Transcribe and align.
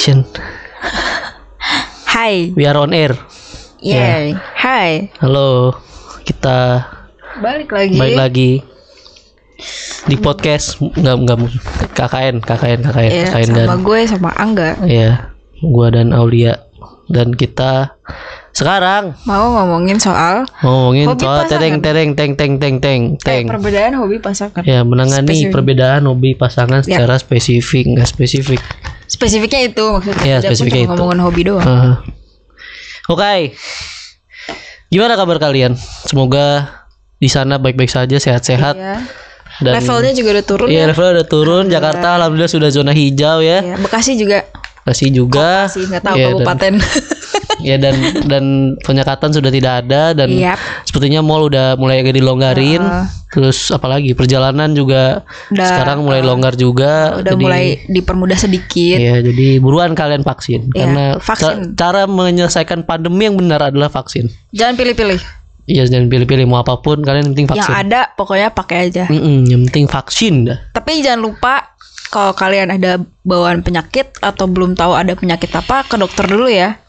Eh, 0.00 0.02
eh, 0.02 0.16
eh, 0.16 0.16
action. 0.16 0.24
Hai. 2.06 2.56
We 2.56 2.64
are 2.64 2.80
on 2.80 2.96
air. 2.96 3.12
Yeah. 3.80 4.32
Hai. 4.56 5.12
Halo, 5.20 5.76
kita 6.24 6.88
Balik 7.36 7.68
lagi. 7.68 7.96
balik 8.00 8.16
lagi 8.16 8.50
di 10.08 10.16
podcast 10.16 10.80
nggak 10.80 11.16
nggak 11.20 11.38
KKN 11.92 12.36
KKN 12.40 12.80
KKN 12.80 13.10
Ya, 13.12 13.24
KKN 13.28 13.44
sama 13.46 13.60
dan 13.60 13.80
gue 13.84 14.00
sama 14.08 14.30
Angga. 14.32 14.70
ya 14.88 15.10
gua 15.60 15.92
dan 15.92 16.16
Aulia 16.16 16.64
dan 17.06 17.36
kita 17.36 17.92
sekarang 18.50 19.12
Mau 19.22 19.52
ngomongin 19.52 20.00
soal 20.00 20.48
ngomongin 20.64 21.12
Hobi 21.12 21.20
soal 21.20 21.44
tereng 21.44 21.84
tereng 21.84 22.16
teng 22.16 22.32
teng 22.34 22.56
teng 22.56 22.80
teng 22.80 23.00
eh, 23.12 23.20
teng 23.20 23.44
perbedaan 23.46 23.92
hobi 23.94 24.16
pasangan. 24.16 24.64
ya 24.64 24.80
menangani 24.80 25.28
Spesifik. 25.28 25.52
perbedaan 25.52 26.08
hobi 26.08 26.32
pasangan 26.32 26.80
Ya. 26.80 26.96
secara 26.96 27.20
spesifik 27.20 27.84
nggak 27.92 28.08
spesifik 28.08 28.60
Spesifiknya 29.10 29.66
itu 29.66 29.84
maksudnya. 29.90 30.22
Ya, 30.22 30.36
pun 30.38 30.46
spesifiknya 30.46 30.80
cuma 30.80 30.86
itu. 30.86 31.00
ngomongin 31.02 31.20
hobi 31.20 31.42
doang. 31.42 31.66
Ah. 31.66 31.94
Oke. 33.08 33.58
Gimana 34.86 35.14
kabar 35.14 35.38
kalian? 35.38 35.74
Semoga 36.06 36.70
di 37.16 37.26
sana 37.26 37.58
baik-baik 37.58 37.90
saja, 37.90 38.16
sehat-sehat. 38.16 38.74
Iya. 38.74 38.96
Dan 39.60 39.76
Levelnya 39.76 40.12
juga 40.14 40.28
udah 40.32 40.46
turun 40.46 40.68
Iya, 40.68 40.80
ya. 40.80 40.86
level 40.88 41.08
udah 41.12 41.26
turun. 41.28 41.64
Jakarta 41.68 42.16
alhamdulillah 42.16 42.48
sudah 42.48 42.70
zona 42.70 42.94
hijau 42.94 43.42
ya. 43.42 43.60
Ya, 43.60 43.76
Bekasi 43.76 44.14
juga 44.14 44.46
Kasih 44.80 45.12
juga. 45.12 45.68
sih 45.68 45.84
nggak 45.84 46.00
tahu 46.00 46.16
Iya, 46.16 46.24
dan- 46.24 46.32
kabupaten. 46.32 46.72
Ya 47.60 47.76
dan 47.76 47.94
dan 48.24 48.44
penyekatan 48.80 49.30
sudah 49.30 49.48
tidak 49.48 49.84
ada 49.84 50.12
dan 50.12 50.28
Yap. 50.28 50.58
sepertinya 50.82 51.20
mall 51.20 51.46
udah 51.46 51.74
mulai 51.74 52.00
agak 52.00 52.14
dilonggarin. 52.14 52.80
Ah. 52.80 53.06
Terus 53.30 53.70
apalagi 53.70 54.10
perjalanan 54.10 54.72
juga 54.72 55.22
Udah, 55.48 55.62
sekarang 55.64 56.02
mulai 56.02 56.18
longgar 56.20 56.54
juga. 56.54 57.14
udah 57.16 57.30
Jadi- 57.30 57.38
mulai 57.40 57.64
dipermudah 57.86 58.34
sedikit. 58.34 58.98
Iya, 58.98 59.22
jadi 59.22 59.58
buruan 59.58 59.94
kalian 59.94 60.20
vaksin 60.20 60.66
Iya, 60.66 60.74
karena 60.76 61.04
vaksin. 61.16 61.46
ca- 61.46 61.58
cara 61.78 62.02
menyelesaikan 62.04 62.82
pandemi 62.82 63.24
yang 63.24 63.36
benar 63.36 63.62
adalah 63.64 63.86
vaksin. 63.86 64.26
Jangan 64.50 64.74
pilih-pilih. 64.74 65.20
Iya 65.64 65.86
jangan 65.86 66.10
pilih-pilih 66.10 66.44
mau 66.44 66.58
apa 66.58 66.74
pun 66.76 66.98
kalian 66.98 67.30
yang 67.30 67.32
penting 67.32 67.46
Yang 67.48 67.54
vaksin. 67.62 67.74
ada 67.76 68.00
pokoknya 68.10 68.48
pakai 68.50 68.78
aja. 68.84 69.04
Mm-mm, 69.06 69.46
yang 69.46 69.62
penting 69.64 69.86
vaksin 69.86 70.34
dah. 70.44 70.58
Tapi 70.72 70.98
jangan 70.98 71.22
lupa 71.22 71.70
kalau 72.10 72.34
kalian 72.34 72.74
ada 72.74 72.98
bawaan 73.22 73.62
penyakit 73.62 74.18
atau 74.18 74.50
belum 74.50 74.74
tahu 74.74 74.90
ada 74.92 75.14
penyakit 75.14 75.46
apa 75.52 75.86
ke 75.86 75.94
dokter 75.94 76.26
dulu 76.26 76.50
ya. 76.50 76.82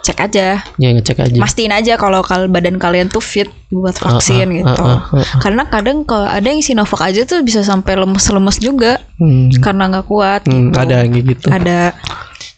Cek 0.00 0.16
aja. 0.16 0.64
Ya 0.80 0.88
ngecek 0.96 1.20
aja. 1.20 1.36
Mastiin 1.36 1.72
aja 1.76 2.00
kalau 2.00 2.24
kal 2.24 2.48
badan 2.48 2.80
kalian 2.80 3.12
tuh 3.12 3.20
fit 3.20 3.52
buat 3.68 3.92
vaksin 3.92 4.48
ah, 4.48 4.56
gitu. 4.56 4.82
ah, 4.82 4.96
ah, 5.12 5.20
ah. 5.20 5.40
Karena 5.44 5.62
kadang 5.68 6.08
kalau 6.08 6.24
ada 6.24 6.48
yang 6.48 6.64
Sinovac 6.64 7.04
aja 7.04 7.28
tuh 7.28 7.44
bisa 7.44 7.60
sampai 7.60 8.00
lemes-lemes 8.00 8.56
juga 8.58 8.96
Hmm, 9.20 9.52
karena 9.60 9.92
nggak 9.92 10.06
kuat. 10.08 10.48
hmm, 10.48 10.72
gitu. 10.72 10.76
ada 10.80 10.94
yang 11.04 11.12
gitu. 11.12 11.46
Ada. 11.52 11.80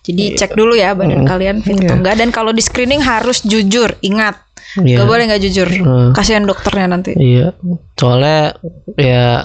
Jadi 0.03 0.35
cek 0.39 0.55
dulu 0.55 0.75
ya 0.79 0.95
badan 0.95 1.27
kalian 1.27 1.63
fit 1.63 1.79
atau 1.79 1.99
enggak 1.99 2.15
dan 2.19 2.31
kalau 2.31 2.51
di 2.51 2.63
screening 2.63 3.03
harus 3.03 3.43
jujur, 3.43 3.95
ingat. 4.03 4.39
Iya. 4.75 4.97
Gak 4.99 5.09
boleh 5.09 5.25
nggak 5.27 5.43
jujur. 5.43 5.69
Hmm. 5.69 6.11
Kasihan 6.11 6.43
dokternya 6.43 6.89
nanti. 6.89 7.13
Iya. 7.13 7.53
Soalnya 7.93 8.57
ya 8.95 9.45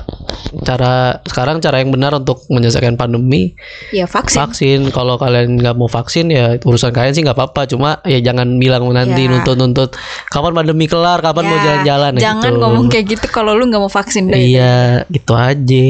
cara 0.64 1.20
sekarang 1.22 1.59
cara 1.59 1.78
yang 1.78 1.92
benar 1.92 2.16
untuk 2.16 2.47
menyelesaikan 2.47 2.95
pandemi 2.95 3.52
Ya 3.92 4.05
vaksin. 4.05 4.39
vaksin. 4.39 4.80
Kalau 4.89 5.16
kalian 5.16 5.59
nggak 5.59 5.75
mau 5.75 5.86
vaksin 5.86 6.28
ya 6.28 6.55
urusan 6.58 6.89
kalian 6.89 7.11
sih 7.11 7.23
nggak 7.23 7.36
apa-apa. 7.36 7.67
Cuma 7.67 8.00
ya 8.03 8.23
jangan 8.23 8.55
bilang 8.55 8.88
nanti 8.88 9.22
Ya. 9.22 9.30
nuntut-nuntut 9.30 10.00
kapan 10.28 10.53
pandemi 10.53 10.86
kelar, 10.86 11.20
kapan 11.20 11.44
mau 11.45 11.55
Ya, 11.55 11.64
jalan-jalan. 11.66 12.11
ya 12.16 12.21
Jangan 12.32 12.48
gitu. 12.49 12.61
ngomong 12.61 12.86
kayak 12.87 13.05
gitu 13.10 13.27
kalau 13.27 13.52
lu 13.52 13.67
nggak 13.67 13.82
mau 13.82 13.92
vaksin 13.92 14.32
deh. 14.32 14.39
Iya, 14.39 15.04
gitu 15.08 15.33
aja. 15.33 15.86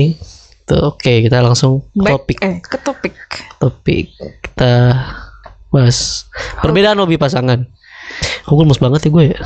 Tuh, 0.65 0.91
oke 0.91 1.13
kita 1.23 1.39
langsung 1.39 1.85
Baik, 1.93 2.25
topik. 2.25 2.37
eh 2.41 2.55
ke 2.59 2.77
topik. 2.77 3.15
topik 3.55 4.05
kita 4.43 4.73
bahas 5.69 6.27
perbedaan 6.59 6.97
hobi 6.97 7.15
pasangan. 7.15 7.63
Aku 8.47 8.63
lemes 8.63 8.79
banget 8.79 9.07
ya 9.07 9.09
gue 9.11 9.25
ya. 9.35 9.39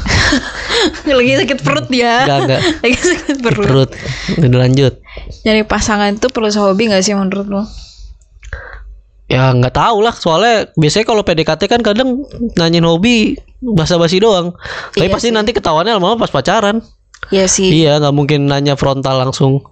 Lagi 1.18 1.34
sakit 1.42 1.60
perut 1.66 1.88
ya. 1.90 2.26
Enggak 2.26 2.40
enggak. 2.46 2.62
Lagi 2.86 2.98
sakit 3.02 3.38
perut. 3.42 3.66
Perut. 3.66 3.90
Udah 4.38 4.60
lanjut. 4.62 4.94
Jadi 5.42 5.62
pasangan 5.66 6.14
itu 6.14 6.28
perlu 6.30 6.50
hobi 6.54 6.94
gak 6.94 7.02
sih 7.02 7.18
menurut 7.18 7.48
lo? 7.50 7.64
Ya 9.32 9.48
nggak 9.56 9.72
tahu 9.72 10.04
lah 10.04 10.12
soalnya 10.12 10.68
biasanya 10.76 11.08
kalau 11.08 11.24
PDKT 11.24 11.72
kan 11.72 11.80
kadang 11.80 12.28
nanyain 12.60 12.84
hobi 12.84 13.40
basa-basi 13.64 14.20
doang. 14.20 14.52
Tapi 14.92 15.08
Iya 15.08 15.14
pasti 15.16 15.32
sih. 15.32 15.36
nanti 15.36 15.56
ketahuannya 15.56 15.96
lama-lama 15.96 16.20
pas 16.20 16.36
pacaran. 16.36 16.84
Iya 17.32 17.48
sih. 17.48 17.72
Iya 17.72 18.04
nggak 18.04 18.12
mungkin 18.12 18.52
nanya 18.52 18.76
frontal 18.76 19.24
langsung. 19.24 19.64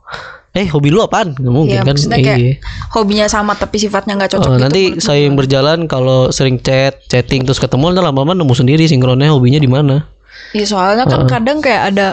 Eh 0.60 0.68
hobi 0.68 0.92
lu 0.92 1.00
apaan? 1.00 1.32
Nggak 1.32 1.54
mungkin 1.54 1.72
Iya, 1.74 1.82
kan? 1.82 1.96
kayak 1.96 2.38
Iya. 2.38 2.54
hobinya 2.92 3.26
sama 3.26 3.56
tapi 3.56 3.80
sifatnya 3.80 4.14
nggak 4.14 4.36
cocok 4.36 4.44
Oh, 4.44 4.54
gitu. 4.54 4.62
nanti 4.62 4.82
saya 5.00 5.24
yang 5.24 5.34
berjalan 5.34 5.88
kalau 5.88 6.28
sering 6.30 6.60
chat, 6.60 7.00
chatting 7.08 7.42
terus 7.42 7.58
ketemu 7.58 7.96
ntar 7.96 8.04
lama-lama 8.04 8.36
nemu 8.36 8.52
sendiri 8.52 8.84
sinkronnya 8.84 9.32
hobinya 9.32 9.56
di 9.56 9.66
mana. 9.66 10.04
Iya 10.52 10.68
soalnya 10.68 11.06
kan 11.06 11.24
kadang 11.26 11.60
kayak 11.60 11.96
ada 11.96 12.08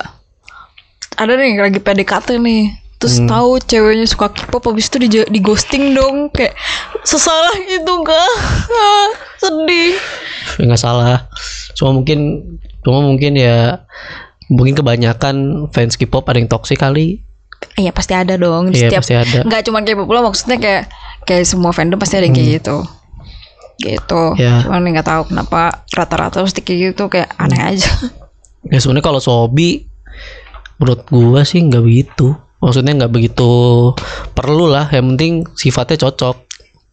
ada 1.17 1.33
nih 1.35 1.59
lagi 1.59 1.81
PDKT 1.81 2.39
nih. 2.39 2.65
Terus 2.97 3.19
Hmm. 3.19 3.29
tahu 3.29 3.61
ceweknya 3.61 4.07
suka 4.07 4.31
K-pop 4.31 4.63
habis 4.67 4.89
itu 4.89 4.97
di, 4.97 5.09
di 5.11 5.41
ghosting 5.41 5.93
dong 5.93 6.33
kayak 6.33 6.57
sesalah 7.03 7.53
itu 7.59 7.95
kah? 8.01 8.31
Sedih. 9.37 10.01
ya 10.57 10.65
nggak 10.65 10.81
salah 10.81 11.29
cuma 11.75 11.93
mungkin 11.93 12.19
cuma 12.81 13.05
mungkin 13.05 13.37
ya 13.37 13.85
mungkin 14.49 14.73
kebanyakan 14.73 15.37
fans 15.69 15.99
K-pop 15.99 16.25
ada 16.25 16.39
yang 16.39 16.49
toksik 16.49 16.79
kali 16.79 17.21
Iya 17.77 17.93
pasti 17.93 18.13
ada 18.13 18.35
dong 18.35 18.73
di 18.73 18.81
Iya, 18.81 18.89
setiap 18.89 19.03
pasti 19.05 19.15
ada. 19.15 19.39
nggak 19.45 19.63
cuma 19.63 19.81
K-pop 19.81 20.09
lo 20.09 20.21
maksudnya 20.25 20.57
kayak 20.57 20.83
kayak 21.25 21.45
semua 21.45 21.71
fandom 21.71 21.97
pasti 21.97 22.17
ada 22.17 22.25
yang 22.25 22.33
kayak 22.33 22.51
gitu. 22.59 22.77
Gitu. 23.77 24.23
Hmm. 24.33 24.41
Ya. 24.41 24.65
Cuman 24.65 24.89
nggak 24.89 25.05
tahu 25.05 25.23
kenapa 25.29 25.85
rata-rata 25.91 26.41
pasti 26.41 26.61
kayak 26.61 26.79
gitu 26.93 27.09
kayak 27.09 27.29
aneh 27.37 27.57
Hmm. 27.57 27.71
aja. 27.71 27.91
ya 28.73 28.79
sebenarnya 28.81 29.05
kalau 29.05 29.21
hobi 29.21 29.87
menurut 30.77 31.05
gua 31.07 31.41
sih 31.43 31.61
nggak 31.61 31.81
begitu 31.81 32.35
maksudnya 32.57 32.93
nggak 32.97 33.13
begitu 33.13 33.93
perlu 34.33 34.67
lah 34.67 34.89
yang 34.89 35.15
penting 35.15 35.45
sifatnya 35.53 36.01
cocok 36.01 36.37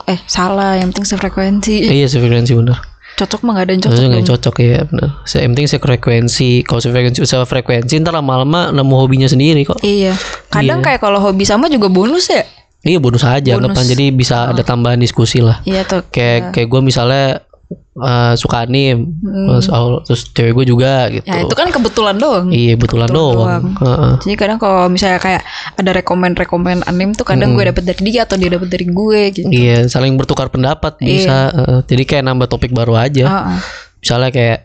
eh 0.05 0.19
salah 0.23 0.75
yang 0.75 0.91
penting 0.91 1.07
sefrekuensi. 1.07 1.87
iya 1.87 2.05
sefrekuensi 2.05 2.53
bener 2.53 2.77
Cocok 3.13 3.39
mah 3.41 3.51
nggak 3.53 3.63
ada 3.63 3.71
yang 3.71 3.83
cocok. 3.83 3.99
nggak 3.99 4.09
belum. 4.17 4.31
cocok 4.31 4.55
ya 4.59 4.79
bener 4.83 5.09
yang 5.35 5.51
penting 5.51 5.67
sefrekuensi 5.67 6.49
kalau 6.61 6.79
sefrekuensi 6.79 7.19
sefrekuensi 7.21 7.93
ntar 7.99 8.11
lama-lama 8.11 8.69
nemu 8.69 8.95
hobinya 8.95 9.25
sendiri 9.25 9.61
kok 9.63 9.77
Iya. 9.79 10.17
Kadang 10.49 10.81
kayak 10.81 10.97
kalau 10.97 11.19
hobi 11.19 11.43
sama 11.43 11.67
juga 11.67 11.87
bonus 11.87 12.27
ya. 12.27 12.41
iya 12.81 12.97
bonus 12.97 13.21
aja 13.21 13.55
anggapan 13.55 13.85
jadi 13.87 14.05
bisa 14.09 14.49
ada 14.49 14.59
tambahan 14.59 14.97
diskusi 14.97 15.39
lah 15.39 15.61
Iya 15.61 15.83
tuh. 15.83 16.01
kayak 16.09 16.51
kayak 16.51 16.67
gue 16.67 16.81
misalnya 16.81 17.45
eh, 17.75 18.33
suka 18.33 18.63
anim 18.63 19.11
terus, 19.19 19.67
oh, 19.67 20.01
terus 20.01 20.29
cewek 20.29 20.53
gue 20.53 20.65
juga 20.69 21.09
gitu 21.09 21.25
Ya 21.25 21.41
itu 21.41 21.53
kan 21.53 21.69
kebetulan 21.69 22.15
doang. 22.15 22.47
iya 22.49 22.73
betulan 22.73 23.09
doang, 23.09 23.73
Heeh. 23.77 24.13
Jadi 24.21 24.35
kadang 24.35 24.57
kalau 24.57 24.87
misalnya 24.87 25.17
kayak 25.17 25.41
ada 25.75 25.91
rekomen-rekomen 25.93 26.83
anim 26.83 27.11
tuh 27.11 27.23
kadang 27.23 27.53
gue 27.53 27.65
dapet 27.65 27.83
dari 27.83 28.01
dia 28.03 28.23
atau 28.23 28.35
dia 28.35 28.49
dapet 28.49 28.69
dari 28.69 28.85
gue 28.85 29.21
gitu. 29.31 29.47
iya 29.49 29.85
saling 29.85 30.15
bertukar 30.15 30.47
pendapat 30.47 30.97
bisa 30.99 31.49
Heeh. 31.49 31.79
jadi 31.85 32.03
kayak 32.03 32.23
nambah 32.25 32.47
topik 32.47 32.71
baru 32.71 32.95
aja 32.95 33.25
Heeh. 33.25 33.57
misalnya 33.99 34.29
kayak 34.29 34.59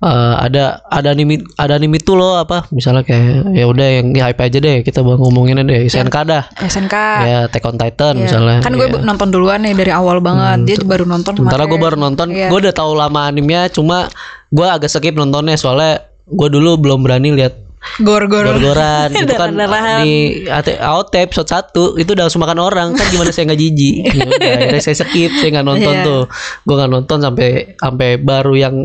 eh, 0.00 0.34
ada 0.40 0.80
ada 0.88 1.08
anime 1.12 1.44
ada 1.54 1.76
anime 1.76 2.00
itu 2.00 2.16
loh 2.16 2.40
apa 2.40 2.64
misalnya 2.72 3.04
kayak 3.04 3.52
ya 3.52 3.64
udah 3.68 3.86
yang 4.00 4.06
di 4.10 4.20
hype 4.20 4.40
aja 4.40 4.58
deh 4.58 4.76
kita 4.80 5.04
bang 5.04 5.20
ngomongin 5.20 5.60
deh 5.62 5.84
SNK 5.86 6.16
dah 6.24 6.44
SNK. 6.56 6.96
ya 7.20 7.38
Attack 7.46 7.64
on 7.68 7.76
Titan 7.76 8.14
Iya. 8.16 8.22
misalnya 8.24 8.56
Kan 8.64 8.72
gue 8.76 8.88
Iya. 8.88 9.04
nonton 9.04 9.28
duluan 9.28 9.60
nih 9.60 9.76
dari 9.76 9.92
awal 9.92 10.18
banget. 10.18 10.66
Dia 10.66 10.76
baru 10.82 11.04
nonton 11.04 11.36
Sementara 11.36 11.68
gue 11.68 11.78
baru 11.78 11.96
nonton, 11.96 12.32
Iya. 12.32 12.48
gue 12.48 12.58
udah 12.64 12.74
tahu 12.74 12.92
lama 12.96 13.28
animenya, 13.28 13.68
cuma 13.68 14.08
gue 14.50 14.66
agak 14.66 14.90
skip 14.90 15.14
nontonnya 15.14 15.54
soalnya 15.54 16.04
gue 16.26 16.48
dulu 16.48 16.78
belum 16.78 17.02
berani 17.06 17.34
lihat 17.34 17.69
Gor-gor. 17.96 18.44
gor-goran 18.44 19.08
itu 19.16 19.32
kan 19.32 19.56
di 19.98 20.44
AOT 20.76 21.12
episode 21.18 21.48
1 21.48 21.72
itu 21.96 22.10
udah 22.10 22.24
langsung 22.24 22.40
makan 22.40 22.60
orang 22.60 22.88
kan 22.92 23.06
gimana 23.08 23.28
saya 23.28 23.48
nggak 23.48 23.56
jijik 23.58 23.96
Ya 24.38 24.52
akhirnya 24.54 24.82
saya 24.82 24.96
skip 24.98 25.32
saya 25.34 25.50
nggak 25.50 25.66
nonton 25.66 25.94
Iya. 25.94 26.04
tuh 26.04 26.20
gue 26.62 26.74
nggak 26.76 26.90
nonton 26.90 27.18
sampai 27.18 27.48
sampai 27.74 28.08
baru 28.16 28.52
yang 28.54 28.76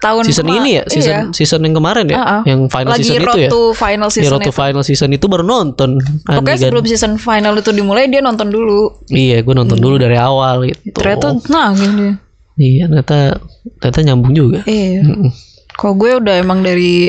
Tahun 0.00 0.24
season 0.24 0.48
ini 0.48 0.80
ya 0.80 0.84
season 0.86 1.12
iya. 1.12 1.22
season 1.30 1.60
yang 1.60 1.76
kemarin 1.76 2.08
ya 2.08 2.16
Uh-uh. 2.16 2.42
yang 2.44 2.60
final 2.66 2.90
Lagi 2.90 3.04
season 3.04 3.20
itu 3.20 3.36
ya 3.36 3.50
final 3.76 4.08
Di 4.08 4.14
season 4.16 4.30
road 4.30 4.40
to 4.40 4.48
itu. 4.48 4.56
final 4.56 4.82
season 4.82 5.10
itu 5.12 5.26
baru 5.26 5.44
nonton 5.44 5.90
Pokoknya 6.22 6.40
Adegan. 6.50 6.60
sebelum 6.64 6.84
season 6.86 7.12
final 7.16 7.52
itu 7.54 7.70
dimulai 7.70 8.08
dia 8.08 8.20
nonton 8.20 8.48
dulu. 8.48 9.04
iya 9.06 9.40
gue 9.40 9.52
nonton 9.52 9.76
dulu 9.76 9.96
dari 9.96 10.16
awal 10.16 10.64
gitu 10.64 10.96
Ternyata 10.96 11.36
nah 11.46 11.70
gini. 11.70 12.16
iya 12.56 12.88
ternyata 12.88 13.36
ternyata 13.76 14.00
nyambung 14.02 14.32
juga 14.32 14.64
Iya. 14.64 15.04
Kok 15.70 15.92
gue 15.94 16.10
udah 16.18 16.34
emang 16.34 16.60
dari 16.60 17.08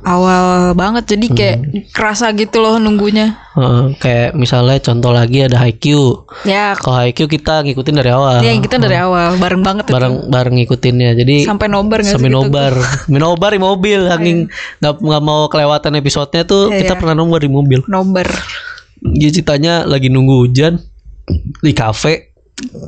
awal 0.00 0.72
banget 0.72 1.10
jadi 1.10 1.26
kayak 1.28 1.56
kerasa 1.90 2.30
gitu 2.30 2.58
loh 2.58 2.78
nunggunya. 2.78 3.34
Heeh, 3.52 3.98
kayak 3.98 4.28
misalnya 4.32 4.78
contoh 4.78 5.10
lagi 5.10 5.42
ada 5.42 5.58
Haikyuu 5.58 6.22
Ya, 6.42 6.78
kalau 6.78 7.02
Haikyuu 7.02 7.26
kita 7.26 7.62
ngikutin 7.62 7.94
dari 7.96 8.10
awal 8.10 8.38
ya 8.38 8.54
kita 8.54 8.78
dari 8.78 8.94
awal 8.94 9.34
bareng 9.34 9.60
banget 9.60 9.90
itu. 9.90 9.92
bareng 9.92 10.14
bareng 10.30 10.54
ngikutinnya 10.54 11.10
jadi 11.14 11.42
sampai 11.42 11.66
nobar 11.66 11.98
nggak 12.00 12.14
sampai 12.14 12.30
sih 12.30 12.32
gitu? 12.32 12.46
nobar 12.46 12.72
nobar 13.10 13.50
di 13.50 13.60
mobil 13.60 14.00
saking 14.06 14.38
nggak 14.78 14.94
nggak 14.96 15.22
mau 15.24 15.40
kelewatan 15.46 15.92
episodenya 15.96 16.42
tuh 16.42 16.70
Iya, 16.70 16.86
kita 16.86 16.94
iya. 16.94 17.00
pernah 17.02 17.14
nobar 17.16 17.40
di 17.42 17.50
mobil 17.50 17.80
Nobar. 17.84 18.30
dia 19.00 19.30
ceritanya 19.30 19.82
lagi 19.82 20.06
nunggu 20.06 20.34
hujan 20.44 20.78
di 21.58 21.72
kafe 21.72 22.30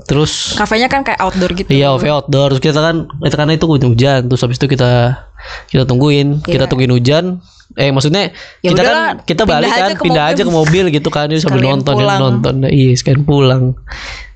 terus 0.05 0.55
Kafenya 0.55 0.87
kan 0.87 1.07
kayak 1.07 1.19
outdoor 1.21 1.55
gitu. 1.55 1.71
Iya, 1.71 1.95
OV 1.95 2.03
outdoor. 2.11 2.51
Terus 2.51 2.62
kita 2.65 2.83
kan 2.83 2.97
itu 3.23 3.35
karena 3.35 3.55
itu 3.55 3.67
hujan. 3.67 4.27
Terus 4.27 4.43
habis 4.43 4.59
itu 4.59 4.67
kita 4.67 5.15
kita 5.67 5.85
tungguin, 5.85 6.41
kita 6.41 6.65
Iya. 6.65 6.69
tungguin 6.69 6.93
hujan. 6.93 7.25
Eh 7.73 7.89
maksudnya 7.89 8.35
Ya 8.61 8.71
kita 8.71 8.83
udahlah, 8.83 8.93
kan 8.93 9.15
kita 9.23 9.43
balik 9.45 9.71
kan, 9.71 9.91
pindah 9.97 10.25
mobil. 10.27 10.35
aja 10.35 10.43
ke 10.43 10.53
mobil 10.53 10.85
gitu 10.91 11.09
kan, 11.09 11.27
Jadi 11.27 11.39
sambil 11.39 11.61
Sekalian 11.61 11.75
nonton 11.77 11.93
ya, 11.93 11.99
pulang. 11.99 12.19
nonton. 12.21 12.55
Iya, 12.67 12.91
sekalian 12.95 13.23
pulang. 13.25 13.63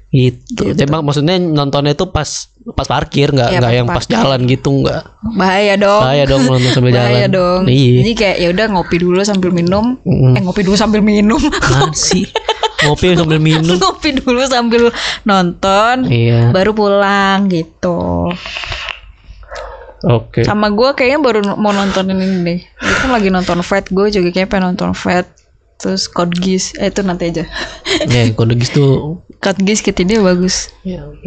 Gitu. 0.09 0.63
Emang 0.79 1.03
maksudnya 1.03 1.35
nontonnya 1.37 1.91
itu 1.91 2.07
pas 2.07 2.31
pas 2.71 2.87
parkir, 2.87 3.29
nggak 3.29 3.51
Iya, 3.51 3.59
nggak 3.59 3.67
pas 3.67 3.77
yang 3.77 3.87
pas 3.89 3.95
parkir. 4.01 4.15
jalan 4.15 4.41
gitu, 4.47 4.71
nggak. 4.81 5.03
Bahaya 5.35 5.75
dong. 5.75 6.01
Bahaya 6.01 6.25
dong 6.25 6.43
nonton 6.45 6.71
sambil 6.71 6.91
Bahaya 6.95 7.27
jalan. 7.27 7.31
dong. 7.35 7.63
Iya. 7.67 7.93
Jadi 7.99 8.13
kayak 8.15 8.37
ya 8.39 8.49
udah 8.49 8.67
ngopi 8.71 8.97
dulu 8.97 9.19
sambil 9.21 9.51
minum. 9.51 9.99
Mm. 10.01 10.33
Eh 10.33 10.41
ngopi 10.41 10.63
dulu 10.63 10.77
sambil 10.77 11.03
minum. 11.03 11.43
Sih? 11.93 12.31
Ngopi 12.81 13.19
sambil 13.19 13.43
minum. 13.43 13.75
ngopi 13.83 14.15
dulu 14.15 14.41
sambil 14.47 14.83
nonton. 15.25 16.07
Iya. 16.07 16.55
Baru 16.55 16.71
pulang 16.73 17.51
gitu. 17.51 18.31
Oke. 20.05 20.45
Sama 20.45 20.69
gue 20.69 20.93
kayaknya 20.93 21.21
baru 21.25 21.41
mau 21.57 21.73
nontonin 21.73 22.21
ini 22.21 22.39
deh. 22.45 22.61
Gue 22.61 22.97
kan 23.01 23.11
lagi 23.11 23.29
nonton 23.33 23.65
Fat. 23.65 23.89
Gue 23.89 24.13
juga 24.13 24.29
kayak 24.31 24.53
pengen 24.53 24.77
nonton 24.77 24.93
Fat. 24.93 25.25
Terus 25.81 26.07
Code 26.07 26.37
Geass. 26.39 26.77
Eh 26.77 26.93
itu 26.93 27.01
nanti 27.01 27.33
aja. 27.33 27.45
Ya, 28.07 28.23
kode 28.33 28.55
gitu 28.61 29.19
Code 29.43 29.61
Geass 29.65 29.81
kita 29.85 30.05
dia 30.07 30.21
bagus. 30.21 30.73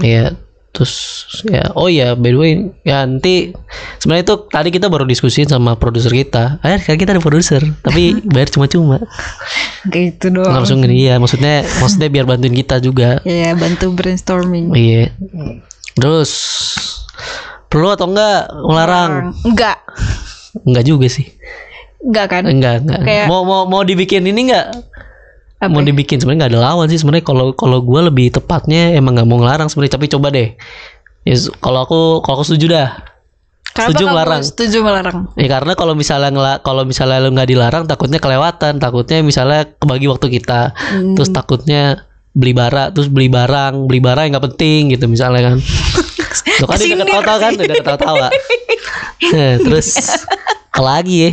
Iya, 0.02 0.38
terus 0.78 1.26
ya, 1.46 1.74
oh 1.74 1.90
ya, 1.90 2.14
by 2.14 2.30
the 2.34 2.38
way, 2.38 2.54
ya 2.86 3.02
nanti 3.02 3.50
sebenarnya 3.98 4.30
itu 4.30 4.36
tadi 4.50 4.70
kita 4.70 4.90
baru 4.94 5.10
diskusiin 5.10 5.50
sama 5.50 5.74
produser 5.78 6.14
kita. 6.14 6.62
Eh, 6.62 6.78
sekarang 6.78 7.02
kita 7.02 7.12
ada 7.18 7.24
produser, 7.24 7.62
tapi 7.82 8.18
bayar 8.34 8.50
cuma-cuma. 8.54 9.02
Kayak 9.90 10.22
gitu 10.22 10.38
doang. 10.38 10.54
Langsung 10.54 10.86
gini 10.86 11.10
ya, 11.10 11.18
maksudnya, 11.18 11.66
maksudnya 11.82 12.10
biar 12.14 12.26
bantuin 12.30 12.54
kita 12.54 12.78
juga. 12.78 13.22
Ya 13.26 13.58
bantu 13.58 13.94
brainstorming. 13.94 14.74
Iya. 14.74 15.14
Terus 15.98 16.32
perlu 17.68 17.92
atau 17.92 18.08
enggak 18.08 18.40
melarang? 18.64 19.36
Enggak. 19.44 19.78
Enggak 20.64 20.84
juga 20.84 21.08
sih. 21.08 21.28
Enggak 22.00 22.26
kan? 22.30 22.44
Enggak, 22.46 22.76
enggak. 22.84 23.02
Kayak- 23.04 23.28
Mau 23.28 23.44
mau 23.44 23.64
mau 23.66 23.82
dibikin 23.84 24.24
ini 24.24 24.52
enggak? 24.52 24.68
Apa? 25.58 25.74
Mau 25.74 25.82
dibikin 25.82 26.22
sebenarnya 26.22 26.46
nggak 26.46 26.54
ada 26.54 26.62
lawan 26.62 26.86
sih 26.86 27.02
sebenarnya 27.02 27.26
kalau 27.26 27.50
kalau 27.58 27.82
gue 27.82 28.02
lebih 28.06 28.30
tepatnya 28.30 28.94
emang 28.94 29.18
nggak 29.18 29.26
mau 29.26 29.42
ngelarang 29.42 29.68
sebenarnya 29.68 29.98
tapi 29.98 30.06
coba 30.06 30.30
deh. 30.30 30.54
Ya, 31.26 31.36
kalau 31.60 31.80
aku 31.82 32.00
kalau 32.22 32.42
aku 32.42 32.46
setuju 32.46 32.78
dah. 32.78 32.90
Kenapa 33.68 33.94
Setuju 33.94 34.06
melarang. 34.08 34.42
Setuju 34.42 34.78
melarang. 34.82 35.18
Ya 35.34 35.48
karena 35.50 35.74
kalau 35.74 35.94
misalnya 35.94 36.30
kalau 36.62 36.82
misalnya 36.86 37.22
lu 37.22 37.34
nggak 37.34 37.50
dilarang 37.50 37.84
takutnya 37.86 38.18
kelewatan, 38.18 38.78
takutnya 38.78 39.22
misalnya 39.22 39.70
kebagi 39.78 40.08
waktu 40.10 40.28
kita. 40.30 40.74
Hmm. 40.74 41.14
Terus 41.18 41.30
takutnya 41.30 42.06
beli 42.38 42.54
bara, 42.54 42.94
terus 42.94 43.10
beli 43.10 43.28
barang, 43.28 43.84
beli 43.84 43.98
barang 43.98 44.24
yang 44.24 44.34
nggak 44.38 44.46
penting 44.54 44.94
gitu 44.94 45.10
misalnya 45.10 45.50
kan. 45.50 45.58
Tuh 46.60 46.66
kan 46.66 46.78
udah 46.78 46.86
Kesindir. 46.86 47.02
ketawa 47.04 47.36
kan, 47.36 47.52
udah 47.56 47.76
ketawa-tawa. 47.76 48.28
Nah, 49.28 49.54
terus 49.60 49.88
apa 50.70 50.82
lagi 50.84 51.16
ya? 51.20 51.32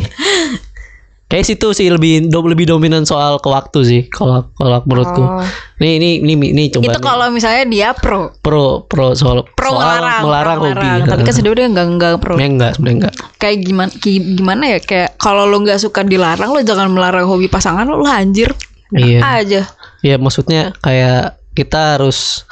Kayak 1.25 1.45
situ 1.47 1.67
sih 1.71 1.89
lebih 1.89 2.29
do- 2.29 2.45
lebih 2.45 2.65
dominan 2.67 3.01
soal 3.01 3.37
ke 3.37 3.49
waktu 3.49 3.79
sih 3.81 4.01
kalau 4.07 4.45
kalau 4.53 4.77
menurutku. 4.83 5.17
Oh. 5.19 5.41
Nih 5.75 5.97
ini 5.97 6.09
ini 6.21 6.33
ini 6.47 6.63
coba 6.69 6.85
Itu 6.87 7.01
kalau 7.01 7.27
misalnya 7.29 7.65
dia 7.65 7.89
pro. 7.91 8.29
pro 8.39 8.85
pro 8.85 9.13
soal 9.13 9.41
Pro 9.51 9.73
soal 9.73 10.05
melarang, 10.05 10.21
melarang 10.21 10.57
pro 10.59 10.65
hobi. 10.67 10.85
melarang. 10.85 11.09
Tapi 11.09 11.21
kan 11.21 11.33
sebenarnya 11.33 11.67
enggak 11.67 11.87
enggak 11.87 12.11
pro. 12.15 12.33
Sebenarnya 12.33 12.51
enggak, 12.51 12.71
sebenarnya 12.73 12.97
enggak. 12.99 13.13
Kayak 13.35 13.57
gimana 13.59 13.91
gimana 13.97 14.63
ya 14.67 14.79
kayak 14.79 15.09
kalau 15.17 15.43
lo 15.43 15.57
nggak 15.59 15.79
suka 15.79 16.01
dilarang 16.03 16.49
lo 16.51 16.61
jangan 16.61 16.87
melarang 16.87 17.25
hobi 17.25 17.45
pasangan 17.47 17.85
lo, 17.85 17.97
lo 17.97 18.07
anjir. 18.07 18.53
Iya. 18.91 19.19
Aja. 19.41 19.61
Ya 20.05 20.21
maksudnya 20.21 20.69
kayak 20.79 21.41
kita 21.57 21.97
harus 21.97 22.45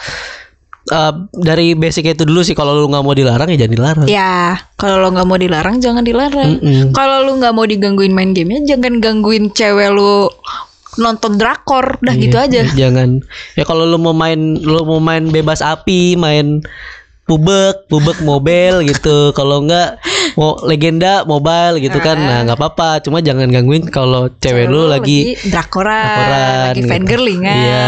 eh, 0.89 1.13
dari 1.37 1.77
basic 1.77 2.09
itu 2.09 2.25
dulu 2.25 2.41
sih 2.41 2.57
kalau 2.57 2.73
lu 2.73 2.89
nggak 2.89 3.05
mau 3.05 3.13
dilarang 3.13 3.47
ya 3.47 3.61
jangan 3.61 3.73
dilarang. 3.77 4.07
Ya, 4.09 4.57
kalau 4.75 4.97
lo 4.97 5.13
nggak 5.13 5.27
mau 5.27 5.37
dilarang 5.37 5.77
jangan 5.77 6.01
dilarang. 6.01 6.57
Mm-mm. 6.57 6.91
Kalau 6.91 7.21
lo 7.21 7.37
nggak 7.37 7.53
mau 7.53 7.63
digangguin 7.63 8.11
main 8.11 8.33
gamenya 8.33 8.73
jangan 8.73 8.97
gangguin 8.97 9.53
cewek 9.53 9.93
lo 9.93 10.33
nonton 10.95 11.37
drakor. 11.37 12.01
Udah 12.01 12.15
gitu 12.15 12.37
Iya, 12.37 12.45
aja. 12.47 12.61
ya 12.65 12.73
jangan. 12.87 13.21
Ya 13.53 13.63
kalau 13.63 13.85
lu 13.85 13.97
mau 13.97 14.13
main 14.13 14.57
lu 14.57 14.81
mau 14.83 14.97
main 14.97 15.25
bebas 15.25 15.61
api, 15.61 16.17
main 16.17 16.61
pubek, 17.23 17.87
pubek 17.87 18.19
mobile 18.19 18.83
gitu. 18.83 19.31
Kalau 19.31 19.63
enggak 19.63 19.95
mau 20.35 20.59
legenda 20.61 21.23
mobile 21.23 21.79
gitu 21.79 21.95
kan. 21.97 22.19
Nah, 22.19 22.39
nggak 22.43 22.59
apa-apa. 22.59 22.99
Cuma 22.99 23.23
jangan 23.23 23.47
gangguin 23.47 23.87
kalau 23.87 24.27
cewek 24.39 24.67
lu 24.67 24.85
lagi 24.85 25.39
drakoran, 25.47 26.03
drakoran, 26.03 26.51
lagi 26.67 26.79
gitu. 26.83 26.89
fangirlingan, 26.91 27.57
Iya. 27.59 27.87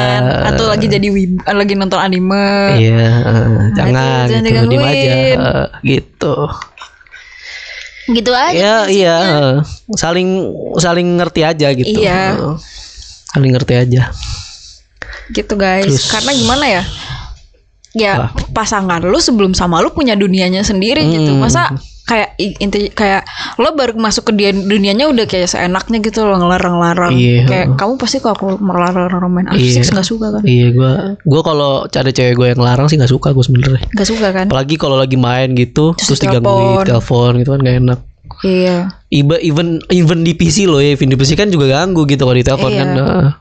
atau 0.56 0.66
lagi 0.68 0.88
jadi 0.88 1.08
wib, 1.12 1.44
lagi 1.44 1.74
nonton 1.76 2.00
anime. 2.00 2.48
Iya, 2.80 3.10
eh, 3.22 3.60
jangan 3.76 4.26
jangan 4.32 4.44
gitu, 4.48 4.70
diem 4.72 4.84
aja 4.84 5.12
eh, 5.12 5.68
gitu. 5.84 6.36
Gitu 8.06 8.32
aja. 8.32 8.54
Ya, 8.54 8.76
iya, 8.86 9.16
eh, 9.20 9.54
saling 9.98 10.30
saling 10.78 11.18
ngerti 11.18 11.42
aja 11.42 11.68
gitu. 11.74 12.00
Iya. 12.00 12.38
Saling 13.34 13.52
ngerti 13.52 13.74
aja. 13.76 14.14
Gitu 15.34 15.54
guys. 15.58 15.90
Terus- 15.90 16.08
Karena 16.08 16.32
gimana 16.32 16.66
ya? 16.70 16.84
Ya 17.96 18.30
pasangan 18.52 19.00
lu 19.02 19.18
sebelum 19.18 19.56
sama 19.56 19.80
lu 19.80 19.90
punya 19.90 20.14
dunianya 20.14 20.62
sendiri 20.62 21.00
gitu. 21.08 21.32
Hmm. 21.34 21.42
Masa 21.42 21.72
kayak 22.06 22.38
inti 22.38 22.94
kayak 22.94 23.26
lo 23.58 23.74
baru 23.74 23.98
masuk 23.98 24.30
ke 24.30 24.38
dia 24.38 24.54
dunianya 24.54 25.10
udah 25.10 25.26
kayak 25.26 25.50
seenaknya 25.50 26.04
gitu 26.04 26.22
lo 26.22 26.38
ngelarang-larang. 26.38 27.16
Iya. 27.16 27.48
Kayak 27.48 27.68
kamu 27.76 27.94
pasti 27.98 28.18
kalau 28.20 28.36
aku 28.36 28.48
melarang 28.60 29.10
main 29.26 29.48
Iya. 29.50 29.82
asik 29.82 29.96
nggak 29.96 30.06
suka 30.06 30.28
kan? 30.30 30.44
Iya, 30.46 30.68
gua 30.70 30.92
gua 31.24 31.42
kalau 31.42 31.72
ada 31.84 32.12
cewek 32.12 32.36
gue 32.36 32.48
yang 32.54 32.62
larang 32.62 32.86
sih 32.86 33.00
nggak 33.00 33.10
suka 33.10 33.34
gue 33.34 33.42
sebenernya. 33.42 33.82
Nggak 33.90 34.08
suka 34.08 34.28
kan? 34.30 34.46
Apalagi 34.52 34.76
kalau 34.76 35.00
lagi 35.00 35.18
main 35.18 35.56
gitu, 35.56 35.98
terus, 35.98 36.14
Terus 36.14 36.20
digangguin 36.22 36.84
telepon. 36.84 36.86
telepon 36.86 37.32
gitu 37.42 37.50
kan 37.50 37.60
gak 37.64 37.78
enak. 37.80 38.00
Iya. 38.44 38.78
Iba 39.10 39.36
even 39.40 39.68
even 39.90 40.22
di 40.22 40.36
PC 40.36 40.68
loh 40.68 40.78
ya, 40.78 40.94
even 40.94 41.10
di 41.10 41.16
PC 41.16 41.34
kan 41.34 41.50
juga 41.50 41.72
ganggu 41.72 42.04
gitu 42.06 42.22
kalau 42.22 42.36
di 42.36 42.44
telepon 42.44 42.70
Iya. 42.70 42.78
kan. 42.78 42.88
Nah, 42.94 43.34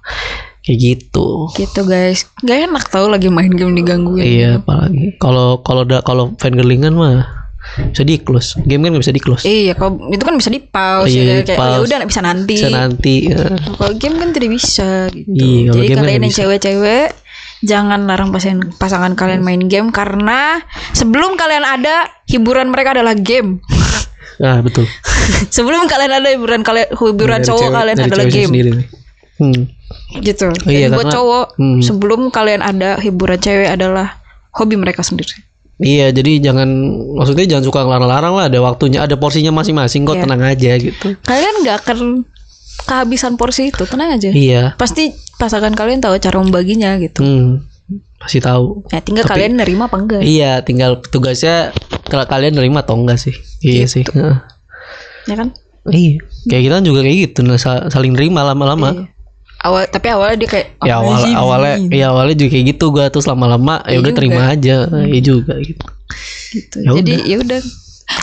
kayak 0.64 0.78
gitu. 0.81 1.52
Gitu 1.52 1.81
guys. 1.84 2.25
Gak 2.40 2.64
enak 2.64 2.88
tau 2.88 3.06
lagi 3.06 3.28
main 3.28 3.52
game 3.52 3.72
digangguin. 3.75 4.25
Iya, 4.25 4.50
apalagi 4.58 5.14
kalau 5.16 5.60
kalau 5.60 5.84
da- 5.84 6.00
kalau 6.00 6.32
fangirlingan 6.34 6.93
mah 6.93 7.44
bisa 7.86 8.00
di 8.00 8.17
close. 8.19 8.60
Game 8.60 8.81
kan 8.81 8.93
nggak 8.93 9.03
bisa 9.03 9.12
di 9.12 9.20
close. 9.20 9.43
Iya, 9.43 9.72
kalau 9.72 9.96
itu 10.08 10.20
kan 10.20 10.36
bisa 10.36 10.48
di 10.48 10.60
pause 10.60 11.08
Iya, 11.10 11.22
ya 11.22 11.34
kayak 11.43 11.56
oh, 11.56 11.65
ya 11.65 11.69
di-pause. 11.70 11.84
udah 11.86 11.98
bisa 12.05 12.20
nanti. 12.20 12.55
Bisa 12.55 12.69
nanti. 12.70 13.15
ya. 13.27 13.44
Kalau 13.55 13.93
game 13.94 14.17
kan 14.17 14.29
tidak 14.31 14.50
bisa 14.53 14.88
gitu. 15.08 15.29
Iya, 15.31 15.60
kalau 15.67 15.74
Jadi 15.74 15.86
kan 15.86 15.96
kalian 16.00 16.22
yang 16.22 16.34
cewek-cewek 16.34 17.06
jangan 17.62 18.00
larang 18.05 18.29
pasangan 18.29 18.60
pasangan 18.77 19.12
kalian 19.15 19.41
main 19.41 19.65
game 19.65 19.88
karena 19.88 20.60
sebelum 20.93 21.34
kalian 21.34 21.65
ada 21.65 22.05
hiburan 22.27 22.69
mereka 22.69 22.93
adalah 22.93 23.12
game. 23.12 23.60
Ah, 24.36 24.58
betul. 24.58 24.82
sebelum 25.55 25.86
kalian 25.86 26.10
ada 26.10 26.27
hiburan 26.27 26.60
kalian 26.60 26.91
hiburan 26.91 27.38
Dari 27.38 27.46
cowok 27.46 27.60
cewek- 27.62 27.77
kalian 27.79 27.98
adalah 28.03 28.27
game. 28.27 28.50
sendiri. 28.50 28.70
Hmm. 29.34 29.62
Gitu. 30.17 30.46
iya, 30.65 30.86
Jadi 30.86 30.93
buat 30.93 31.05
karena- 31.05 31.15
cowok 31.15 31.46
Hmm. 31.56 31.81
sebelum 31.81 32.20
kalian 32.29 32.60
ada 32.60 32.96
hiburan 32.96 33.36
cewek 33.36 33.69
adalah 33.69 34.19
hobi 34.51 34.74
mereka 34.74 35.01
sendiri. 35.01 35.34
Iya, 35.74 36.10
jadi 36.10 36.39
jangan 36.41 36.70
maksudnya 37.15 37.46
jangan 37.48 37.65
suka 37.65 37.82
ngelarang-larang 37.82 38.32
lah. 38.32 38.44
Ada 38.46 38.58
waktunya, 38.60 39.03
ada 39.03 39.15
porsinya 39.15 39.51
masing-masing 39.53 40.05
kok. 40.05 40.15
Iya. 40.15 40.22
Tenang 40.22 40.43
aja 40.44 40.70
gitu. 40.77 41.06
Kalian 41.20 41.55
nggak 41.60 41.77
akan 41.82 41.98
kehabisan 42.81 43.34
porsi 43.34 43.69
itu, 43.69 43.82
tenang 43.82 44.15
aja. 44.15 44.31
Iya. 44.31 44.63
Pasti 44.74 45.10
pasangan 45.34 45.74
kalian 45.74 45.98
tahu 45.98 46.15
cara 46.17 46.39
membaginya 46.39 46.94
gitu. 46.96 47.20
Hmm. 47.20 47.67
Masih 48.17 48.39
tahu. 48.39 48.86
Ya 48.89 49.03
tinggal 49.03 49.27
kalian 49.27 49.58
nerima 49.58 49.91
apa 49.91 49.98
enggak. 49.98 50.22
Iya, 50.22 50.63
tinggal 50.63 51.03
tugasnya 51.03 51.74
kalau 52.05 52.24
kalian 52.24 52.55
nerima 52.55 52.81
atau 52.81 52.94
enggak 52.94 53.19
sih. 53.19 53.34
Iya 53.60 53.84
sih. 53.84 54.06
Heeh. 54.06 54.36
Ya 55.27 55.34
kan? 55.34 55.53
Iya. 55.84 56.22
Kayak 56.46 56.63
kita 56.65 56.77
juga 56.81 57.01
kayak 57.03 57.19
gitu, 57.24 57.39
nah, 57.43 57.58
sa- 57.58 57.91
saling 57.91 58.15
nerima 58.15 58.41
lama-lama. 58.43 58.94
Iya. 58.94 59.05
Awal 59.64 59.88
tapi 59.88 60.06
awalnya 60.12 60.36
dia 60.44 60.48
kayak 60.52 60.66
Ya 60.84 61.00
"Apa 61.00 61.08
awal 61.08 61.16
sih 61.24 61.32
awalnya 61.32 61.74
ini?" 61.80 61.96
ya 61.96 62.06
awalnya 62.12 62.36
juga 62.36 62.50
kayak 62.52 62.64
gitu 62.76 62.84
gua 62.92 63.04
terus 63.08 63.24
lama-lama 63.24 63.80
ya 63.88 63.96
Iya 63.96 63.98
udah 64.04 64.12
terima 64.12 64.42
aja. 64.52 64.76
Iya 64.92 65.20
juga 65.24 65.54
gitu. 65.64 65.86
gitu. 66.52 66.76
Ya 66.84 66.90
Jadi 67.00 67.14
ya 67.24 67.36
udah 67.40 67.60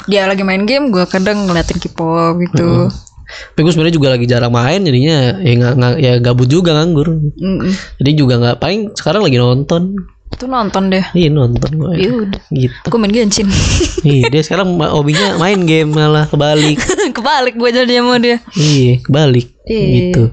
dia 0.05 0.21
lagi 0.29 0.43
main 0.45 0.63
game, 0.69 0.93
gua 0.93 1.09
kadang 1.09 1.49
ngeliatin 1.49 1.81
K-pop 1.81 2.37
gitu. 2.45 2.93
Tapi 3.31 3.59
gue 3.63 3.71
sebenarnya 3.71 3.95
juga 3.95 4.09
lagi 4.11 4.27
jarang 4.27 4.51
main 4.51 4.83
jadinya 4.83 5.39
ya 5.39 5.53
nggak 5.55 5.93
ya 6.03 6.13
gabut 6.19 6.51
juga 6.51 6.75
nganggur. 6.75 7.15
Mm-mm. 7.39 7.71
Jadi 8.03 8.11
juga 8.13 8.35
nggak 8.37 8.57
paling 8.59 8.91
sekarang 8.91 9.23
lagi 9.23 9.39
nonton. 9.39 9.95
Tuh 10.35 10.47
nonton 10.47 10.91
deh. 10.91 11.03
Iya 11.15 11.31
nonton 11.31 11.69
gue. 11.79 11.93
Ya 11.95 12.11
udah. 12.11 12.41
Gitu. 12.51 12.75
Aku 12.87 12.95
main 12.99 13.11
Genshin. 13.11 13.47
Iya 14.01 14.33
dia 14.33 14.41
sekarang 14.43 14.75
hobinya 14.81 15.39
main 15.39 15.63
game 15.63 15.95
malah 15.95 16.27
kebalik. 16.27 16.81
Kebalik 17.15 17.55
gue 17.55 17.69
jadi 17.71 18.03
sama 18.03 18.19
dia. 18.19 18.37
iya 18.59 18.99
kebalik. 18.99 19.47
Iya. 19.63 19.87
Gitu. 20.11 20.23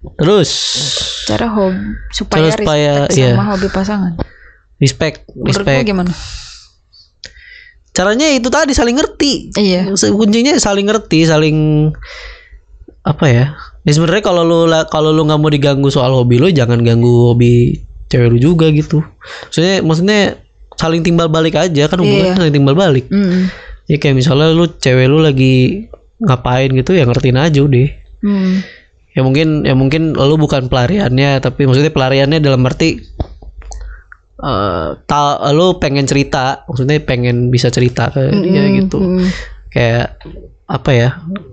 Terus 0.00 0.50
Cara 1.24 1.46
hobi 1.46 1.76
supaya, 2.10 2.48
Cara 2.48 2.56
supaya, 2.56 2.92
respect 3.04 3.16
iya. 3.16 3.28
sama 3.30 3.44
hobi 3.46 3.68
pasangan. 3.68 4.12
respect, 4.76 5.16
respect. 5.44 5.84
gimana? 5.84 6.08
Caranya 7.90 8.30
itu 8.30 8.48
tadi 8.48 8.72
saling 8.72 8.96
ngerti. 8.96 9.52
Iya. 9.52 9.92
Kuncinya 9.92 10.56
saling 10.56 10.86
ngerti, 10.86 11.26
saling 11.26 11.56
apa 13.02 13.26
ya? 13.26 13.44
Ya 13.80 13.90
sebenarnya 13.90 14.22
kalau 14.22 14.40
lu 14.40 14.64
la- 14.64 14.86
kalau 14.86 15.10
lu 15.10 15.20
nggak 15.22 15.36
mau 15.36 15.48
diganggu 15.48 15.88
soal 15.88 16.12
hobi 16.12 16.36
lu, 16.36 16.48
jangan 16.48 16.80
ganggu 16.80 17.28
hobi 17.28 17.80
cewek 18.06 18.26
lu 18.28 18.38
juga 18.40 18.66
gitu 18.70 19.06
maksudnya 19.46 19.74
maksudnya 19.80 20.20
saling 20.74 20.98
timbal 21.00 21.30
balik 21.30 21.54
aja 21.54 21.86
kan 21.86 22.02
hubungan 22.02 22.26
Iya. 22.26 22.36
saling 22.36 22.50
timbal 22.52 22.74
balik 22.74 23.06
Mm. 23.06 23.46
ya 23.86 23.96
kayak 23.96 24.18
misalnya 24.18 24.50
lu 24.50 24.66
cewek 24.66 25.06
lu 25.06 25.22
lagi 25.22 25.86
ngapain 26.18 26.74
gitu 26.74 26.90
ya 26.90 27.06
ngertiin 27.06 27.38
aja 27.38 27.60
udah 27.62 27.86
Mm. 28.20 28.66
Ya 29.10 29.20
mungkin 29.20 29.62
ya 29.62 29.74
mungkin 29.74 30.12
lu 30.12 30.36
bukan 30.36 30.66
pelariannya 30.66 31.40
tapi 31.40 31.66
maksudnya 31.66 31.90
pelariannya 31.90 32.38
dalam 32.38 32.62
arti 32.62 33.02
eh 34.40 34.88
ta- 35.04 35.36
lu 35.52 35.76
pengen 35.76 36.08
cerita 36.08 36.64
maksudnya 36.64 36.96
pengen 37.00 37.52
bisa 37.52 37.68
cerita 37.68 38.08
ke 38.08 38.32
dia 38.40 38.64
gitu. 38.72 38.96
Mm. 38.96 39.28
kayak 39.70 40.16
apa 40.64 40.90
ya 40.90 41.08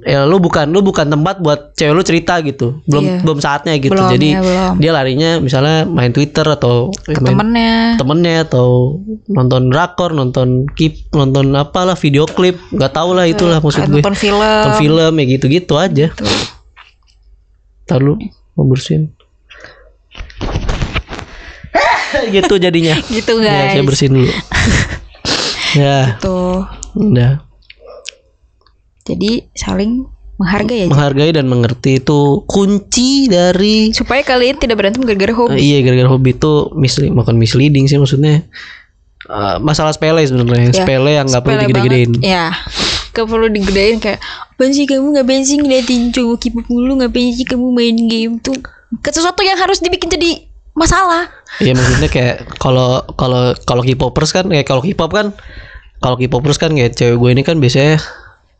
ya 0.06 0.24
lu 0.24 0.38
bukan 0.38 0.70
lu 0.70 0.80
bukan 0.80 1.10
tempat 1.10 1.42
buat 1.42 1.74
cewek 1.74 1.92
lu 1.92 2.02
cerita 2.02 2.38
gitu. 2.40 2.80
Belum 2.86 3.04
Iya. 3.04 3.18
belum 3.26 3.40
saatnya 3.42 3.74
gitu. 3.76 3.92
Belum, 3.92 4.08
jadi 4.08 4.30
ya, 4.30 4.42
belum. 4.42 4.74
dia 4.78 4.92
larinya 4.94 5.30
misalnya 5.38 5.84
main 5.84 6.14
Twitter 6.14 6.46
atau 6.46 6.94
Ke 6.96 7.18
main 7.18 7.34
temennya. 7.34 7.74
temennya 7.98 8.36
atau 8.46 9.02
nonton 9.28 9.68
drakor 9.68 10.14
nonton 10.14 10.70
kip 10.72 11.10
nonton 11.12 11.50
apalah 11.54 11.98
video 11.98 12.24
klip. 12.24 12.62
Nggak 12.70 12.94
tahu 12.94 13.10
lah 13.12 13.26
itulah 13.26 13.58
maksud 13.58 13.84
gue. 13.84 14.00
nonton 14.00 14.16
film. 14.16 14.38
Nonton 14.40 14.78
film 14.80 15.14
ya 15.18 15.26
gitu 15.28 15.46
gitu 15.50 15.74
aja. 15.76 16.08
Ntar 16.14 16.57
lu 17.96 18.20
mau 18.60 18.68
bersihin. 18.68 19.16
Gitu 22.36 22.54
jadinya. 22.60 23.00
Gitu 23.08 23.40
ya 23.40 23.72
saya 23.72 23.80
guys. 23.80 23.88
bersihin 23.88 24.14
dulu. 24.20 24.32
Ya. 25.76 26.18
Tuh 26.24 26.64
udah. 26.96 27.44
Jadi 29.06 29.46
saling 29.54 30.10
menghargai 30.42 30.88
aja. 30.88 30.90
Menghargai 30.90 31.32
dan 31.36 31.46
mengerti 31.52 32.02
itu 32.02 32.42
kunci 32.50 33.30
dari 33.30 33.92
supaya 33.94 34.24
kalian 34.26 34.58
tidak 34.58 34.80
berantem 34.80 35.06
gara-gara 35.06 35.36
hobi. 35.36 35.60
Iya 35.60 35.86
gara-gara 35.86 36.10
hobi 36.10 36.34
itu 36.34 36.72
misli 36.74 37.12
bukan 37.14 37.36
misleading 37.38 37.86
sih 37.86 38.00
maksudnya. 38.00 38.48
Eh, 39.28 39.56
masalah 39.60 39.92
sepele 39.92 40.24
sebenarnya. 40.24 40.72
Ya, 40.72 40.78
sepele 40.82 41.12
yang 41.20 41.28
nggak 41.30 41.44
perlu 41.46 41.58
digede-gedein. 41.68 42.12
Ya 42.24 42.56
gak 43.18 43.26
perlu 43.26 43.50
digedein 43.50 43.98
kayak 43.98 44.22
apaan 44.54 44.70
sih 44.70 44.86
kamu 44.86 45.18
ngapain 45.18 45.42
sih 45.42 45.58
ngeliatin 45.58 46.14
cowok 46.14 46.38
kipop 46.38 46.66
mulu 46.70 47.02
ngapain 47.02 47.34
sih 47.34 47.46
kamu 47.50 47.74
main 47.74 47.98
game 48.06 48.38
tuh 48.38 48.54
ke 49.02 49.10
sesuatu 49.10 49.42
yang 49.42 49.58
harus 49.58 49.82
dibikin 49.82 50.08
jadi 50.14 50.46
masalah 50.78 51.26
Iya 51.58 51.74
maksudnya 51.74 52.10
kayak 52.14 52.62
kalau 52.62 53.02
kalau 53.18 53.58
kalau 53.66 53.82
K-popers 53.82 54.30
kan 54.30 54.46
kayak 54.46 54.70
kalau 54.70 54.86
K-pop 54.86 55.10
kan 55.10 55.34
kalau 55.98 56.14
K-popers 56.14 56.62
kan 56.62 56.70
kayak 56.78 56.94
cewek 56.94 57.18
gue 57.18 57.30
ini 57.34 57.42
kan 57.42 57.58
biasanya 57.58 57.98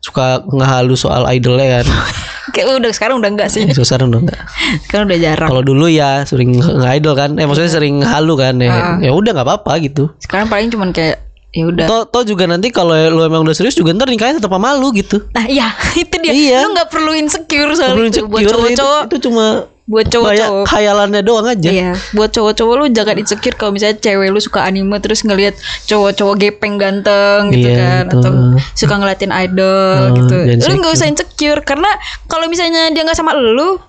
suka 0.02 0.42
ngehalu 0.50 0.94
soal 0.94 1.26
idolnya 1.30 1.82
kan. 1.82 1.86
kayak 2.54 2.80
udah 2.80 2.90
sekarang 2.90 3.22
udah 3.22 3.30
enggak 3.30 3.50
sih 3.52 3.66
Susah 3.70 4.00
udah 4.02 4.24
enggak. 4.24 4.40
sekarang 4.88 5.04
udah 5.10 5.18
jarang 5.20 5.48
Kalau 5.52 5.62
dulu 5.62 5.86
ya 5.86 6.26
sering 6.26 6.58
nge-idol 6.58 7.14
kan. 7.14 7.38
Eh 7.38 7.46
maksudnya 7.46 7.70
sering 7.70 8.02
halu 8.02 8.34
kan 8.34 8.58
ya. 8.58 8.98
Ya 8.98 9.10
udah 9.14 9.30
nggak 9.36 9.46
apa-apa 9.46 9.78
gitu. 9.84 10.10
sekarang 10.18 10.50
paling 10.50 10.72
cuman 10.74 10.90
kayak 10.90 11.27
ya 11.58 11.64
udah 11.66 11.84
Toh, 11.84 12.02
toh 12.06 12.22
juga 12.22 12.46
nanti 12.46 12.70
kalau 12.70 12.94
lu 12.94 13.20
emang 13.20 13.42
udah 13.42 13.50
serius 13.50 13.74
juga 13.74 13.90
ntar 13.90 14.06
nikahnya 14.06 14.38
tetap 14.38 14.48
sama 14.48 14.78
lu 14.78 14.94
gitu. 14.94 15.26
nah 15.32 15.42
iya 15.44 15.74
itu 15.98 16.14
dia 16.16 16.30
Iya. 16.30 16.58
lu 16.62 16.72
nggak 16.72 16.88
perlu 16.88 17.10
insecure 17.12 17.74
soal 17.74 17.92
Perlu 17.92 18.06
itu 18.06 18.22
buat 18.22 18.38
insecure, 18.38 18.70
itu, 18.70 18.78
cowok-cowok 18.78 19.00
itu 19.04 19.16
cuma 19.20 19.46
buat 19.84 20.04
kayak 20.04 20.12
cowok-cowok 20.12 20.64
khayalannya 20.68 21.20
doang 21.24 21.48
aja. 21.48 21.70
Iya, 21.72 21.90
buat 22.12 22.28
cowok-cowok 22.28 22.74
lu 22.76 22.84
jangan 22.92 23.16
insecure 23.16 23.56
kalau 23.56 23.72
misalnya 23.72 23.96
cewek 23.96 24.28
lu 24.28 24.36
suka 24.38 24.60
anime 24.62 24.92
terus 24.98 25.24
ngelihat 25.24 25.56
cowok-cowok 25.84 26.34
gepeng 26.36 26.76
ganteng 26.76 27.48
gitu 27.48 27.72
Iya, 27.72 27.76
kan 27.78 28.04
betul. 28.06 28.20
atau 28.20 28.32
suka 28.76 28.94
ngeliatin 28.94 29.32
idol 29.32 29.96
Oh, 29.98 30.14
gitu. 30.14 30.36
Lu 30.60 30.74
nggak 30.76 30.92
usah 30.92 31.08
insecure 31.08 31.60
karena 31.62 31.88
kalau 32.24 32.46
misalnya 32.46 32.86
dia 32.88 33.00
nggak 33.00 33.16
sama 33.16 33.32
lu 33.32 33.80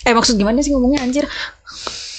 eh 0.00 0.14
maksud 0.14 0.38
gimana 0.38 0.62
sih 0.62 0.70
ngomongnya 0.70 1.02
anjir? 1.02 1.26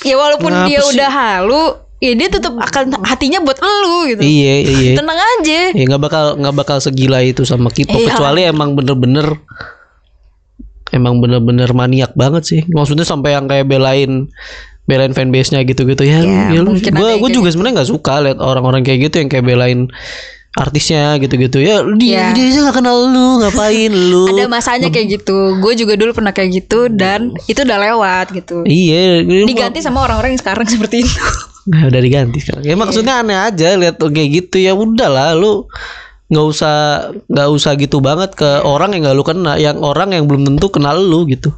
Ya 0.03 0.13
walaupun 0.13 0.51
Kenapa 0.51 0.67
dia 0.67 0.79
sih? 0.83 0.89
udah 0.93 1.09
halu, 1.09 1.63
ya 1.97 2.13
dia 2.13 2.29
tetap 2.29 2.53
akan 2.53 3.01
hatinya 3.01 3.41
buat 3.41 3.57
lu 3.57 4.13
gitu. 4.13 4.21
Iya 4.21 4.55
iya. 4.63 4.93
Tenang 4.95 5.17
aja. 5.17 5.59
Ya 5.73 5.83
nggak 5.83 6.01
bakal 6.01 6.25
nggak 6.37 6.55
bakal 6.55 6.77
segila 6.77 7.19
itu 7.19 7.41
sama 7.41 7.69
K-pop 7.69 7.97
Iya. 7.97 8.13
kecuali 8.13 8.41
emang 8.45 8.77
bener-bener 8.77 9.33
emang 10.93 11.19
bener-bener 11.19 11.69
maniak 11.71 12.13
banget 12.13 12.43
sih. 12.45 12.61
Maksudnya 12.69 13.03
sampai 13.03 13.33
yang 13.33 13.45
kayak 13.45 13.65
belain 13.65 14.29
belain 14.87 15.11
fanbase-nya 15.11 15.65
gitu-gitu 15.65 15.99
ya. 16.01 16.23
Ya, 16.23 16.43
ya 16.53 16.59
lu, 16.63 16.77
mungkin 16.77 16.93
gua 16.95 17.11
ada 17.11 17.19
gua 17.19 17.27
yang 17.27 17.35
juga 17.35 17.49
sebenarnya 17.51 17.75
nggak 17.83 17.91
suka 17.91 18.13
lihat 18.23 18.37
orang-orang 18.39 18.81
kayak 18.81 19.09
gitu 19.09 19.15
yang 19.19 19.27
kayak 19.27 19.43
belain 19.43 19.79
artisnya 20.55 21.19
gitu-gitu. 21.19 21.59
Ya 21.59 21.83
dia 21.99 22.07
Ya. 22.07 22.25
dia 22.31 22.45
aja 22.47 22.59
nggak 22.63 22.77
kenal 22.77 22.97
lu, 23.09 23.43
ngapain 23.43 23.91
lu? 24.13 24.31
Ada 24.31 24.47
masanya 24.47 24.87
kayak 24.87 25.19
gitu. 25.19 25.59
Gue 25.59 25.75
juga 25.75 25.99
dulu 25.99 26.15
pernah 26.15 26.31
kayak 26.31 26.49
gitu 26.55 26.87
dan 26.87 27.35
itu 27.45 27.59
udah 27.59 27.77
lewat 27.83 28.25
gitu. 28.31 28.63
Iya, 28.63 29.21
Diganti 29.43 29.83
sama 29.83 30.01
orang-orang 30.01 30.33
yang 30.33 30.41
sekarang 30.41 30.65
seperti 30.71 31.03
itu. 31.03 31.19
Nah, 31.67 31.91
udah 31.91 31.99
diganti 31.99 32.39
sekarang. 32.39 32.63
Ya 32.63 32.75
maksudnya 32.79 33.19
aneh 33.19 33.35
aja 33.35 33.75
lihat 33.75 33.99
kayak 33.99 34.29
gitu 34.31 34.63
ya 34.63 34.71
udahlah 34.71 35.35
lu 35.35 35.67
nggak 36.27 36.45
usah 36.47 36.75
nggak 37.27 37.49
usah 37.51 37.71
gitu 37.79 38.03
banget 38.03 38.35
ke 38.35 38.63
orang 38.63 38.95
yang 38.95 39.07
nggak 39.07 39.17
lu 39.19 39.23
kenal, 39.27 39.55
yang 39.59 39.79
orang 39.83 40.15
yang 40.15 40.27
belum 40.27 40.47
tentu 40.47 40.67
kenal 40.71 40.95
lu 40.95 41.27
gitu. 41.27 41.51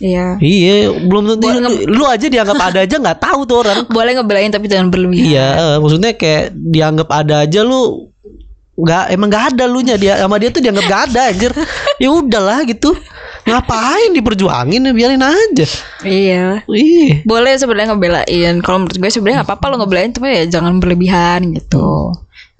Iya. 0.00 0.40
Iya, 0.42 0.96
belum 1.06 1.36
tentu 1.36 1.46
lu 1.86 2.04
aja 2.08 2.26
dianggap 2.26 2.58
ada 2.58 2.78
aja 2.82 2.96
nggak 2.96 3.20
tahu 3.20 3.40
tuh 3.44 3.56
orang. 3.64 3.78
Boleh 3.96 4.12
ngebelain 4.16 4.50
tapi 4.52 4.66
jangan 4.66 4.88
berlebihan. 4.88 5.28
Iya, 5.28 5.46
eh, 5.54 5.76
maksudnya 5.80 6.10
kayak 6.16 6.56
dianggap 6.56 7.08
ada 7.12 7.44
aja 7.44 7.60
lu 7.62 8.10
nggak 8.74 9.04
emang 9.14 9.28
nggak 9.30 9.44
ada 9.54 9.64
lu 9.70 9.86
nya 9.86 9.94
dia 9.94 10.18
sama 10.18 10.34
dia 10.34 10.50
tuh 10.50 10.58
dianggap 10.58 10.84
gak 10.90 11.02
ada 11.10 11.20
anjir. 11.30 11.52
ya 12.02 12.08
udahlah 12.10 12.66
gitu. 12.66 12.90
Ngapain 13.44 14.10
diperjuangin 14.16 14.88
ya 14.88 14.92
biarin 14.96 15.22
aja. 15.22 15.66
Iya. 16.02 16.64
Ih. 16.66 17.22
Boleh 17.22 17.54
sebenarnya 17.54 17.94
ngebelain. 17.94 18.54
Kalau 18.64 18.82
menurut 18.82 18.96
gue 18.96 19.10
sebenarnya 19.12 19.44
nggak 19.44 19.50
apa-apa 19.52 19.66
lo 19.70 19.74
ngebelain 19.84 20.10
tapi 20.10 20.28
ya 20.32 20.44
jangan 20.58 20.80
berlebihan 20.82 21.54
gitu. 21.54 22.10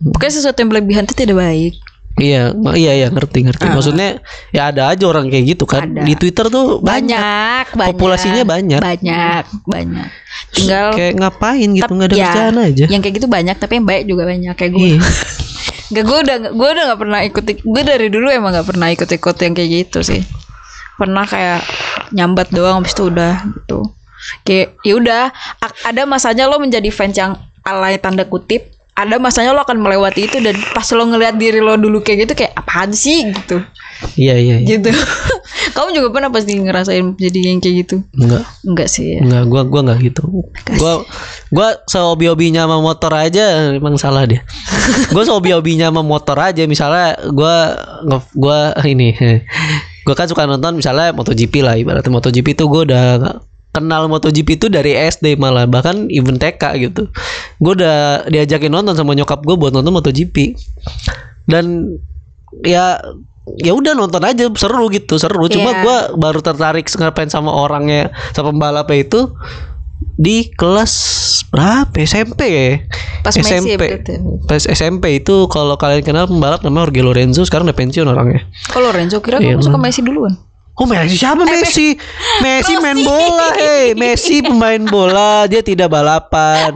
Pokoknya 0.05 0.33
sesuatu 0.37 0.61
yang 0.61 0.71
berlebihan 0.71 1.03
itu 1.09 1.17
tidak 1.17 1.41
baik. 1.41 1.75
Iya, 2.15 2.55
iya 2.79 2.93
iya 2.95 3.07
ngerti 3.11 3.43
ngerti. 3.43 3.67
Maksudnya 3.67 4.23
ya 4.55 4.71
ada 4.71 4.95
aja 4.95 5.03
orang 5.11 5.27
kayak 5.27 5.59
gitu 5.59 5.67
kan. 5.67 5.83
Ada. 5.83 6.07
Di 6.07 6.15
Twitter 6.15 6.47
tuh 6.47 6.79
banyak. 6.79 7.75
Banyak. 7.75 7.91
Populasinya 7.91 8.47
banyak. 8.47 8.79
Banyak, 8.79 9.45
banyak. 9.67 10.09
Tinggal 10.55 10.95
Kayak 10.95 11.15
ngapain 11.19 11.69
gitu 11.75 11.91
nggak 11.91 12.09
ada 12.15 12.15
ya, 12.15 12.27
kerjaan 12.31 12.57
aja. 12.63 12.85
Yang 12.87 13.01
kayak 13.03 13.15
gitu 13.19 13.27
banyak 13.27 13.57
tapi 13.59 13.73
yang 13.83 13.87
baik 13.91 14.05
juga 14.07 14.23
banyak 14.31 14.55
kayak 14.55 14.71
gue. 14.71 14.89
Iya. 14.95 14.99
Gak 15.93 16.05
gue 16.05 16.19
udah 16.25 16.37
gue 16.55 16.69
udah 16.73 16.85
gak 16.95 17.01
pernah 17.01 17.21
ikut 17.21 17.45
gue 17.61 17.83
dari 17.85 18.09
dulu 18.09 18.33
emang 18.33 18.57
gak 18.57 18.69
pernah 18.73 18.89
ikut-ikut 18.89 19.37
yang 19.45 19.53
kayak 19.53 19.71
gitu 19.85 20.01
sih. 20.01 20.21
Pernah 20.97 21.27
kayak 21.27 21.61
nyambat 22.15 22.55
doang 22.55 22.81
habis 22.81 22.95
itu 22.97 23.11
udah 23.11 23.45
gitu. 23.53 23.93
Kayak 24.47 24.81
ya 24.81 24.95
udah 24.97 25.23
ada 25.85 26.03
masanya 26.09 26.49
lo 26.49 26.57
menjadi 26.57 26.89
fans 26.89 27.17
yang 27.19 27.37
alay 27.67 28.01
tanda 28.01 28.25
kutip. 28.25 28.73
Ada 28.95 29.19
masanya 29.19 29.51
lo 29.51 29.67
akan 29.67 29.83
melewati 29.83 30.31
itu 30.31 30.39
dan 30.39 30.55
pas 30.71 30.87
lo 30.95 31.03
ngelihat 31.11 31.35
diri 31.35 31.59
lo 31.59 31.75
dulu 31.75 31.99
kayak 31.99 32.31
gitu 32.31 32.33
kayak 32.39 32.55
apaan 32.55 32.95
sih 32.95 33.27
gitu. 33.27 33.59
Iya 34.15 34.35
iya. 34.39 34.57
iya. 34.63 34.79
Gitu. 34.79 34.91
Kamu 35.75 35.91
juga 35.91 36.09
pernah 36.15 36.31
pasti 36.31 36.55
ngerasain 36.55 37.19
jadi 37.19 37.39
yang 37.51 37.59
kayak 37.59 37.75
gitu. 37.87 37.97
Enggak. 38.15 38.47
Enggak 38.63 38.89
sih 38.91 39.19
ya. 39.19 39.21
Enggak, 39.23 39.45
gua 39.51 39.63
gua 39.67 39.81
enggak 39.87 39.99
gitu. 40.15 40.23
Gua 40.79 41.03
gua 41.51 41.69
sehobi-hobinya 41.91 42.71
sama 42.71 42.79
motor 42.79 43.13
aja 43.15 43.75
emang 43.75 43.99
salah 43.99 44.23
dia. 44.27 44.47
gua 45.15 45.23
sehobi-hobinya 45.27 45.91
sama 45.91 46.03
motor 46.07 46.39
aja 46.39 46.63
misalnya 46.71 47.19
gua 47.35 47.57
gua 48.35 48.79
ini. 48.87 49.15
Gua 50.05 50.13
kan 50.13 50.29
suka 50.29 50.45
nonton 50.45 50.77
misalnya 50.77 51.17
MotoGP 51.17 51.65
lah 51.65 51.81
ibaratnya 51.81 52.13
MotoGP 52.13 52.53
tuh 52.53 52.69
gua 52.69 52.85
udah 52.85 53.41
kenal 53.75 54.07
MotoGP 54.07 54.63
itu 54.63 54.67
dari 54.71 54.95
SD 54.95 55.35
malah 55.35 55.67
bahkan 55.67 56.07
even 56.09 56.39
TK 56.39 56.63
gitu. 56.79 57.11
Gua 57.59 57.75
udah 57.75 57.99
diajakin 58.31 58.71
nonton 58.71 58.95
sama 58.95 59.19
nyokap 59.19 59.43
gua 59.43 59.59
buat 59.59 59.75
nonton 59.75 59.91
MotoGP. 59.91 60.55
Dan 61.51 61.99
ya 62.63 63.03
ya 63.61 63.73
udah 63.77 63.93
nonton 63.93 64.25
aja 64.25 64.49
seru 64.57 64.89
gitu 64.89 65.21
seru 65.21 65.45
cuma 65.53 65.77
Iya. 65.77 65.81
gua 65.85 65.97
baru 66.17 66.41
tertarik 66.41 66.89
ngapain 66.89 67.29
sama 67.29 67.53
orangnya 67.53 68.09
sama 68.33 68.57
pembalapnya 68.57 69.05
itu 69.05 69.21
di 70.17 70.49
kelas 70.55 70.95
berapa 71.53 71.93
SMP 72.07 72.41
ya? 72.49 72.69
Pas 73.21 73.35
SMP 73.37 73.77
pas 74.49 74.63
SMP 74.65 75.21
itu 75.21 75.45
kalau 75.53 75.77
kalian 75.77 76.01
kenal 76.07 76.25
pembalap 76.25 76.63
namanya 76.63 76.89
Jorge 76.89 77.03
Lorenzo 77.05 77.43
sekarang 77.45 77.69
udah 77.69 77.77
pensiun 77.77 78.07
orangnya 78.09 78.47
Kalau 78.71 78.89
Lorenzo 78.95 79.21
kira 79.21 79.43
Iya, 79.43 79.59
kamu 79.59 79.65
suka 79.67 79.79
Messi 79.81 80.01
duluan. 80.01 80.39
Oh 80.75 80.91
Messi 80.91 81.15
siapa 81.15 81.47
Messi? 81.47 81.95
Messi 82.43 82.75
main 82.83 82.99
bola, 82.99 83.55
hei 83.55 83.95
Messi 83.95 84.43
pemain 84.43 84.83
bola, 84.83 85.47
dia 85.47 85.63
tidak 85.63 85.87
balapan. 85.87 86.75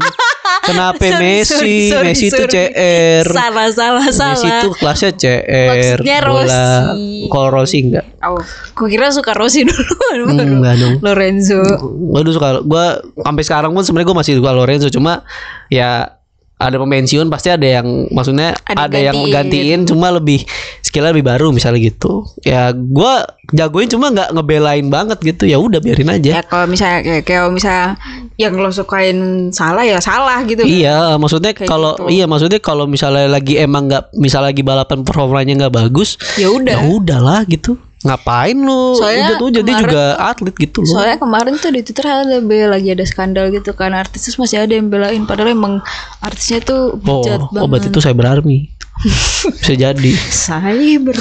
Kenapa 0.62 1.00
Sorry, 1.00 1.19
Messi? 1.19 1.50
sorry, 1.50 1.76
sorry, 1.90 2.07
Messi 2.12 2.26
itu. 2.31 2.45
CR. 2.47 3.25
Salah, 3.26 3.69
salah, 3.75 4.07
salah. 4.12 4.37
Messi 4.37 4.47
itu 4.47 4.69
kelasnya 4.78 5.11
CR. 5.17 5.99
Maksudnya 5.99 6.19
bola. 6.23 6.31
Rossi. 6.31 7.26
Kalau 7.26 7.49
Rossi 7.50 7.78
enggak. 7.83 8.05
Oh, 8.23 8.43
gue 8.76 8.88
kira 8.88 9.11
suka 9.11 9.33
Rossi 9.35 9.64
duluan 9.69 10.19
baru. 10.31 10.45
Enggak 10.47 10.75
dong. 10.78 10.95
Lorenzo. 11.02 11.59
Gue 11.90 12.21
dulu 12.23 12.35
suka 12.38 12.62
gue 12.62 12.85
sampai 13.19 13.43
sekarang 13.43 13.71
pun 13.75 13.83
sebenarnya 13.83 14.09
gue 14.12 14.19
masih 14.23 14.35
suka 14.38 14.50
Lorenzo 14.55 14.88
cuma 14.95 15.26
ya 15.73 16.18
ada 16.59 16.75
pemensiun 16.75 17.31
pasti 17.31 17.49
ada 17.49 17.62
yang 17.62 18.11
maksudnya 18.11 18.59
Ada 18.67 18.91
ada, 18.91 18.99
yang 18.99 19.17
gantiin. 19.31 19.87
cuma 19.87 20.11
lebih 20.11 20.43
skillnya 20.83 21.15
lebih 21.15 21.31
baru 21.31 21.55
misalnya 21.55 21.79
gitu 21.81 22.27
ya 22.43 22.75
gua 22.75 23.23
jagoin 23.49 23.87
cuma 23.87 24.11
nggak 24.11 24.35
ngebelain 24.35 24.87
banget 24.87 25.23
gitu 25.23 25.47
ya 25.47 25.57
udah 25.57 25.79
biarin 25.79 26.11
aja 26.11 26.31
Ya 26.38 26.43
kalau 26.43 26.67
misalnya 26.67 27.00
kayak 27.00 27.25
kalau 27.25 27.50
misalnya 27.55 27.95
yang 28.37 28.55
lo 28.55 28.71
sukain 28.71 29.19
salah 29.50 29.83
ya 29.83 29.99
salah 29.99 30.43
gitu. 30.47 30.62
kan. 30.62 30.71
Iya, 30.71 30.99
maksudnya 31.17 31.50
kalau 31.59 31.95
gitu. 31.97 32.07
iya 32.07 32.25
maksudnya 32.27 32.61
kalau 32.61 32.87
misalnya 32.87 33.27
lagi 33.27 33.59
emang 33.59 33.91
nggak 33.91 34.15
misalnya 34.15 34.55
lagi 34.55 34.62
balapan 34.62 35.03
performanya 35.03 35.67
nggak 35.67 35.75
bagus, 35.75 36.15
Ya 36.37 36.47
udah. 36.47 36.79
ya 36.79 36.87
udahlah 36.87 37.43
gitu. 37.47 37.75
Ngapain 37.99 38.55
lu? 38.55 38.95
Soalnya 38.95 39.35
tuh 39.37 39.50
jadi 39.50 39.71
juga 39.75 40.14
atlet 40.23 40.55
gitu 40.55 40.87
loh. 40.87 40.95
Soalnya 40.95 41.19
kemarin 41.19 41.59
tuh 41.59 41.75
di 41.75 41.83
Twitter 41.83 42.07
ada 42.07 42.38
be 42.38 42.71
lagi 42.71 42.95
ada 42.95 43.02
skandal 43.02 43.50
gitu 43.50 43.75
kan 43.75 43.90
artis 43.90 44.23
terus 44.26 44.38
masih 44.38 44.62
ada 44.62 44.71
yang 44.71 44.87
belain 44.87 45.26
padahal 45.26 45.50
emang 45.50 45.83
artisnya 46.23 46.62
tuh 46.62 46.95
oh, 46.95 47.23
oh 47.26 47.67
berarti 47.67 47.90
banget. 47.90 47.90
itu 47.90 47.99
cyber 47.99 48.26
army. 48.31 48.59
Bisa 49.62 49.75
jadi. 49.78 50.12
Cyber 50.14 51.14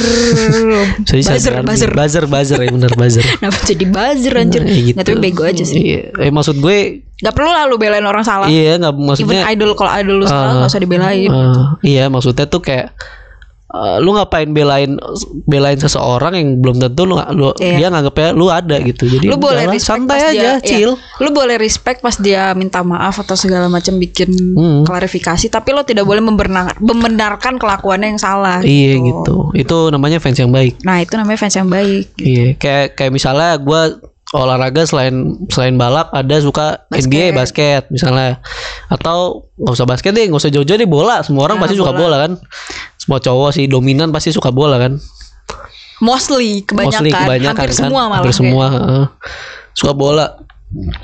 Jadi 1.05 1.21
buzzer 1.29 1.53
buzzer 1.61 1.91
buzzer 1.93 2.25
buzzer 2.25 2.59
ya 2.61 2.69
bener 2.73 2.89
buzzer. 2.93 3.21
Kenapa 3.37 3.59
jadi 3.65 3.85
buzzer 3.85 4.33
anjir 4.33 4.61
Nah, 4.65 4.73
gitu. 4.73 4.97
Nggak, 4.97 5.05
tapi 5.05 5.17
bego 5.21 5.43
aja 5.45 5.61
sih 5.61 5.81
Iya, 5.93 6.01
eh, 6.17 6.33
maksud 6.33 6.57
gue 6.57 7.05
Gak 7.17 7.33
perlu 7.33 7.49
lah 7.49 7.65
lu 7.65 7.77
belain 7.81 8.05
orang 8.05 8.21
salah 8.21 8.45
iya 8.45 8.77
Even 8.77 8.93
maksudnya 9.05 9.45
idol 9.49 9.73
kalau 9.73 9.89
idol 9.93 10.21
lu 10.21 10.25
salah 10.25 10.53
Ah. 10.53 10.57
gak 10.65 10.69
usah 10.69 10.81
dibelain 10.81 11.29
eh, 11.29 11.65
iya 11.81 12.09
maksudnya 12.09 12.45
tuh 12.45 12.61
kayak 12.61 12.93
eh, 13.67 13.97
lu 13.97 14.11
ngapain 14.11 14.47
belain 14.47 14.95
belain 15.43 15.75
seseorang 15.75 16.33
yang 16.33 16.49
belum 16.57 16.79
tentu 16.79 17.03
lu, 17.03 17.19
lu 17.31 17.51
Iya. 17.57 17.75
dia 17.77 17.87
nganggapnya 17.89 18.29
lu 18.31 18.47
ada 18.47 18.79
gitu. 18.79 19.05
Jadi 19.05 19.27
lu 19.27 19.35
boleh 19.35 19.65
respect 19.65 19.83
santai 19.83 20.19
aja 20.21 20.31
dia, 20.31 20.53
chill. 20.59 20.91
Ya, 20.93 21.19
lu 21.19 21.29
boleh 21.29 21.55
respect 21.55 21.99
pas 21.99 22.15
dia 22.15 22.51
minta 22.53 22.79
maaf 22.79 23.17
atau 23.17 23.33
segala 23.33 23.67
macam 23.67 23.95
bikin 23.95 24.31
Hmm. 24.53 24.81
klarifikasi 24.81 25.17
tapi 25.47 25.71
lo 25.71 25.81
tidak 25.81 26.03
boleh 26.03 26.21
membenar- 26.21 26.79
membenarkan 26.79 27.55
kelakuannya 27.55 28.07
yang 28.09 28.21
salah 28.21 28.59
Iya 28.59 28.99
gitu. 29.01 29.51
Itu 29.53 29.89
namanya 29.89 30.17
fans 30.17 30.37
yang 30.37 30.49
baik. 30.49 30.79
nah 30.81 30.97
itu 30.97 31.13
namanya 31.13 31.37
fans 31.37 31.53
yang 31.53 31.67
baik 31.67 32.15
Iya, 32.15 32.55
kayak 32.55 32.95
kayak 32.95 33.11
misalnya 33.11 33.57
gue 33.57 33.81
olahraga 34.29 34.83
selain 34.83 35.15
selain 35.47 35.75
balap 35.75 36.11
ada 36.11 36.35
suka 36.37 36.83
NBA 36.89 37.31
basket 37.33 37.87
misalnya. 37.87 38.43
Atau 38.87 39.47
nggak 39.55 39.73
usah 39.73 39.87
basket 39.87 40.11
deh 40.11 40.23
nggak 40.23 40.35
usah 40.37 40.51
jauh-jauh 40.51 40.75
deh 40.75 40.83
bola. 40.85 41.19
Semua 41.21 41.47
orang 41.47 41.57
pasti 41.57 41.75
suka 41.75 41.91
bola 41.91 42.27
kan 42.27 42.31
semua 43.07 43.23
cowok 43.23 43.55
sih 43.55 43.71
dominan 43.71 44.11
pasti 44.11 44.35
suka 44.35 44.51
bola 44.51 44.75
kan? 44.75 44.99
Mostly 46.03 46.67
kebanyakan, 46.67 47.07
mostly 47.07 47.11
kebanyakan 47.15 47.55
hampir 47.55 47.71
kan? 47.71 47.79
semua 47.87 48.01
malah 48.03 48.17
hampir 48.19 48.33
semua 48.35 48.65
heeh. 48.67 49.05
suka 49.71 49.93
bola. 49.95 50.25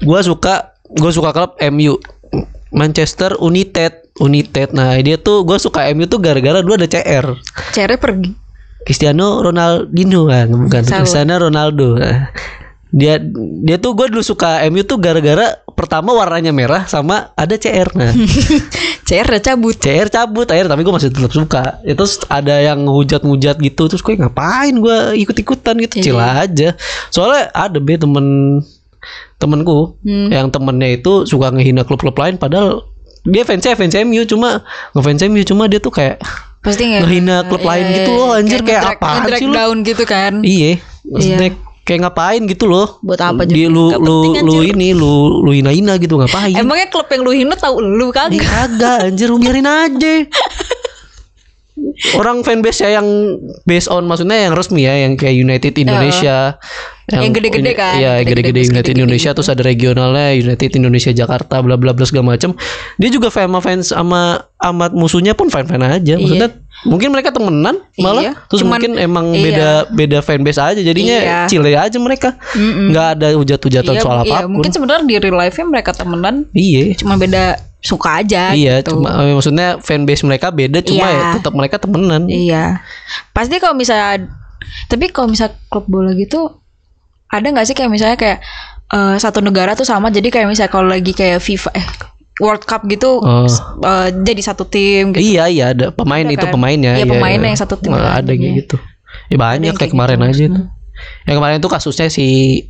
Gue 0.04 0.20
suka 0.20 0.76
gue 0.84 1.12
suka 1.16 1.32
klub 1.32 1.56
MU 1.72 1.96
Manchester 2.76 3.40
United 3.40 4.04
United. 4.20 4.76
Nah 4.76 5.00
dia 5.00 5.16
tuh 5.16 5.48
gue 5.48 5.56
suka 5.56 5.88
MU 5.96 6.04
tuh 6.12 6.20
gara-gara 6.20 6.60
dua 6.60 6.76
ada 6.76 6.92
CR 6.92 7.40
Cere 7.72 7.96
pergi. 7.96 8.36
Cristiano 8.84 9.40
Ronaldinho. 9.40 10.28
Kan 10.28 10.52
bukan 10.52 10.84
Salah. 10.84 11.08
Cristiano 11.08 11.40
Ronaldo. 11.40 12.04
Nah, 12.04 12.36
dia 12.94 13.18
dia 13.66 13.82
tuh 13.82 13.98
gue 13.98 14.06
dulu 14.06 14.22
suka 14.22 14.62
MU 14.70 14.86
tuh 14.86 15.02
gara-gara 15.02 15.58
pertama 15.74 16.14
warnanya 16.14 16.54
merah 16.54 16.86
sama 16.86 17.34
ada 17.34 17.58
CR 17.58 17.90
nah. 17.98 18.14
CR 19.10 19.26
udah 19.28 19.42
cabut. 19.42 19.76
CR 19.82 20.08
cabut 20.14 20.48
akhirnya 20.48 20.78
tapi 20.78 20.82
gue 20.86 20.94
masih 20.94 21.10
tetap 21.10 21.34
suka. 21.34 21.82
Itu 21.84 22.06
ada 22.30 22.62
yang 22.62 22.86
hujat-hujat 22.86 23.60
gitu 23.60 23.90
terus 23.90 24.06
gue 24.06 24.16
ngapain 24.16 24.78
gue 24.78 25.20
ikut-ikutan 25.26 25.76
gitu? 25.84 26.00
Iya. 26.00 26.04
chill 26.06 26.20
aja. 26.22 26.70
Soalnya 27.10 27.52
ada 27.52 27.82
be 27.82 27.98
temen 27.98 28.26
temenku 29.36 30.00
Hmm. 30.08 30.32
yang 30.32 30.48
temennya 30.48 30.96
itu 30.96 31.28
suka 31.28 31.52
ngehina 31.52 31.84
klub-klub 31.84 32.16
lain 32.16 32.40
padahal 32.40 32.88
dia 33.28 33.44
fansnya 33.44 33.76
fans 33.76 33.92
MU 34.08 34.24
cuma 34.24 34.64
ngefans 34.96 35.28
MU 35.28 35.44
cuma 35.44 35.68
dia 35.68 35.84
tuh 35.84 35.92
kayak 35.92 36.24
pasti 36.64 36.88
ngehina 36.88 37.44
klub 37.52 37.60
lain 37.60 37.92
gitu 37.92 38.12
loh 38.16 38.40
anjir 38.40 38.64
kayak, 38.64 38.96
apaan 38.96 39.28
ngedrag 39.28 39.40
sih 39.44 39.48
lu? 39.52 39.54
down 39.56 39.78
gitu 39.84 40.04
kan? 40.08 40.34
Iya, 40.40 40.80
maksudnya 41.04 41.50
kayak 41.84 42.08
ngapain 42.08 42.42
gitu 42.48 42.66
loh. 42.66 43.00
Buat 43.04 43.20
apa 43.22 43.44
Di, 43.44 43.68
juga? 43.68 43.72
lu 43.72 43.84
Nggak 43.92 44.02
lu 44.02 44.16
penting, 44.24 44.44
lu 44.44 44.54
anjir. 44.56 44.72
ini 44.72 44.88
lu 44.96 45.14
lu 45.44 45.52
hina-hina 45.52 45.94
gitu 46.00 46.16
ngapain? 46.16 46.56
emangnya 46.56 46.88
klub 46.88 47.08
yang 47.12 47.22
lu 47.22 47.32
hina 47.32 47.56
tahu 47.56 47.76
lu 47.80 48.08
Ih, 48.08 48.16
kagak 48.16 48.40
kagak 48.42 48.98
anjir 49.12 49.28
lu 49.28 49.38
biarin 49.38 49.68
aja. 49.68 50.14
Orang 52.14 52.46
fanbase 52.46 52.86
ya 52.86 53.02
yang 53.02 53.08
based 53.66 53.90
on 53.90 54.06
maksudnya 54.06 54.46
yang 54.46 54.54
resmi 54.54 54.86
ya 54.86 54.94
yang 54.94 55.18
kayak 55.18 55.34
United 55.34 55.74
Indonesia 55.74 56.58
Yang 57.10 57.34
gede-gede 57.36 57.74
kan, 57.76 58.00
Iya, 58.00 58.24
gede-gede, 58.24 58.62
United 58.64 58.72
gede-gede 58.72 58.92
Indonesia 58.96 59.30
gitu. 59.34 59.38
terus 59.42 59.50
ada 59.52 59.62
regionalnya 59.66 60.38
United 60.38 60.72
Indonesia 60.80 61.12
Jakarta 61.12 61.60
bla 61.60 61.76
bla 61.76 61.92
bla 61.92 62.06
segala 62.08 62.38
macam. 62.38 62.56
Dia 62.96 63.10
juga 63.12 63.28
sama 63.28 63.60
fans 63.60 63.92
sama 63.92 64.40
amat 64.62 64.96
musuhnya 64.96 65.36
pun 65.36 65.52
fan-fan 65.52 65.84
aja. 65.84 66.16
Maksudnya 66.16 66.50
mungkin 66.84 67.10
mereka 67.10 67.32
temenan 67.32 67.80
malah 67.96 68.22
Iya, 68.22 68.32
terus 68.48 68.62
cuman- 68.62 68.76
mungkin 68.78 68.92
emang 68.98 69.26
iya. 69.32 69.42
beda 69.42 69.70
beda 69.90 70.18
fanbase 70.20 70.60
aja 70.60 70.82
jadinya 70.82 71.18
Iya. 71.18 71.40
chill 71.48 71.64
aja 71.64 71.98
mereka. 71.98 72.36
nggak 72.56 73.08
ada 73.16 73.28
hujat-hujatan 73.34 73.94
Iya, 73.96 74.02
soal 74.02 74.20
iya, 74.22 74.32
apa 74.36 74.38
pun. 74.44 74.60
mungkin 74.60 74.72
sebenarnya 74.72 75.04
di 75.04 75.16
real 75.18 75.38
life-nya 75.38 75.66
mereka 75.66 75.92
temenan 75.92 76.36
Iya. 76.52 76.96
cuma 76.96 77.16
beda 77.16 77.56
suka 77.80 78.20
aja 78.20 78.52
Iya, 78.52 78.80
gitu. 78.80 78.96
cuma 78.96 79.12
eh, 79.22 79.32
maksudnya 79.32 79.68
fanbase 79.80 80.24
mereka 80.24 80.48
beda 80.50 80.80
cuma 80.80 81.04
Iya. 81.04 81.16
ya 81.16 81.24
tetap 81.36 81.54
mereka 81.54 81.76
temenan. 81.78 82.28
Iya. 82.28 82.80
Pasti 83.32 83.58
kalau 83.58 83.76
misalnya 83.76 84.28
tapi 84.88 85.08
kalau 85.08 85.28
misalnya 85.28 85.60
klub 85.68 85.86
bola 85.86 86.12
gitu 86.14 86.48
ada 87.28 87.44
nggak 87.44 87.66
sih 87.66 87.74
kayak 87.74 87.90
misalnya 87.90 88.16
kayak 88.16 88.40
eh, 88.90 89.16
satu 89.18 89.40
negara 89.40 89.74
tuh 89.74 89.84
sama 89.84 90.08
jadi 90.08 90.28
kayak 90.30 90.48
misalnya 90.48 90.70
kalau 90.70 90.88
lagi 90.88 91.12
kayak 91.12 91.40
FIFA 91.40 91.72
eh 91.74 91.88
World 92.38 92.64
Cup 92.64 92.82
gitu 92.86 93.20
Oh. 93.20 93.46
eh, 93.80 94.10
jadi 94.20 94.42
satu 94.44 94.66
tim 94.66 95.12
gitu. 95.12 95.22
Iya, 95.22 95.46
iya 95.48 95.66
ada 95.70 95.90
pemain 95.90 96.22
Ada 96.22 96.34
itu 96.34 96.42
kan? 96.42 96.52
pemainnya. 96.52 96.94
Iya, 96.96 97.06
pemainnya 97.06 97.48
yang 97.48 97.60
satu 97.60 97.76
tim 97.76 97.92
Nah, 97.92 98.18
ada 98.18 98.26
jadinya. 98.26 98.42
kayak 98.44 98.60
gitu. 98.60 98.76
Ya 99.30 99.38
banyak 99.38 99.62
kayak 99.70 99.80
kayak 99.80 99.92
kemarin 99.92 100.18
gitu. 100.18 100.28
aja 100.28 100.44
itu. 100.48 100.62
Yang 101.24 101.36
kemarin 101.36 101.56
itu 101.58 101.70
kasusnya 101.70 102.08
si 102.08 102.28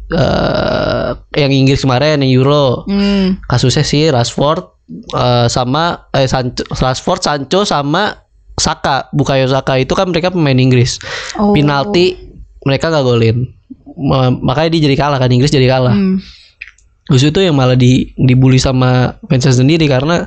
eh 0.10 1.08
yang 1.38 1.52
Inggris 1.54 1.80
kemarin 1.80 2.20
yang 2.20 2.32
Euro. 2.36 2.84
Hmm. 2.86 3.40
Kasusnya 3.44 3.84
si 3.84 4.08
Rashford 4.08 4.68
eh, 5.14 5.48
sama 5.48 6.08
eh 6.12 6.26
Sancho, 6.26 6.64
Rashford, 6.70 7.22
Sancho 7.22 7.64
sama 7.64 8.20
Saka, 8.54 9.10
Bukayo 9.10 9.48
Saka 9.48 9.76
itu 9.76 9.92
kan 9.92 10.08
mereka 10.08 10.30
pemain 10.30 10.54
Inggris. 10.54 11.00
Oh. 11.34 11.52
Penalti 11.52 12.20
mereka 12.62 12.88
gak 12.88 13.02
golin. 13.02 13.50
Ma- 13.94 14.30
Makanya 14.30 14.70
dia 14.72 14.82
jadi 14.84 14.98
kalah 14.98 15.18
kan 15.18 15.28
Inggris 15.28 15.50
jadi 15.50 15.68
kalah. 15.68 15.94
Hmm. 15.94 16.20
Terus 17.04 17.24
itu 17.26 17.40
yang 17.40 17.54
malah 17.54 17.76
di 17.76 18.16
dibully 18.16 18.56
sama 18.56 19.20
fansnya 19.28 19.52
sendiri 19.54 19.86
karena 19.86 20.24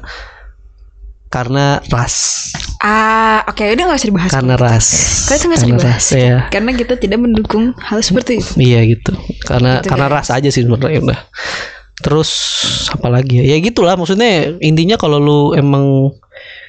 karena 1.27 1.83
ras, 1.91 2.49
Ah, 2.79 3.43
oke 3.51 3.59
udah 3.59 3.83
nggak 3.83 3.99
usah 3.99 4.09
dibahas. 4.09 4.31
karena 4.31 4.55
ras. 4.55 4.87
Karena 5.27 5.37
itu 5.37 5.47
nggak 5.49 5.59
usah 5.59 5.71
dibahas. 5.75 5.91
ras, 5.91 6.07
ya. 6.15 6.37
Karena 6.49 6.71
kita 6.71 6.95
tidak 6.95 7.19
mendukung 7.19 7.75
hal 7.83 7.99
seperti 7.99 8.39
itu. 8.39 8.51
Iya 8.57 8.81
gitu. 8.87 9.11
Karena 9.43 9.83
Gitu, 9.83 9.91
karena 9.91 10.07
guys. 10.07 10.15
ras 10.23 10.29
aja 10.31 10.49
sih 10.49 10.63
sebenarnya 10.63 11.03
udah. 11.03 11.21
Terus 11.99 12.31
apa 12.93 13.09
lagi 13.11 13.43
ya? 13.43 13.45
Ya 13.45 13.59
gitulah 13.59 13.97
maksudnya 13.97 14.55
intinya 14.61 14.95
kalau 14.95 15.19
lu 15.19 15.41
emang 15.57 16.13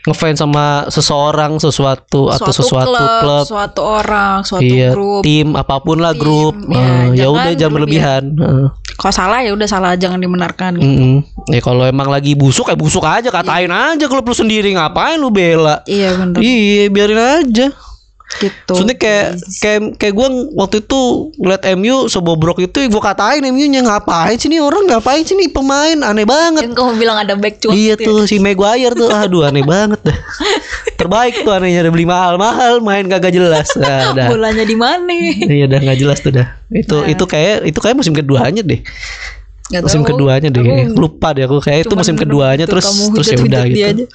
ngefans 0.07 0.39
sama 0.39 0.87
seseorang, 0.87 1.59
sesuatu 1.59 2.31
atau 2.31 2.47
sesuatu 2.49 2.95
klub, 2.95 3.43
suatu 3.43 3.81
orang, 3.83 4.39
suatu 4.41 4.63
iya, 4.63 4.95
grup. 4.95 5.21
tim 5.27 5.51
apa 5.53 5.83
pun 5.83 5.99
lah 5.99 6.15
Tim, 6.15 6.21
grup. 6.23 6.55
ya, 6.71 6.79
Eh, 6.79 7.03
ya 7.19 7.27
jangan 7.27 7.35
udah 7.35 7.53
jangan 7.59 7.73
berlebihan. 7.75 8.23
Heeh. 8.39 8.67
Kalau 8.97 9.13
salah 9.13 9.39
ya 9.45 9.51
udah 9.53 9.67
salah 9.69 9.93
jangan 9.93 10.17
dimenarkan. 10.17 10.79
Mm-mm. 10.81 11.21
Ya 11.53 11.61
kalau 11.61 11.85
emang 11.85 12.09
lagi 12.09 12.33
busuk 12.33 12.65
ya 12.65 12.73
busuk 12.73 13.05
aja 13.05 13.29
katain 13.29 13.69
aja 13.69 14.09
klub 14.09 14.25
lu 14.25 14.33
sendiri 14.33 14.73
ngapain 14.73 15.21
lu 15.21 15.29
bela. 15.29 15.85
Iya 15.85 16.17
bener 16.17 16.41
Iya, 16.41 16.89
biarin 16.89 17.21
aja. 17.21 17.67
Gitu. 18.27 18.73
Soalnya 18.75 18.95
kayak 18.99 19.39
kayak 19.63 19.79
kayak 19.95 20.13
gue 20.13 20.27
waktu 20.59 20.83
itu 20.83 21.01
ngeliat 21.39 21.63
MU 21.79 22.11
sebobrok 22.11 22.59
itu 22.59 22.77
gue 22.91 23.01
katain 23.01 23.39
MU-nya 23.47 23.87
ngapain 23.87 24.35
sih 24.35 24.51
nih 24.51 24.59
orang 24.59 24.83
ngapain 24.83 25.23
sih 25.23 25.33
nih 25.33 25.47
pemain 25.47 25.95
aneh 26.03 26.27
banget. 26.27 26.67
Yang 26.67 26.75
kamu 26.75 26.91
bilang 26.99 27.17
ada 27.23 27.33
back 27.39 27.63
cuat. 27.63 27.73
Iya 27.73 27.93
tuh 27.95 28.27
si 28.27 28.37
Maguire 28.37 28.93
tuh 28.93 29.07
aduh 29.07 29.47
aneh 29.47 29.63
banget 29.63 30.03
dah. 30.03 30.17
Terbaik 30.99 31.47
tuh 31.47 31.55
anehnya 31.55 31.87
udah 31.87 31.93
beli 31.93 32.05
mahal-mahal 32.05 32.83
main 32.83 33.07
kagak 33.07 33.31
jelas. 33.31 33.71
Nah, 33.79 34.11
dah. 34.17 34.27
Bolanya 34.27 34.65
di 34.67 34.75
mana? 34.75 35.13
Iya 35.47 35.65
dah 35.71 35.79
nggak 35.79 35.97
jelas 35.97 36.19
tuh 36.19 36.35
dah. 36.35 36.47
Itu 36.67 37.07
itu 37.07 37.23
kayak 37.23 37.63
itu 37.63 37.79
kayak 37.79 37.95
musim 37.95 38.11
keduanya 38.11 38.59
deh. 38.59 38.83
Gak 39.67 39.83
Musim 39.83 40.07
tahu. 40.07 40.15
keduanya 40.15 40.47
deh. 40.47 40.63
Aku. 40.63 40.95
Lupa 40.95 41.35
deh 41.35 41.43
aku 41.43 41.59
kayak 41.59 41.87
itu 41.87 41.95
musim 41.95 42.15
keduanya 42.15 42.63
tuh 42.63 42.79
terus 42.79 42.87
terus 42.87 43.27
ya 43.27 43.37
udah 43.39 43.63
gitu. 43.67 43.83
aja. 43.83 44.05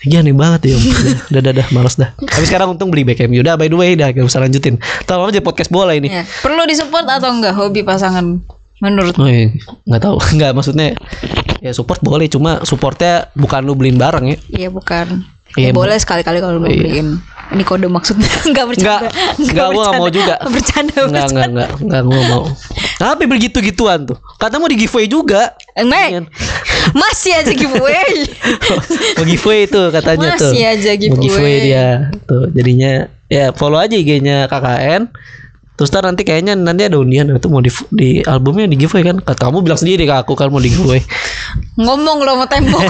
Iya 0.00 0.24
aneh 0.24 0.32
banget 0.32 0.72
ya. 0.72 0.76
udah, 1.30 1.40
udah, 1.44 1.52
udah, 1.60 1.66
males 1.76 1.94
dah. 2.00 2.16
Tapi 2.16 2.44
sekarang 2.48 2.72
untung 2.72 2.88
beli 2.88 3.04
back 3.04 3.20
MU. 3.28 3.44
Udah 3.44 3.60
by 3.60 3.68
the 3.68 3.76
way 3.76 3.92
dah, 3.92 4.08
gak 4.16 4.24
usah 4.24 4.40
lanjutin. 4.40 4.80
Tahu 5.04 5.28
aja 5.28 5.44
podcast 5.44 5.68
bola 5.68 5.92
ini. 5.92 6.08
Ya. 6.08 6.24
Perlu 6.40 6.64
disupport 6.64 7.04
atau 7.04 7.28
enggak 7.28 7.52
hobi 7.52 7.84
pasangan 7.84 8.40
menurut 8.80 9.12
Oh 9.20 9.28
iya, 9.28 9.52
nggak 9.84 10.00
tahu, 10.00 10.16
nggak 10.40 10.56
maksudnya 10.56 10.96
ya 11.60 11.76
support 11.76 12.00
boleh, 12.00 12.32
cuma 12.32 12.64
supportnya 12.64 13.28
bukan 13.36 13.60
lu 13.60 13.76
beliin 13.76 14.00
barang 14.00 14.24
ya. 14.24 14.38
Iya 14.48 14.68
bukan. 14.72 15.20
Iya, 15.58 15.74
ya 15.74 15.76
boleh 15.76 15.98
sekali-kali 15.98 16.38
kalau 16.38 16.62
mau 16.62 16.70
Iya. 16.70 16.80
beliin. 16.80 17.08
Ini 17.50 17.62
kode 17.66 17.90
maksudnya 17.90 18.30
enggak 18.48 18.66
bercanda. 18.70 19.10
Nggak, 19.10 19.52
nggak, 19.52 19.68
gua 19.74 19.84
nggak 19.84 20.00
mau 20.00 20.10
juga. 20.14 20.34
Bercanda, 20.46 20.98
bercanda. 21.10 21.10
nggak, 21.10 21.48
nggak, 21.50 21.70
nggak, 21.82 22.02
gua 22.06 22.20
mau. 22.30 22.44
Tapi 22.96 23.24
begitu 23.26 23.58
gituan 23.58 24.06
tuh. 24.06 24.16
Kata 24.38 24.62
mau 24.62 24.70
di 24.70 24.78
giveaway 24.78 25.10
juga. 25.10 25.58
Enggak. 25.74 26.30
Masih 26.92 27.32
aja 27.36 27.52
giveaway. 27.52 28.26
mau 29.18 29.24
giveaway 29.26 29.60
itu 29.66 29.80
katanya 29.92 30.28
tuh. 30.36 30.52
Masih 30.52 30.64
aja 30.66 30.90
mau 30.90 30.96
giveaway. 30.98 31.20
giveaway. 31.26 31.56
dia. 31.64 31.86
Tuh 32.26 32.44
jadinya 32.52 32.92
ya 33.30 33.44
follow 33.54 33.78
aja 33.78 33.94
IG-nya 33.94 34.50
KKN 34.50 35.10
terus 35.80 35.88
ntar 35.96 36.04
nanti 36.04 36.28
kayaknya 36.28 36.52
nanti 36.52 36.84
ada 36.84 37.00
undian 37.00 37.24
itu 37.32 37.48
mau 37.48 37.64
di, 37.64 37.72
di 37.88 38.20
albumnya 38.20 38.68
di 38.68 38.76
giveaway 38.76 39.00
kan? 39.00 39.16
Kata 39.24 39.48
kamu 39.48 39.64
bilang 39.64 39.80
sendiri 39.80 40.04
ke 40.04 40.12
aku 40.12 40.36
kan 40.36 40.52
mau 40.52 40.60
di 40.60 40.68
giveaway. 40.68 41.00
Ngomong 41.84 42.20
lo 42.20 42.36
sama 42.36 42.46
tembok. 42.52 42.84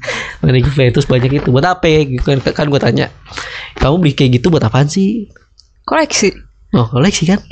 mau 0.46 0.50
di 0.54 0.60
giveaway 0.62 0.94
terus 0.94 1.10
banyak 1.10 1.42
itu. 1.42 1.48
Buat 1.50 1.66
apa 1.74 1.90
gitu 1.90 2.22
kan 2.22 2.38
kan 2.54 2.70
gue 2.70 2.78
tanya. 2.78 3.10
Kamu 3.82 3.98
beli 3.98 4.14
kayak 4.14 4.38
gitu 4.38 4.54
buat 4.54 4.62
apaan 4.62 4.86
sih? 4.86 5.26
Koleksi. 5.82 6.30
oh 6.74 6.86
koleksi 6.86 7.26
kan? 7.26 7.42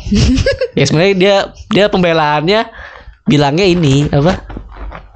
Ya 0.78 0.86
sebenarnya 0.86 1.14
dia 1.18 1.34
dia 1.74 1.84
pembelaannya 1.90 2.70
bilangnya 3.26 3.66
ini 3.66 4.06
apa 4.12 4.63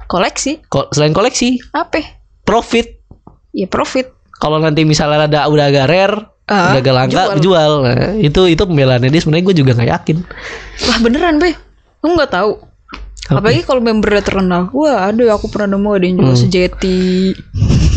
Koleksi. 0.09 0.65
Ko- 0.65 0.89
selain 0.89 1.13
koleksi 1.13 1.61
Apa? 1.69 2.01
profit 2.41 2.97
Ya 3.51 3.65
profit. 3.65 4.09
kalau 4.35 4.57
nanti 4.57 4.81
misalnya 4.81 5.25
ada 5.25 5.45
udah 5.45 5.65
agak 5.65 5.85
rare 5.85 6.17
Ah, 6.43 6.73
udah 6.73 6.81
agak 6.81 6.95
langka 6.95 7.13
jual. 7.13 7.37
jual, 7.39 7.71
Nah, 7.83 8.17
itu 8.17 8.41
itu 8.47 8.57
pembelaannya 8.59 9.07
dia 9.07 9.19
sebenarnya 9.19 9.45
gue 9.45 9.55
juga 9.55 9.71
nggak 9.71 9.89
yakin 9.91 10.17
Wah 10.81 10.97
beneran 10.99 11.37
be. 11.37 11.53
Kamu 11.99 12.15
nggak 12.15 12.31
tahu. 12.31 12.51
Apa? 13.27 13.37
Apalagi 13.37 13.61
kalau 13.61 13.77
membernya 13.79 14.23
terkenal. 14.23 14.61
Wah 14.71 15.05
aduh 15.05 15.29
aku 15.29 15.45
pernah 15.47 15.77
nemu 15.77 15.89
ada 15.91 16.01
yang 16.03 16.17
jual 16.17 16.31
Hmm. 16.31 16.41
sejeti. 16.41 17.37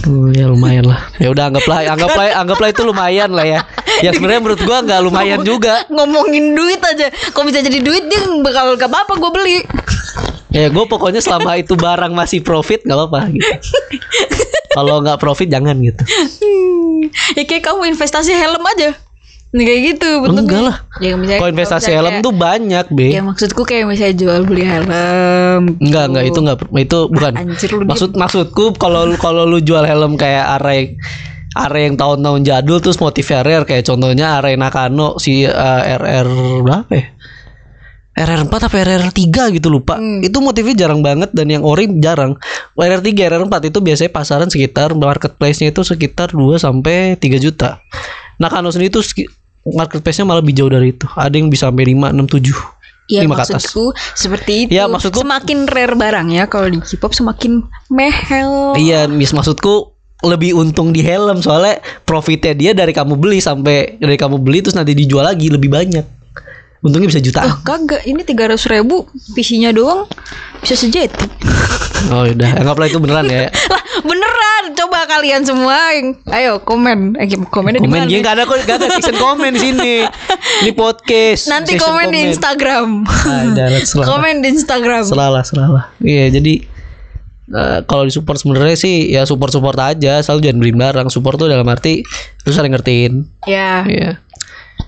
Oh, 0.02 0.28
ya 0.28 0.44
lumayan 0.44 0.84
lah 0.84 1.08
ya 1.16 1.30
udah 1.30 1.46
anggaplah 1.46 1.78
anggaplah 1.94 2.26
anggaplah 2.34 2.68
itu 2.68 2.82
lumayan 2.82 3.30
lah 3.30 3.46
ya 3.46 3.60
ya 4.02 4.10
sebenarnya 4.10 4.42
menurut 4.42 4.60
gua 4.60 4.82
nggak 4.82 5.00
lumayan 5.00 5.40
juga 5.42 5.86
Ngomongin 5.88 6.52
duit 6.52 6.82
aja. 6.82 7.08
Kalau 7.30 7.46
bisa 7.46 7.62
jadi 7.62 7.78
duit 7.78 8.04
dia 8.04 8.20
bakal 8.38 8.74
gak 8.74 8.84
apa-apa 8.86 9.16
gue 9.16 9.30
beli. 9.32 9.58
Ya 10.52 10.68
gue 10.68 10.84
pokoknya 10.84 11.18
selama 11.18 11.56
itu 11.62 11.74
barang 11.74 12.12
masih 12.12 12.40
profit 12.40 12.82
nggak 12.82 12.94
apa-apa 12.94 13.20
gitu 13.30 13.50
kalau 14.70 15.00
nggak 15.00 15.18
profit 15.18 15.48
jangan 15.48 15.76
gitu 15.78 16.02
Hmm. 16.92 17.10
Ya 17.34 17.42
kayak 17.42 17.66
kamu 17.66 17.92
investasi 17.92 18.30
helm 18.30 18.62
aja. 18.64 18.94
Nih 19.52 19.64
kayak 19.64 19.80
gitu 19.84 20.08
bentuknya. 20.22 20.38
enggak 20.38 20.62
lah 20.62 20.76
Ya 20.96 21.12
kalau 21.36 21.50
investasi 21.50 21.90
helm 21.90 22.14
kayak- 22.14 22.24
tuh 22.24 22.32
banyak 22.32 22.86
be 22.88 23.06
Ya 23.10 23.20
maksudku 23.20 23.62
kayak 23.62 23.84
misalnya 23.84 24.14
jual 24.14 24.40
beli 24.46 24.64
helm. 24.64 24.88
Enggak, 25.76 26.04
enggak 26.08 26.24
itu 26.24 26.38
enggak 26.40 26.56
itu 26.78 26.98
bukan. 27.10 27.32
Anjir, 27.34 27.70
lu 27.70 27.84
Maksud 27.84 28.10
maksudku 28.14 28.64
kalau 28.76 29.12
kalau 29.18 29.44
lu 29.44 29.58
jual 29.58 29.82
helm 29.82 30.14
kayak 30.14 30.56
array 30.56 30.94
array 31.52 31.84
yang 31.84 31.98
tahun-tahun 31.98 32.40
jadul 32.46 32.78
terus 32.78 32.96
motifnya 32.96 33.42
rare 33.42 33.66
kayak 33.66 33.84
contohnya 33.84 34.40
array 34.40 34.56
Nakano 34.56 35.18
si 35.18 35.42
uh, 35.42 35.52
RR 35.82 36.28
berapa 36.62 36.92
ya? 36.94 37.06
RR4 38.12 38.52
apa 38.52 38.76
RR3 38.76 39.56
gitu 39.56 39.72
lupa. 39.72 39.96
Itu 40.20 40.44
motifnya 40.44 40.84
jarang 40.84 41.00
banget 41.00 41.32
dan 41.32 41.48
yang 41.48 41.64
ori 41.64 41.88
jarang. 41.96 42.36
RR3, 42.76 43.08
RR4 43.08 43.72
itu 43.72 43.78
biasanya 43.80 44.10
pasaran 44.12 44.48
sekitar 44.52 44.92
marketplace-nya 44.92 45.72
itu 45.72 45.80
sekitar 45.80 46.36
2 46.36 46.60
sampai 46.60 47.16
3 47.16 47.40
juta. 47.40 47.80
Nakano 48.36 48.68
sendiri 48.68 48.92
itu 48.92 49.00
marketplace-nya 49.64 50.28
malah 50.28 50.44
lebih 50.44 50.60
jauh 50.60 50.68
dari 50.68 50.92
itu. 50.92 51.08
Ada 51.16 51.40
yang 51.40 51.48
bisa 51.48 51.72
sampai 51.72 51.84
5, 51.88 52.12
6, 52.12 52.28
7. 52.28 52.52
Ya 53.10 53.20
Lima 53.26 53.34
ke 53.34 53.44
atas. 53.44 53.66
maksudku 53.66 53.92
seperti 54.14 54.52
itu. 54.64 54.70
Ya, 54.78 54.86
maksudku- 54.86 55.26
semakin 55.26 55.68
rare 55.68 55.96
barang 55.98 56.28
ya 56.32 56.44
kalau 56.46 56.70
di 56.70 56.78
K-pop 56.80 57.12
semakin 57.12 57.60
mehel. 57.90 58.78
Iya, 58.78 59.10
mis 59.10 59.34
maksudku 59.34 59.92
lebih 60.22 60.54
untung 60.54 60.94
di 60.94 61.02
helm 61.02 61.42
soalnya 61.42 61.82
profitnya 62.06 62.54
dia 62.54 62.72
dari 62.72 62.94
kamu 62.94 63.18
beli 63.18 63.42
sampai 63.42 63.98
dari 63.98 64.14
kamu 64.14 64.38
beli 64.38 64.62
terus 64.62 64.78
nanti 64.78 64.94
dijual 64.94 65.26
lagi 65.26 65.50
lebih 65.50 65.66
banyak. 65.66 66.21
Untungnya 66.82 67.06
bisa 67.06 67.18
Oh 67.18 67.24
jutaan. 67.24 67.46
kagak, 67.62 68.02
ini 68.04 68.20
300 68.20 68.58
ribu 68.68 69.06
PC-nya 69.32 69.70
doang 69.70 70.10
bisa 70.58 70.74
sejeti. 70.74 71.30
Oh 72.10 72.26
udah, 72.26 72.58
anggaplah 72.58 72.90
itu 72.90 72.98
beneran 72.98 73.26
ya. 73.26 73.46
lah 73.70 73.82
beneran, 74.02 74.74
coba 74.74 75.06
kalian 75.06 75.46
semua 75.46 75.94
ayo 76.28 76.58
komen, 76.58 77.14
eh, 77.14 77.30
di 77.30 77.38
Komen 77.78 78.02
mana? 78.02 78.10
dia 78.10 78.18
nggak 78.18 78.34
ada 78.34 78.42
kok 78.42 78.58
nggak 78.58 78.76
ada 78.76 78.86
section 78.90 79.14
komen 79.14 79.54
di 79.54 79.60
sini. 79.62 79.94
Ini 80.60 80.72
podcast. 80.74 81.46
Nanti 81.46 81.78
section 81.78 81.86
komen, 81.86 82.06
di 82.10 82.20
Instagram. 82.26 82.88
Ah, 83.06 83.42
udah, 83.46 83.66
selalah. 83.86 84.06
komen 84.10 84.34
di 84.42 84.48
Instagram. 84.50 85.02
Selalah, 85.06 85.42
selalah. 85.46 85.84
Iya, 86.02 86.34
jadi 86.34 86.54
eh, 87.48 87.78
kalau 87.86 88.02
di 88.02 88.10
support 88.10 88.42
sebenarnya 88.42 88.74
sih 88.74 89.06
ya 89.06 89.22
support 89.22 89.54
support 89.54 89.78
aja, 89.78 90.18
selalu 90.18 90.40
jangan 90.42 90.58
beli 90.58 90.74
barang. 90.74 91.06
Support 91.06 91.38
tuh 91.38 91.46
dalam 91.46 91.70
arti 91.70 92.02
lu 92.42 92.50
sering 92.50 92.74
ngertiin. 92.74 93.46
Ya, 93.46 93.86
Iya. 93.86 94.18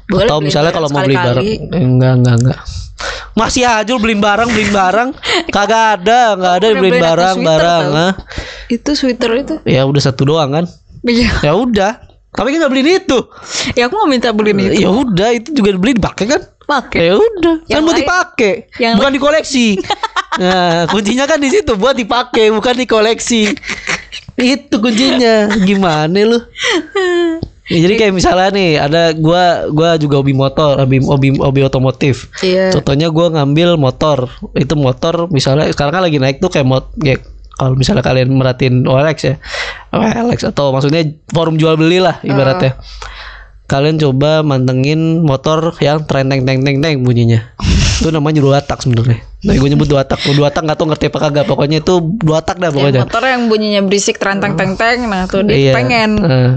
Boleh 0.05 0.29
Atau 0.29 0.37
beli 0.41 0.47
misalnya 0.53 0.73
kalau 0.73 0.89
mau 0.93 1.01
beli 1.01 1.17
barang 1.17 1.45
enggak 1.73 2.13
enggak 2.21 2.37
enggak. 2.41 2.61
Masih 3.35 3.67
aja 3.67 3.91
lu 3.91 3.99
beliin 3.99 4.23
barang, 4.23 4.47
beliin 4.47 4.71
barang. 4.71 5.09
Kagak 5.55 6.01
ada, 6.01 6.39
enggak 6.39 6.55
ada 6.63 6.67
aku 6.71 6.87
barang, 6.87 7.37
barang. 7.43 7.85
ah. 7.91 8.13
Itu 8.71 8.95
sweater 8.95 9.31
itu. 9.35 9.55
Ya 9.67 9.83
udah 9.83 9.99
satu 9.99 10.23
doang 10.23 10.55
kan. 10.55 10.65
Iya. 11.03 11.43
Ya 11.43 11.53
udah. 11.59 11.93
Tapi 12.31 12.55
kan 12.55 12.59
enggak 12.63 12.73
beliin 12.73 12.89
itu. 13.03 13.19
Ya 13.75 13.91
aku 13.91 13.99
mau 13.99 14.07
minta 14.07 14.31
beliin 14.31 14.63
itu. 14.63 14.87
Ya 14.87 14.91
udah, 14.95 15.35
itu 15.35 15.51
juga 15.51 15.75
beli 15.75 15.99
dipakai 15.99 16.31
kan? 16.31 16.41
Pakai. 16.65 17.13
Ya 17.13 17.15
udah, 17.19 17.55
kan 17.69 17.81
buat 17.85 17.99
dipakai, 18.01 18.55
yang 18.81 18.97
bukan 18.97 19.13
dikoleksi. 19.21 19.77
nah, 20.41 20.89
kuncinya 20.89 21.29
kan 21.29 21.37
di 21.37 21.53
situ 21.53 21.77
buat 21.77 21.93
dipakai, 21.93 22.49
bukan 22.55 22.75
dikoleksi. 22.81 23.53
Itu 24.41 24.81
kuncinya. 24.81 25.53
Gimana 25.61 26.17
lu? 26.25 26.39
Ya, 27.65 27.81
jadi 27.81 27.95
kayak 27.97 28.13
misalnya 28.13 28.53
nih 28.53 28.71
ada 28.77 29.03
gua 29.17 29.73
gua 29.73 29.97
juga 29.97 30.21
hobi 30.21 30.37
motor, 30.37 30.77
hobi 30.77 31.01
hobi, 31.01 31.29
hobi 31.41 31.61
otomotif. 31.65 32.29
Iya. 32.45 32.77
Contohnya 32.77 33.09
gua 33.09 33.33
ngambil 33.33 33.81
motor. 33.81 34.29
Itu 34.53 34.77
motor 34.77 35.33
misalnya 35.33 35.73
sekarang 35.73 35.97
kan 35.97 36.03
lagi 36.05 36.21
naik 36.21 36.45
tuh 36.45 36.53
kayak 36.53 36.69
mot 36.69 36.93
ya, 37.01 37.17
kalau 37.57 37.73
misalnya 37.73 38.05
kalian 38.05 38.37
merhatiin 38.37 38.85
OLX 38.85 39.19
ya. 39.25 39.35
OLX 39.97 40.45
atau 40.53 40.77
maksudnya 40.77 41.09
forum 41.33 41.57
jual 41.57 41.81
beli 41.81 42.05
lah 42.05 42.21
ibaratnya. 42.21 42.77
Kalian 43.65 43.97
coba 43.97 44.45
mantengin 44.45 45.25
motor 45.25 45.73
yang 45.81 46.05
tren 46.05 46.29
teng 46.29 46.45
teng 46.45 46.61
teng 46.69 46.85
teng 46.85 47.01
bunyinya. 47.01 47.57
itu 48.05 48.13
namanya 48.13 48.45
dua 48.45 48.61
tak 48.61 48.85
sebenarnya. 48.85 49.25
Nah, 49.45 49.57
gue 49.57 49.69
nyebut 49.73 49.89
dua 49.89 50.05
tak. 50.05 50.21
Dua 50.37 50.53
tak 50.53 50.69
nggak 50.69 50.77
tahu 50.77 50.93
ngerti 50.93 51.09
apa 51.09 51.19
kagak. 51.31 51.45
Pokoknya 51.49 51.81
itu 51.81 51.97
dua 52.21 52.45
tak 52.45 52.61
dah 52.61 52.69
pokoknya. 52.69 53.09
motor 53.09 53.25
yang 53.25 53.49
bunyinya 53.49 53.81
berisik 53.89 54.21
terantang 54.21 54.53
teng 54.61 54.77
teng, 54.77 55.09
nah 55.09 55.25
tuh 55.25 55.49
dia 55.49 55.57
Iya. 55.57 55.73
pengen. 55.73 56.11
Nah, 56.21 56.53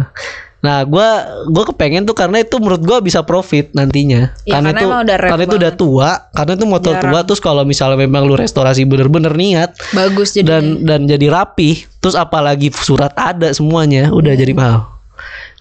Nah, 0.58 0.82
gua 0.90 1.22
gua 1.54 1.64
kepengen 1.70 2.10
tuh 2.10 2.18
karena 2.18 2.42
itu 2.42 2.58
menurut 2.58 2.82
gua 2.82 2.98
bisa 2.98 3.22
profit 3.22 3.70
nantinya. 3.78 4.34
Iya, 4.42 4.58
karena, 4.58 4.74
karena 4.74 4.80
itu 4.82 4.86
emang 4.90 5.02
udah 5.06 5.18
karena 5.22 5.44
itu 5.46 5.58
udah 5.62 5.74
tua, 5.78 6.10
karena 6.34 6.54
itu 6.58 6.66
motor 6.66 6.94
Jarang. 6.98 7.04
tua 7.14 7.20
terus 7.30 7.42
kalau 7.42 7.62
misalnya 7.62 7.98
memang 8.02 8.26
lu 8.26 8.34
restorasi 8.34 8.82
bener-bener 8.90 9.38
niat 9.38 9.78
Bagus 9.94 10.34
jadi. 10.34 10.50
dan 10.50 10.64
dan 10.82 11.00
jadi 11.06 11.30
rapi, 11.30 11.86
terus 12.02 12.18
apalagi 12.18 12.74
surat 12.74 13.14
ada 13.14 13.54
semuanya, 13.54 14.10
udah 14.10 14.34
Iya. 14.34 14.42
jadi 14.42 14.54
mahal. 14.58 14.82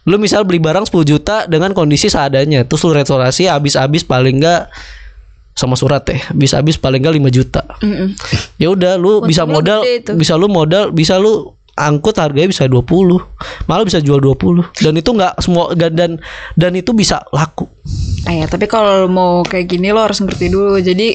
Lu 0.06 0.16
misal 0.16 0.46
beli 0.46 0.62
barang 0.62 0.86
10 0.86 1.02
juta 1.02 1.44
dengan 1.50 1.74
kondisi 1.74 2.06
seadanya, 2.06 2.62
terus 2.64 2.80
lu 2.86 2.94
restorasi 2.94 3.50
habis-habis 3.50 4.06
paling 4.06 4.38
enggak 4.38 4.70
sama 5.56 5.72
surat 5.72 6.04
ya, 6.04 6.20
habis-habis 6.30 6.76
paling 6.76 7.00
enggak 7.00 7.16
5 7.16 7.32
juta. 7.32 7.62
Mm-mm. 7.82 8.12
Ya 8.56 8.68
udah 8.70 8.96
lu 8.96 9.24
bisa 9.24 9.44
modal 9.48 9.82
bisa 10.16 10.36
lu 10.36 10.46
modal 10.48 10.92
bisa 10.92 11.16
lu 11.18 11.55
angkut 11.76 12.16
harganya 12.16 12.48
bisa 12.48 12.64
20 12.64 12.88
malah 13.64 13.84
bisa 13.84 14.00
jual 14.00 14.16
20 14.16 14.64
dan 14.74 14.92
itu 14.92 15.10
nggak 15.10 15.38
semua 15.38 15.70
dan 15.72 15.92
dan 15.92 16.10
dan 16.52 16.72
itu 16.72 16.90
bisa 16.90 17.20
laku 17.30 17.68
ya, 18.26 18.44
tapi 18.44 18.64
kalau 18.64 19.04
lo 19.04 19.08
mau 19.08 19.32
kayak 19.40 19.68
gini 19.68 19.88
lo 19.88 20.02
harus 20.02 20.18
ngerti 20.18 20.48
dulu. 20.48 20.74
Jadi 20.76 21.14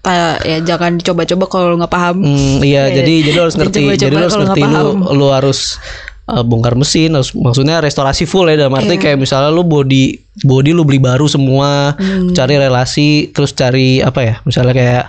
ta- 0.00 0.42
ya 0.42 0.58
jangan 0.58 0.98
dicoba-coba 0.98 1.44
kalau 1.46 1.66
lo 1.70 1.76
nggak 1.78 1.92
paham. 1.92 2.16
Hmm, 2.18 2.58
iya 2.60 2.90
jadi 2.90 3.22
jadi 3.22 3.38
harus 3.38 3.54
ngerti 3.60 3.78
dicoba-coba 3.78 4.00
jadi 4.00 4.12
lu 4.12 4.20
harus 4.20 4.36
ngerti 4.36 4.60
lu 4.64 4.84
lu 5.12 5.26
harus 5.28 5.58
uh, 6.24 6.42
bongkar 6.42 6.74
mesin 6.74 7.12
harus, 7.12 7.30
maksudnya 7.30 7.78
restorasi 7.78 8.24
full 8.24 8.48
ya 8.48 8.58
dalam 8.58 8.74
arti 8.74 8.96
kayak 8.96 9.14
misalnya 9.16 9.48
lu 9.48 9.62
body 9.62 10.16
body 10.42 10.70
lu 10.72 10.82
beli 10.82 10.98
baru 10.98 11.26
semua 11.26 11.94
Hmm. 11.94 12.32
cari 12.32 12.56
relasi 12.56 13.30
terus 13.30 13.52
cari 13.52 14.00
apa 14.00 14.20
ya 14.20 14.34
misalnya 14.42 14.72
kayak 14.72 15.04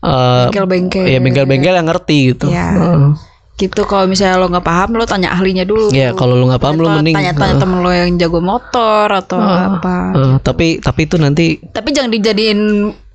uh, 0.00 0.48
Bengkel-bengkel. 0.48 1.04
ya 1.06 1.18
bengkel-bengkel 1.18 1.74
yang 1.74 1.86
ngerti 1.86 2.18
gitu 2.34 2.52
Iya. 2.52 2.66
Heeh. 2.70 3.29
Gitu 3.60 3.84
kalau 3.84 4.08
misalnya 4.08 4.40
lo 4.40 4.48
nggak 4.48 4.64
paham 4.64 4.96
lo 4.96 5.04
tanya 5.04 5.36
ahlinya 5.36 5.68
dulu. 5.68 5.92
Iya, 5.92 6.16
kalau 6.16 6.32
lu 6.40 6.48
nggak 6.48 6.64
paham 6.64 6.80
Atau 6.80 6.96
mending 6.96 7.12
tanya-tanya 7.12 7.54
temen 7.60 7.78
lo 7.84 7.90
yang 7.92 8.16
jago 8.16 8.40
motor 8.40 9.06
atau 9.12 9.36
apa. 9.36 9.96
Uh, 10.16 10.36
tapi 10.40 10.80
tapi 10.80 11.04
itu 11.04 11.20
nanti 11.20 11.60
Tapi 11.60 11.92
jangan 11.92 12.08
dijadiin 12.08 12.60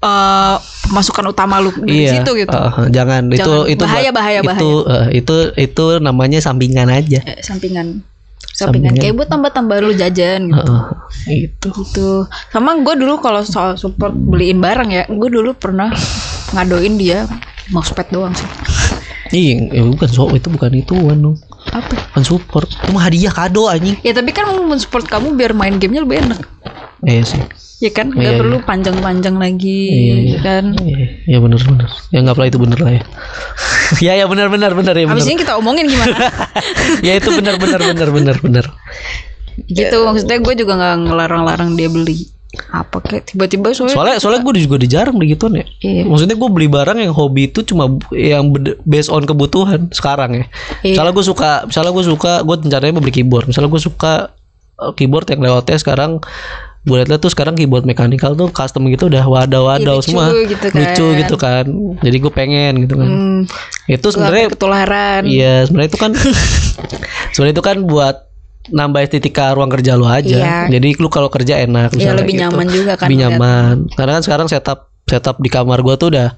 eh, 0.06 0.56
pemasukan 0.86 1.34
utama 1.34 1.58
lu 1.58 1.74
dari 1.82 2.06
iya, 2.06 2.22
situ 2.22 2.46
gitu. 2.46 2.54
uh, 2.54 2.86
jangan, 2.94 3.34
itu 3.34 3.42
Jangan. 3.42 3.74
itu 3.74 3.84
Bahaya, 3.90 4.12
buat- 4.14 4.18
bahaya, 4.22 4.40
itu 4.46 4.70
uh, 4.86 5.06
itu 5.10 5.36
itu 5.58 5.86
namanya 5.98 6.38
sampingan 6.38 6.94
aja. 6.94 7.26
Eh, 7.26 7.42
sampingan. 7.42 8.06
Sampingan 8.56 8.96
Sampingan. 8.96 9.04
kayak 9.04 9.16
buat 9.20 9.28
tambah-tambah 9.28 9.76
lu 9.84 9.92
jajan 9.98 10.48
gitu. 10.48 10.76
Heeh, 11.28 11.36
itu. 11.50 11.68
gitu 11.76 12.10
sama 12.56 12.80
gue 12.80 12.96
dulu 12.96 13.20
kalau 13.20 13.44
soal 13.44 13.76
support 13.76 14.16
beliin 14.16 14.64
barang 14.64 14.90
ya 14.96 15.04
gue 15.12 15.30
dulu 15.34 15.52
pernah 15.60 15.92
ngadoin 16.56 16.96
dia 16.96 17.28
mousepad 17.74 18.08
doang 18.16 18.32
sih 18.32 18.48
Iya, 19.30 19.74
ya 19.74 19.82
bukan 19.84 20.06
so 20.08 20.30
itu 20.32 20.48
bukan 20.48 20.72
itu 20.72 20.94
dong. 20.94 21.38
apa 21.74 21.98
Bukan 22.14 22.24
support, 22.24 22.70
itu 22.70 22.90
mah 22.94 23.04
hadiah 23.04 23.34
kado 23.34 23.66
anjing. 23.66 23.98
ya 24.00 24.14
tapi 24.14 24.30
kan 24.30 24.46
mau 24.48 24.62
mensupport 24.64 25.02
kamu 25.04 25.34
biar 25.34 25.52
main 25.52 25.76
gamenya 25.76 26.06
lebih 26.06 26.22
enak 26.24 26.42
Iya 27.02 27.22
sih. 27.22 27.42
Ya 27.84 27.92
kan, 27.92 28.08
nggak 28.08 28.34
Iya, 28.34 28.40
perlu 28.40 28.58
panjang-panjang 28.64 29.36
lagi, 29.36 29.82
Iya, 29.92 30.16
iya. 30.16 30.38
kan. 30.42 30.66
Iya, 30.80 31.06
ya 31.28 31.38
benar 31.44 31.60
benar. 31.60 31.90
Ya 32.08 32.18
nggak 32.24 32.38
lah 32.40 32.48
itu 32.48 32.58
benar 32.58 32.80
lah 32.80 32.92
ya. 32.96 33.04
ya 34.06 34.14
ya 34.16 34.26
benar 34.26 34.48
benar 34.48 34.72
benar 34.74 34.96
ya. 34.96 35.06
Habis 35.06 35.28
ini 35.28 35.38
kita 35.38 35.54
omongin 35.60 35.86
gimana? 35.86 36.18
ya 37.06 37.14
itu 37.20 37.30
benar 37.30 37.60
benar 37.60 37.82
benar 37.84 38.10
benar 38.10 38.36
benar. 38.40 38.66
gitu 39.66 40.04
maksudnya 40.04 40.38
gue 40.38 40.54
juga 40.56 40.74
nggak 40.76 40.96
ngelarang-larang 41.08 41.80
dia 41.80 41.88
beli 41.88 42.28
apa 42.72 42.98
kayak 43.04 43.32
tiba-tiba 43.32 43.72
soalnya 43.72 43.96
Soalnya 43.96 44.18
soalnya 44.20 44.42
gue 44.44 44.54
juga 44.66 44.76
udah 44.82 44.90
jarang 44.90 45.16
begituan 45.16 45.54
ya. 45.60 45.66
Iya. 45.84 46.04
Maksudnya 46.08 46.36
gue 46.38 46.50
beli 46.52 46.68
barang 46.68 46.98
yang 47.00 47.14
hobi 47.14 47.52
itu 47.52 47.64
cuma 47.64 47.88
yang 48.12 48.52
based 48.84 49.12
on 49.12 49.24
kebutuhan 49.24 49.90
sekarang 49.92 50.44
ya. 50.44 50.46
Iya. 50.82 50.98
Misalnya 50.98 51.14
gue 51.16 51.26
suka, 51.26 51.52
misalnya 51.68 51.92
gue 51.94 52.06
suka, 52.06 52.32
gue 52.44 52.56
rencananya 52.66 52.94
mau 52.96 53.04
beli 53.04 53.16
keyboard. 53.16 53.46
Misalnya 53.50 53.70
gue 53.72 53.82
suka 53.82 54.14
uh, 54.80 54.92
keyboard 54.96 55.28
yang 55.32 55.42
lewatnya 55.44 55.78
sekarang 55.80 56.20
gue 56.86 57.02
liat 57.02 57.18
tuh 57.18 57.34
sekarang 57.34 57.58
keyboard 57.58 57.82
mechanical 57.82 58.38
tuh 58.38 58.54
custom 58.54 58.86
gitu 58.94 59.10
udah 59.10 59.26
wadaw-wadaw 59.26 59.98
Iya, 59.98 60.06
lucu 60.06 60.06
semua 60.06 60.26
gitu 60.46 60.68
kan. 60.70 60.78
lucu 60.78 61.06
gitu 61.18 61.36
kan 61.42 61.66
jadi 62.06 62.18
gue 62.22 62.30
pengen 62.30 62.74
gitu 62.86 62.94
kan 62.94 63.08
hmm, 63.10 63.40
itu 63.90 64.08
sebenarnya 64.14 64.54
ketularan 64.54 65.22
Iya, 65.26 65.66
sebenarnya 65.66 65.90
itu 65.90 65.98
kan 65.98 66.12
sebenarnya 67.34 67.54
itu 67.58 67.66
kan 67.66 67.78
buat 67.90 68.16
nambah 68.68 69.02
estetika 69.02 69.52
ruang 69.52 69.70
kerja 69.70 69.94
lu 69.94 70.06
aja. 70.06 70.38
Iya. 70.38 70.60
Jadi 70.72 70.98
lu 70.98 71.08
kalau 71.08 71.28
kerja 71.28 71.60
enak 71.60 71.94
Iya, 71.94 72.14
lebih 72.14 72.34
gitu. 72.34 72.42
nyaman 72.46 72.66
juga 72.68 72.94
kan 72.96 73.08
Lebih 73.08 73.18
nyaman. 73.22 73.74
Karena 73.92 74.12
kan 74.16 74.24
sekarang 74.24 74.48
setup 74.48 74.80
setup 75.04 75.38
di 75.38 75.48
kamar 75.48 75.80
gua 75.80 75.96
tuh 75.96 76.10
udah 76.10 76.34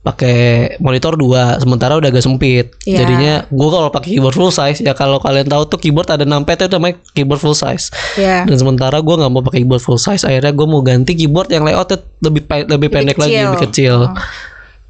pakai 0.00 0.36
monitor 0.78 1.18
dua 1.18 1.58
sementara 1.58 1.98
udah 1.98 2.06
agak 2.06 2.22
sempit 2.22 2.70
Iya. 2.86 3.02
jadinya 3.02 3.34
gua 3.50 3.68
kalau 3.72 3.88
pakai 3.90 4.14
keyboard 4.14 4.38
full 4.38 4.54
size 4.54 4.78
ya 4.78 4.94
kalau 4.94 5.18
kalian 5.18 5.42
tahu 5.44 5.66
tuh 5.66 5.82
keyboard 5.82 6.06
ada 6.06 6.22
6 6.22 6.46
pet 6.46 6.62
itu 6.62 6.70
namanya 6.70 6.94
keyboard 7.10 7.42
full 7.42 7.58
size 7.58 7.90
ya 8.14 8.46
dan 8.46 8.54
sementara 8.54 9.02
gua 9.02 9.18
nggak 9.18 9.32
mau 9.32 9.42
pakai 9.42 9.66
keyboard 9.66 9.82
full 9.82 9.98
size 9.98 10.22
akhirnya 10.22 10.54
gua 10.54 10.66
mau 10.68 10.78
ganti 10.78 11.10
keyboard 11.12 11.50
yang 11.50 11.66
layoutnya 11.66 11.98
lebih 12.22 12.42
pe- 12.44 12.68
lebih 12.68 12.88
pendek 12.88 13.18
lagi 13.18 13.34
kecil. 13.34 13.46
lebih 13.50 13.62
kecil 13.66 13.94
Oh. 14.06 14.14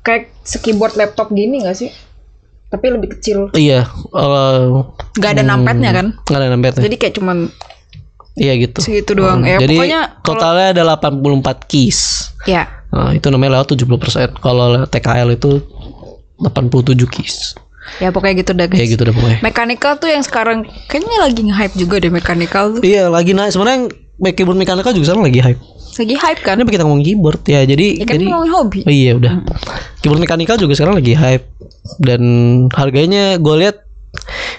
kayak 0.04 0.22
keyboard 0.60 0.94
laptop 0.94 1.32
gini 1.32 1.64
gak 1.64 1.74
sih 1.74 1.88
tapi 2.66 2.86
lebih 2.88 3.08
kecil 3.12 3.48
iya 3.52 3.86
eh, 4.12 4.64
nggak 5.14 5.30
ada 5.32 5.42
numpad-nya 5.42 5.90
kan 5.92 6.06
nggak 6.20 6.38
ada 6.38 6.48
6 6.50 6.60
petnya 6.60 6.82
jadi 6.82 6.96
kayak 6.96 7.14
cuman 7.14 7.38
Iya 8.36 8.52
gitu. 8.60 8.84
segitu 8.84 9.16
doang 9.16 9.40
ya 9.42 9.56
Jadi 9.56 9.80
pokoknya 9.80 10.20
kalau- 10.20 10.36
totalnya 10.36 10.66
ada 10.70 10.82
84 10.84 11.56
keys. 11.64 12.28
ya 12.44 12.68
Nah, 12.86 13.10
itu 13.10 13.28
namanya 13.28 13.56
lewat 13.56 13.72
70%. 13.72 14.36
Kalau 14.36 14.76
lewat 14.76 14.88
TKL 14.88 15.32
itu 15.32 15.64
87 16.38 17.08
keys. 17.08 17.56
ya 17.96 18.10
pokoknya 18.10 18.34
gitu 18.36 18.52
dah 18.52 18.66
guys 18.66 18.76
Kayak 18.76 18.90
gitu 18.92 19.02
deh 19.04 19.14
pokoknya. 19.14 19.38
mechanical 19.40 19.92
tuh 19.96 20.10
yang 20.10 20.20
sekarang 20.20 20.58
kayaknya 20.84 21.16
lagi 21.18 21.40
nge-hype 21.40 21.76
juga 21.76 21.96
deh 21.96 22.10
mechanical 22.10 22.76
tuh 22.76 22.80
Iya, 22.82 23.06
lagi 23.06 23.32
naik. 23.32 23.54
Sebenarnya 23.54 23.76
yang 23.78 23.86
back 24.16 24.34
keyboard 24.34 24.58
mechanical 24.58 24.90
juga 24.90 25.06
sekarang 25.06 25.24
lagi 25.24 25.40
hype. 25.40 25.60
Lagi 25.98 26.14
hype 26.14 26.40
kan 26.40 26.54
Karena 26.54 26.68
kita 26.68 26.82
ngomong 26.82 27.02
keyboard 27.02 27.40
ya. 27.44 27.60
Jadi 27.62 27.86
ya 27.96 28.04
kan 28.04 28.14
jadi 28.14 28.24
ngomongin 28.26 28.52
hobi 28.52 28.80
Oh 28.82 28.92
iya 28.92 29.12
udah. 29.12 29.32
Keyboard 29.98 30.20
mechanical 30.20 30.56
juga 30.56 30.72
sekarang 30.72 30.96
lagi 30.96 31.12
hype 31.12 31.46
dan 31.98 32.20
harganya 32.70 33.36
gue 33.36 33.54
lihat 33.58 33.76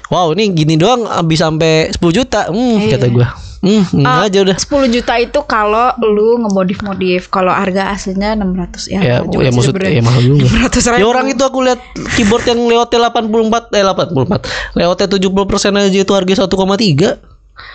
wow 0.08 0.32
ini 0.32 0.50
gini 0.50 0.76
doang 0.76 1.04
bisa 1.24 1.48
sampai 1.48 1.90
10 1.90 2.00
juta. 2.14 2.48
Hmm, 2.48 2.78
Iya. 2.80 2.96
kata 2.96 3.08
gue. 3.10 3.28
Hmm, 3.58 3.82
hmm 3.84 4.06
Ah, 4.06 4.24
aja 4.24 4.40
udah. 4.40 4.54
10 4.54 4.70
juta 4.88 5.18
itu 5.18 5.40
kalau 5.44 5.90
lu 6.00 6.38
ngemodif-modif 6.40 7.26
kalau 7.28 7.50
harga 7.50 7.90
aslinya 7.90 8.38
600 8.38 8.86
ya 8.88 9.00
Ya, 9.02 9.16
juga 9.20 9.44
ya 9.44 9.52
maksud 9.52 9.74
ya 9.76 9.98
mahal 10.00 10.22
juga. 10.24 10.46
600 10.70 10.94
ribu. 10.94 11.02
Ya 11.02 11.06
orang 11.06 11.26
itu 11.28 11.42
aku 11.42 11.60
lihat 11.66 11.80
keyboard 12.14 12.46
yang 12.46 12.62
lewatnya 12.62 13.10
84 13.10 13.74
eh 13.74 13.82
84 13.82 14.78
lewatnya 14.78 15.08
70% 15.10 15.74
aja 15.74 16.00
itu 16.00 16.14
harga 16.14 16.34
1,3 16.46 17.27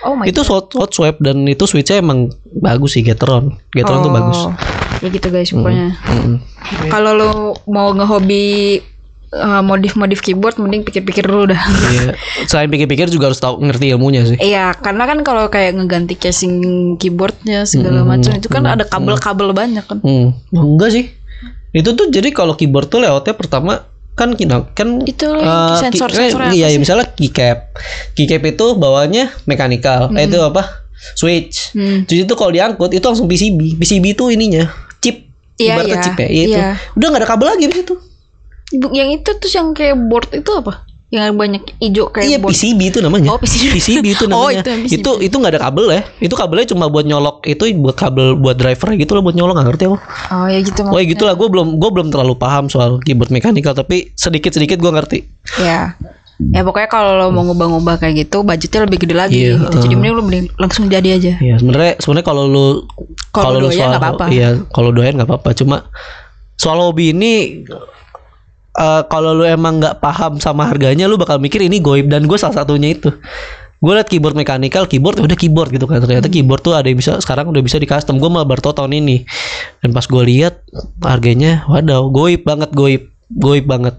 oh 0.06 0.14
my 0.14 0.24
itu 0.28 0.40
hot, 0.46 0.70
hot 0.74 0.90
swap 0.94 1.16
dan 1.18 1.44
itu 1.46 1.64
switchnya 1.66 2.02
emang 2.02 2.30
bagus 2.58 2.98
sih 2.98 3.02
Gateron 3.02 3.56
Gateron 3.74 4.00
tuh 4.04 4.10
Oh, 4.12 4.14
bagus. 4.14 4.38
Ya 5.02 5.08
gitu 5.10 5.28
guys 5.34 5.50
pokoknya. 5.50 5.98
Mm-mm. 6.06 6.36
kalau 6.94 7.10
lu 7.18 7.30
mau 7.66 7.90
ngehobi 7.90 8.78
uh, 9.34 9.62
modif-modif 9.64 10.20
keyboard 10.20 10.60
mending 10.60 10.84
pikir-pikir 10.84 11.24
dulu 11.24 11.50
dah. 11.50 11.62
Iya. 11.90 12.12
selain 12.50 12.68
pikir-pikir 12.68 13.08
juga 13.08 13.32
harus 13.32 13.40
tahu 13.40 13.64
ngerti 13.64 13.96
ilmunya 13.96 14.22
sih. 14.28 14.38
Iya, 14.38 14.76
karena 14.78 15.08
kan 15.08 15.24
kalau 15.24 15.48
kayak 15.48 15.74
ngeganti 15.74 16.14
casing 16.20 16.54
keyboardnya 17.00 17.64
segala 17.64 18.04
macam 18.04 18.36
itu 18.36 18.48
kan 18.52 18.68
ada 18.68 18.84
kabel-kabel 18.86 19.50
banyak 19.56 19.84
kan. 19.84 19.98
hmm. 20.04 20.54
enggak 20.54 20.90
sih. 20.92 21.04
Itu 21.72 21.96
tuh 21.96 22.12
jadi 22.12 22.28
kalau 22.36 22.52
keyboard 22.52 22.92
tuh 22.92 23.00
lewatnya 23.00 23.32
pertama 23.32 23.88
kan 24.12 24.32
kita 24.32 24.68
kan 24.70 25.00
Itu 25.02 25.24
eh, 25.34 25.76
sensor-sensornya 25.78 26.50
ki- 26.50 26.58
iya 26.58 26.66
apa 26.66 26.72
sih? 26.72 26.78
misalnya 26.78 27.06
keycap 27.10 27.58
keycap 28.12 28.42
itu 28.44 28.66
bawahnya 28.74 29.32
mechanical 29.44 30.12
eh, 30.12 30.26
itu 30.26 30.38
apa 30.38 30.84
switch 31.14 31.72
Hmm. 31.72 32.04
Jadi 32.04 32.24
itu 32.24 32.34
kalau 32.34 32.50
diangkut 32.50 32.90
itu 32.90 33.02
langsung 33.02 33.26
PCB. 33.26 33.74
PCB 33.74 34.12
itu 34.12 34.28
ininya 34.28 34.68
chip. 34.98 35.26
Iya, 35.54 35.74
Ibaratnya 35.74 35.94
iya. 35.94 36.04
chip 36.04 36.14
ya, 36.14 36.28
iya 36.28 36.42
itu. 36.42 36.52
Iya. 36.54 36.68
Udah 36.92 37.06
nggak 37.08 37.20
ada 37.20 37.28
kabel 37.28 37.46
lagi 37.48 37.64
di 37.66 37.74
situ. 37.74 37.94
Yang 38.92 39.08
itu 39.16 39.30
terus 39.34 39.52
yang 39.52 39.68
kayak 39.72 39.96
board 39.98 40.28
itu 40.30 40.50
apa? 40.50 40.84
Yang 41.12 41.36
banyak 41.36 41.62
hijau 41.76 42.08
kayak 42.08 42.24
Iya. 42.24 42.38
PCB 42.40 42.80
itu 42.88 42.98
namanya. 43.04 43.28
Oh, 43.28 43.36
PCB. 43.36 43.76
itu 44.08 44.24
Oh, 44.32 44.48
namanya. 44.48 44.64
itu 44.64 44.68
yang 44.72 44.82
PCB. 44.88 44.96
itu 44.96 45.10
itu 45.28 45.34
nggak 45.36 45.52
ada 45.52 45.60
kabel 45.62 45.86
ya. 45.92 46.00
Itu 46.18 46.34
kabelnya 46.34 46.66
cuma 46.72 46.88
buat 46.88 47.04
nyolok 47.04 47.44
itu 47.44 47.62
buat 47.76 47.92
kabel 47.92 48.32
buat 48.34 48.56
driver 48.56 48.96
gitu 48.96 49.12
loh 49.12 49.22
buat 49.22 49.36
nyolok 49.36 49.54
nggak 49.54 49.68
ngerti 49.68 49.84
aku. 49.86 49.96
Oh 50.32 50.46
ya 50.48 50.58
gitu 50.58 50.80
Oh 50.82 50.96
ya 50.96 51.04
gitulah 51.04 51.36
gue 51.36 51.44
belum 51.46 51.76
gue 51.76 51.90
belum 51.92 52.08
terlalu 52.08 52.32
paham 52.34 52.66
soal 52.66 52.96
keyboard 52.98 53.28
mechanical 53.28 53.70
tapi 53.72 54.10
sedikit 54.16 54.50
sedikit 54.50 54.80
gue 54.80 54.88
ngerti. 54.88 55.18
Ya. 55.60 56.00
Ya 56.42 56.64
pokoknya 56.64 56.88
kalau 56.88 57.12
lo 57.14 57.26
mau 57.28 57.44
ngubah-ngubah 57.44 58.00
kayak 58.00 58.26
gitu 58.26 58.42
budgetnya 58.42 58.82
lebih 58.82 58.98
gede 58.98 59.14
lagi 59.14 59.36
Iya, 59.36 59.62
gitu. 59.62 59.78
Jadi 59.78 59.94
mending 59.94 60.14
lo 60.16 60.22
beli 60.24 60.38
langsung 60.56 60.88
jadi 60.88 61.14
aja. 61.14 61.32
Iya 61.38 61.60
sebenarnya 61.60 62.00
sebenarnya 62.00 62.26
kalau 62.26 62.44
lu 62.48 62.66
Kalau 63.30 63.60
lu 63.60 63.68
doyan 63.68 63.92
nggak 63.92 64.02
apa-apa. 64.02 64.24
Iya 64.26 64.48
kalau 64.66 64.90
doyan 64.90 65.14
nggak 65.14 65.28
apa-apa. 65.28 65.52
Cuma 65.52 65.86
soal 66.56 66.80
hobi 66.80 67.12
ini 67.12 67.62
eh, 68.78 69.02
kalau 69.08 69.36
lu 69.36 69.44
emang 69.44 69.80
nggak 69.80 70.00
paham 70.00 70.38
sama 70.40 70.68
harganya 70.68 71.08
lu 71.08 71.20
bakal 71.20 71.36
mikir 71.36 71.60
ini 71.64 71.80
goib 71.82 72.08
dan 72.08 72.24
gue 72.24 72.38
salah 72.38 72.64
satunya 72.64 72.94
itu. 72.96 73.12
Gue 73.82 73.98
liat 73.98 74.06
keyboard 74.06 74.38
mechanical, 74.38 74.86
keyboard 74.86 75.18
ya 75.18 75.26
udah 75.26 75.34
keyboard 75.34 75.74
gitu 75.74 75.90
kan. 75.90 75.98
Ternyata 75.98 76.30
Hmm. 76.30 76.34
keyboard 76.38 76.62
tuh 76.62 76.70
ada 76.78 76.86
yang 76.86 77.02
bisa 77.02 77.18
sekarang 77.18 77.50
udah 77.50 77.58
bisa 77.66 77.82
di 77.82 77.90
custom. 77.90 78.22
Gue 78.22 78.30
malah 78.30 78.46
baru 78.46 78.70
tahun 78.70 78.94
ini. 78.94 79.26
Dan 79.82 79.90
pas 79.90 80.06
gue 80.06 80.22
lihat 80.22 80.62
harganya, 81.02 81.66
waduh, 81.66 82.06
goib 82.14 82.46
banget, 82.46 82.70
goib, 82.70 83.10
goib 83.26 83.66
banget. 83.66 83.98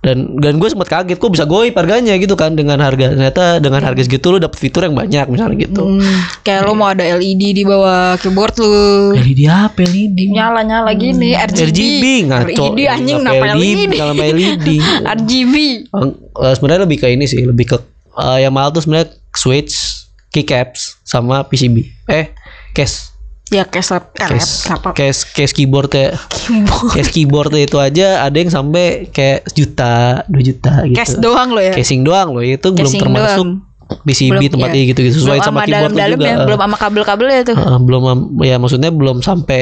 Dan 0.00 0.40
dan 0.40 0.56
gue 0.56 0.64
sempat 0.64 0.88
kaget, 0.88 1.20
kok 1.20 1.28
bisa 1.28 1.44
goib 1.44 1.76
harganya 1.76 2.16
gitu 2.16 2.32
kan 2.32 2.56
dengan 2.56 2.80
harga. 2.80 3.12
Ternyata 3.12 3.60
dengan 3.60 3.84
harga 3.84 4.00
segitu 4.00 4.32
lu 4.32 4.40
dapet 4.40 4.56
fitur 4.56 4.88
yang 4.88 4.96
banyak 4.96 5.28
misalnya 5.28 5.68
gitu. 5.68 5.84
Hmm, 5.84 6.16
kayak 6.40 6.64
lo 6.64 6.72
mau 6.72 6.88
ada 6.88 7.04
LED 7.04 7.60
di 7.60 7.62
bawah 7.68 8.16
keyboard 8.16 8.56
lu. 8.64 9.12
LED 9.12 9.44
apa 9.52 9.84
LED? 9.84 10.32
Nyala-nyala 10.32 10.96
gini 10.96 11.36
RGB. 11.36 11.68
RGB 11.68 12.04
ngaco. 12.32 12.64
LED 12.72 12.80
anjing 12.88 13.18
Kenapa 13.20 13.46
LED? 13.52 13.92
Kenapa 13.92 14.24
LED? 14.24 14.68
RGB. 15.04 15.54
Eh, 15.92 16.52
sebenarnya 16.56 16.82
lebih 16.88 16.96
ke 16.96 17.06
ini 17.12 17.28
sih, 17.28 17.44
lebih 17.44 17.66
ke 17.68 17.76
eh, 18.16 18.38
yang 18.48 18.56
mahal 18.56 18.72
tuh 18.72 18.80
sebenarnya 18.80 19.12
switch, 19.36 20.08
keycaps 20.32 20.96
sama 21.04 21.44
PCB. 21.44 21.84
Eh, 22.08 22.32
case. 22.72 23.09
Ya 23.50 23.66
case 23.66 23.90
eh, 23.90 24.02
Case, 24.14 24.64
laptop. 24.64 24.94
case, 24.94 25.26
case 25.26 25.50
keyboard 25.50 25.90
ya. 25.90 26.14
Keyboard. 26.40 26.90
Case 26.94 27.10
keyboard 27.10 27.50
itu 27.52 27.76
aja 27.76 28.22
ada 28.22 28.36
yang 28.36 28.46
sampai 28.46 29.10
kayak 29.10 29.42
juta, 29.50 30.22
2 30.26 30.38
juta 30.40 30.86
gitu. 30.86 30.94
Case 30.94 31.18
doang 31.18 31.50
lo 31.50 31.58
ya. 31.58 31.74
Casing 31.74 32.00
doang 32.00 32.30
loh, 32.30 32.40
itu 32.40 32.62
belum 32.64 32.92
termasuk 32.92 33.42
doang. 33.42 33.66
PCB 34.00 34.38
Belum, 34.38 34.52
tempatnya 34.54 34.80
ya. 34.80 34.88
gitu-gitu 34.88 35.14
sesuai 35.18 35.36
belum 35.36 35.44
sama 35.44 35.50
sama 35.52 35.66
keyboard 35.66 35.82
dalam-dalam 35.90 36.14
juga. 36.16 36.30
ya, 36.30 36.36
belum 36.46 36.60
sama 36.62 36.76
kabel-kabelnya 36.78 37.40
tuh. 37.42 37.56
Heeh, 37.58 37.78
belum 37.80 38.02
ya 38.40 38.56
maksudnya 38.56 38.90
belum 38.90 39.16
sampai 39.18 39.60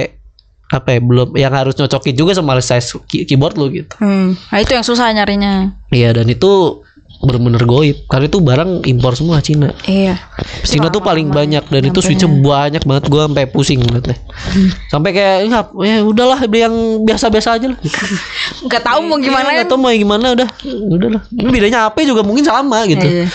apa 0.68 0.88
ya 0.90 1.00
belum 1.00 1.28
yang 1.32 1.48
harus 1.50 1.72
nyocokin 1.74 2.12
juga 2.12 2.36
sama 2.36 2.60
size 2.60 2.92
key- 3.02 3.24
keyboard 3.24 3.56
lu 3.56 3.72
gitu 3.72 3.96
Hmm. 3.96 4.36
Nah 4.36 4.58
itu 4.60 4.68
yang 4.70 4.84
susah 4.84 5.08
nyarinya. 5.08 5.72
iya 5.88 6.12
dan 6.12 6.28
itu 6.28 6.84
bener-bener 7.18 7.62
goib 7.62 8.06
karena 8.06 8.26
itu 8.26 8.38
barang 8.38 8.70
impor 8.84 9.10
semua 9.12 9.38
Cina 9.38 9.74
Iya. 9.84 10.14
Cina 10.62 10.86
tuh 10.86 11.00
paling 11.00 11.28
banyak 11.28 11.66
dan 11.66 11.82
itu 11.82 11.98
switchnya 11.98 12.30
banyak 12.30 12.82
banget 12.82 13.04
gua 13.06 13.26
sampai 13.26 13.44
pusing 13.44 13.82
ngeliatnya 13.82 14.14
sampai 14.92 15.10
kayak 15.10 15.36
"Ngap, 15.46 15.66
ya 15.78 15.96
udahlah 16.00 16.38
beli 16.44 16.62
yang 16.62 16.74
biasa-biasa 17.02 17.58
aja 17.58 17.66
lah. 17.68 17.78
Nggak 18.66 18.82
tahu 18.82 18.98
mau 19.02 19.18
gimana 19.18 19.44
ya. 19.44 19.50
Iya, 19.50 19.56
nggak 19.58 19.68
tahu 19.68 19.78
mau 19.78 19.90
gimana 19.90 20.26
udah 20.32 20.48
udahlah 20.88 21.22
ini 21.28 21.50
bedanya 21.50 21.78
apa 21.86 21.98
juga 22.02 22.22
mungkin 22.22 22.42
sama 22.42 22.86
gitu 22.86 23.02
Iya. 23.02 23.26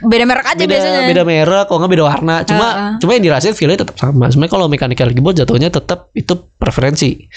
Beda 0.00 0.24
merek 0.24 0.46
aja 0.48 0.56
beda 0.56 0.72
biasanya. 0.72 1.00
beda 1.04 1.22
merek 1.22 1.64
kalau 1.68 1.84
nggak 1.84 1.92
beda 1.92 2.04
warna 2.06 2.34
cuma 2.42 2.66
Heeh. 2.66 2.92
cuma 2.98 3.10
yang 3.12 3.24
dirasain 3.26 3.52
feelnya 3.52 3.78
tetap 3.78 4.00
sama 4.00 4.32
sebenarnya 4.32 4.48
kalau 4.50 4.64
mechanical 4.64 5.06
keyboard 5.06 5.36
jatuhnya 5.36 5.68
tetap 5.68 6.08
itu 6.14 6.32
preferensi 6.56 7.28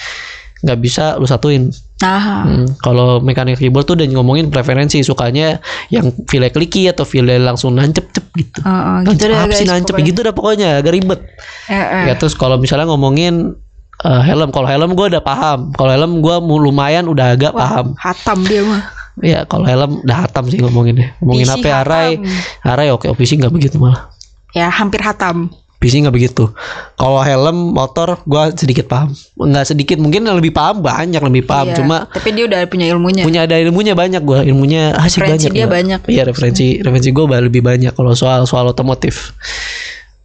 nggak 0.63 0.79
bisa 0.79 1.19
lu 1.19 1.27
satuin 1.27 1.67
Nah, 2.03 2.43
Hmm, 2.43 2.67
kalau 2.77 3.17
mechanical 3.17 3.55
keyboard 3.57 3.85
tuh 3.85 3.95
udah 3.95 4.07
ngomongin 4.09 4.47
preferensi 4.47 4.99
sukanya 4.99 5.63
yang 5.87 6.11
feel 6.27 6.43
clicky 6.45 6.85
atau 6.85 7.01
feel 7.01 7.23
langsung 7.39 7.71
nancep 7.71 8.03
cep 8.09 8.27
gitu 8.33 8.59
Heeh, 8.59 9.07
gitu 9.07 9.23
Nancep 9.23 9.25
deh 9.25 9.37
apa 9.37 9.53
sih 9.53 9.63
guys, 9.63 9.71
nancep 9.71 9.93
pokoknya. 9.93 10.05
gitu 10.05 10.19
dah 10.19 10.33
pokoknya 10.33 10.69
agak 10.77 10.91
ribet 10.91 11.21
Eh, 11.63 11.73
eh. 11.73 12.03
ya 12.05 12.13
terus 12.13 12.33
kalau 12.33 12.57
misalnya 12.57 12.85
ngomongin 12.85 13.55
eh, 14.01 14.21
helm 14.21 14.49
kalau 14.49 14.67
helm 14.67 14.91
gue 14.91 15.07
udah 15.09 15.23
paham 15.23 15.71
kalau 15.71 15.89
helm 15.89 16.19
gue 16.19 16.35
lumayan 16.59 17.07
udah 17.07 17.31
agak 17.31 17.53
paham 17.53 17.95
Hatam 17.95 18.43
dia 18.43 18.61
mah. 18.61 18.83
ya 19.17 19.39
kalau 19.45 19.63
helm 19.63 20.01
udah 20.01 20.17
hatam 20.19 20.43
sih 20.45 20.59
ngomonginnya 20.59 21.15
ngomongin 21.17 21.47
apa 21.47 21.67
arai 21.77 22.09
hatam. 22.17 22.67
arai 22.67 22.87
oke 22.89 23.07
PC 23.13 23.37
nggak 23.37 23.53
begitu 23.53 23.77
malah 23.77 24.11
Ya 24.51 24.67
hampir 24.67 24.99
hatam. 24.99 25.49
PC 25.83 25.99
nggak 26.07 26.15
begitu. 26.15 26.47
Kalau 26.95 27.19
helm 27.19 27.75
motor 27.75 28.15
gua 28.23 28.55
sedikit 28.55 28.87
paham. 28.87 29.11
Nggak 29.35 29.65
sedikit 29.67 29.99
mungkin 29.99 30.23
lebih 30.23 30.55
paham 30.55 30.79
banyak 30.79 31.19
lebih 31.19 31.43
paham. 31.43 31.75
Iya, 31.75 31.83
Cuma 31.83 32.07
tapi 32.07 32.31
dia 32.31 32.47
udah 32.47 32.63
punya 32.71 32.87
ilmunya. 32.87 33.27
punya 33.27 33.43
ada 33.43 33.59
ilmunya 33.59 33.91
banyak 33.91 34.23
gua 34.23 34.39
ilmunya 34.47 34.95
asik 34.95 35.27
Referensi 35.27 35.51
banyak 35.51 35.51
dia 35.51 35.65
gua. 35.67 35.73
banyak. 35.75 35.99
iya 36.07 36.23
referensi 36.23 36.79
referensi 36.79 37.09
gue 37.11 37.25
lebih 37.27 37.59
banyak 37.59 37.91
kalau 37.91 38.15
soal 38.15 38.47
soal 38.47 38.71
otomotif 38.71 39.35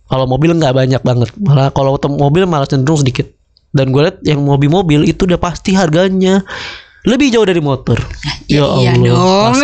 kalau 0.07 0.31
mobil 0.31 0.55
nggak 0.55 0.71
banyak 0.71 1.03
banget 1.03 1.29
malah 1.43 1.75
kalau 1.75 1.99
mobil 2.15 2.47
malah 2.47 2.71
cenderung 2.71 3.03
sedikit 3.03 3.27
dan 3.75 3.91
gue 3.91 4.01
liat 4.01 4.23
yang 4.25 4.41
mobil-mobil 4.41 5.05
itu 5.05 5.27
udah 5.29 5.37
pasti 5.37 5.75
harganya 5.75 6.47
lebih 7.01 7.31
jauh 7.31 7.43
dari 7.43 7.59
motor 7.59 7.95
Ya 8.47 8.65
iya 8.75 8.93
dong. 8.93 9.55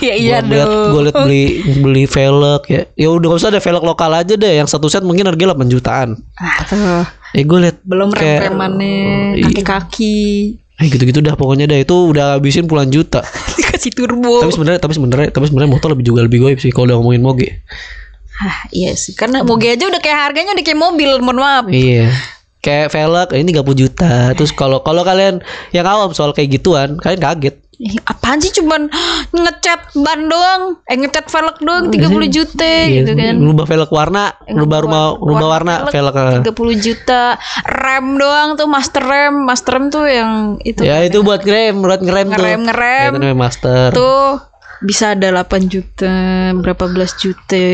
ya 0.00 0.14
iya 0.14 0.36
gue 0.38 0.52
liat, 0.52 0.66
dong. 0.66 0.90
gue 0.92 1.02
liat 1.02 1.16
beli 1.18 1.44
beli 1.78 2.04
velg 2.04 2.62
ya 2.66 2.82
ya 2.92 3.08
udah 3.08 3.26
gak 3.26 3.38
usah 3.38 3.48
ada 3.48 3.58
velg 3.58 3.82
lokal 3.82 4.10
aja 4.12 4.34
deh 4.34 4.54
yang 4.54 4.66
satu 4.66 4.86
set 4.86 5.00
mungkin 5.00 5.24
harganya 5.24 5.54
8 5.54 5.70
jutaan 5.70 6.08
Ah, 6.34 6.60
tuh. 6.62 7.02
ya 7.32 7.42
gue 7.42 7.58
liat 7.60 7.76
Belum 7.80 8.10
kayak- 8.10 8.46
rem-remannya, 8.46 9.00
Iya. 9.34 9.44
kaki-kaki. 9.48 10.18
eh 10.74 10.88
gitu-gitu 10.88 11.20
dah 11.20 11.32
pokoknya 11.32 11.64
dah 11.64 11.78
itu 11.78 11.94
udah 11.94 12.34
habisin 12.34 12.66
puluhan 12.66 12.90
juta 12.90 13.22
Dikasih 13.56 13.90
turbo. 13.90 14.42
tapi 14.42 14.50
sebenarnya 14.50 14.80
tapi 14.80 14.92
sebenarnya 14.92 15.28
tapi 15.30 15.46
sebenarnya 15.46 15.70
motor 15.70 15.88
lebih 15.88 16.04
juga 16.04 16.20
lebih 16.20 16.38
goib 16.40 16.58
sih 16.58 16.68
kalau 16.68 16.90
udah 16.90 16.96
ngomongin 16.98 17.22
moge 17.22 17.48
Ah, 18.34 18.66
iya 18.68 18.90
sih. 18.92 19.14
Karena 19.14 19.40
moge 19.40 19.70
aja 19.70 19.86
udah 19.86 20.00
kayak 20.00 20.18
harganya 20.20 20.50
udah 20.52 20.64
kayak 20.64 20.74
mobil, 20.76 21.22
mohon 21.22 21.38
maaf. 21.38 21.64
Iya. 21.70 22.10
Kayak 22.64 22.88
velg 22.90 23.28
ini 23.34 23.52
30 23.52 23.60
juta. 23.76 24.12
Terus 24.32 24.50
kalau 24.50 24.80
kalau 24.80 25.02
kalian 25.02 25.44
yang 25.70 25.84
awam 25.84 26.10
soal 26.10 26.32
kayak 26.32 26.48
gituan, 26.50 26.96
kalian 26.96 27.20
kaget. 27.20 27.56
Ih, 27.74 27.98
apaan 28.00 28.38
sih 28.38 28.54
cuman 28.54 28.86
ngecat 29.28 29.98
ban 29.98 30.20
doang 30.24 30.78
eh 30.84 30.94
ngecat 30.94 31.26
velg 31.26 31.58
doang 31.58 31.90
30 31.90 32.06
juta 32.38 32.70
gitu 32.86 33.12
kan 33.12 33.34
Rubah 33.36 33.66
velg 33.66 33.90
warna, 33.90 34.30
rubah 34.46 34.78
rumah 34.78 35.04
rubah 35.12 35.48
warna 35.50 35.74
velg. 35.84 36.14
eh. 36.14 36.40
30 36.46 36.54
juta 36.78 37.34
rem 37.66 38.14
doang 38.14 38.54
tuh 38.54 38.70
master 38.70 39.02
rem 39.02 39.34
master 39.42 39.72
rem 39.74 39.86
tuh 39.90 40.06
yang 40.06 40.30
itu 40.62 40.80
Ya 40.80 41.02
itu 41.02 41.18
buat 41.20 41.42
ngerem, 41.42 41.82
buat 41.82 41.98
ngerem 41.98 42.26
tuh. 42.28 42.38
ngerem 42.38 42.54
Ya, 42.54 42.64
ngerem 42.64 43.10
itu 43.10 43.18
namanya 43.18 43.38
master. 43.42 43.86
tuh 43.90 44.22
bisa 44.80 45.04
ada 45.10 45.28
8 45.34 45.66
juta 45.66 46.14
berapa 46.54 46.84
belas 46.86 47.16
juta 47.16 47.66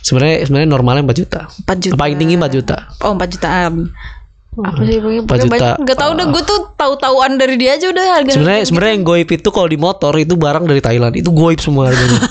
Sebenarnya 0.00 0.44
sebenarnya 0.44 0.68
normalnya 0.68 1.02
4 1.02 1.16
juta. 1.16 1.40
4 1.64 1.80
juta 1.80 1.94
Paling 1.96 2.16
tinggi 2.18 2.36
4 2.36 2.44
juta. 2.52 2.76
oh 3.00 3.16
4 3.16 3.24
jutaan 3.30 3.88
apa 4.52 4.82
sih 4.82 4.98
pokoknya, 4.98 5.20
4 5.20 5.24
pokoknya 5.24 5.40
juta. 5.40 5.52
banyak 5.52 5.74
nggak 5.80 5.96
tahu 5.96 6.12
deh 6.12 6.26
gue 6.28 6.42
tuh 6.42 6.60
tahu-tahuan 6.74 7.32
dari 7.36 7.54
dia 7.54 7.70
aja 7.72 7.86
udah 7.86 8.04
harga 8.12 8.30
Sebenarnya 8.34 8.62
sebenarnya 8.64 8.92
yang 8.92 9.06
goib 9.06 9.28
itu 9.30 9.48
kalau 9.48 9.68
di 9.68 9.78
motor 9.78 10.12
itu 10.16 10.34
barang 10.34 10.64
dari 10.64 10.80
Thailand. 10.80 11.14
Itu 11.14 11.30
goib 11.30 11.58
semua 11.58 11.88
harganya. 11.88 12.18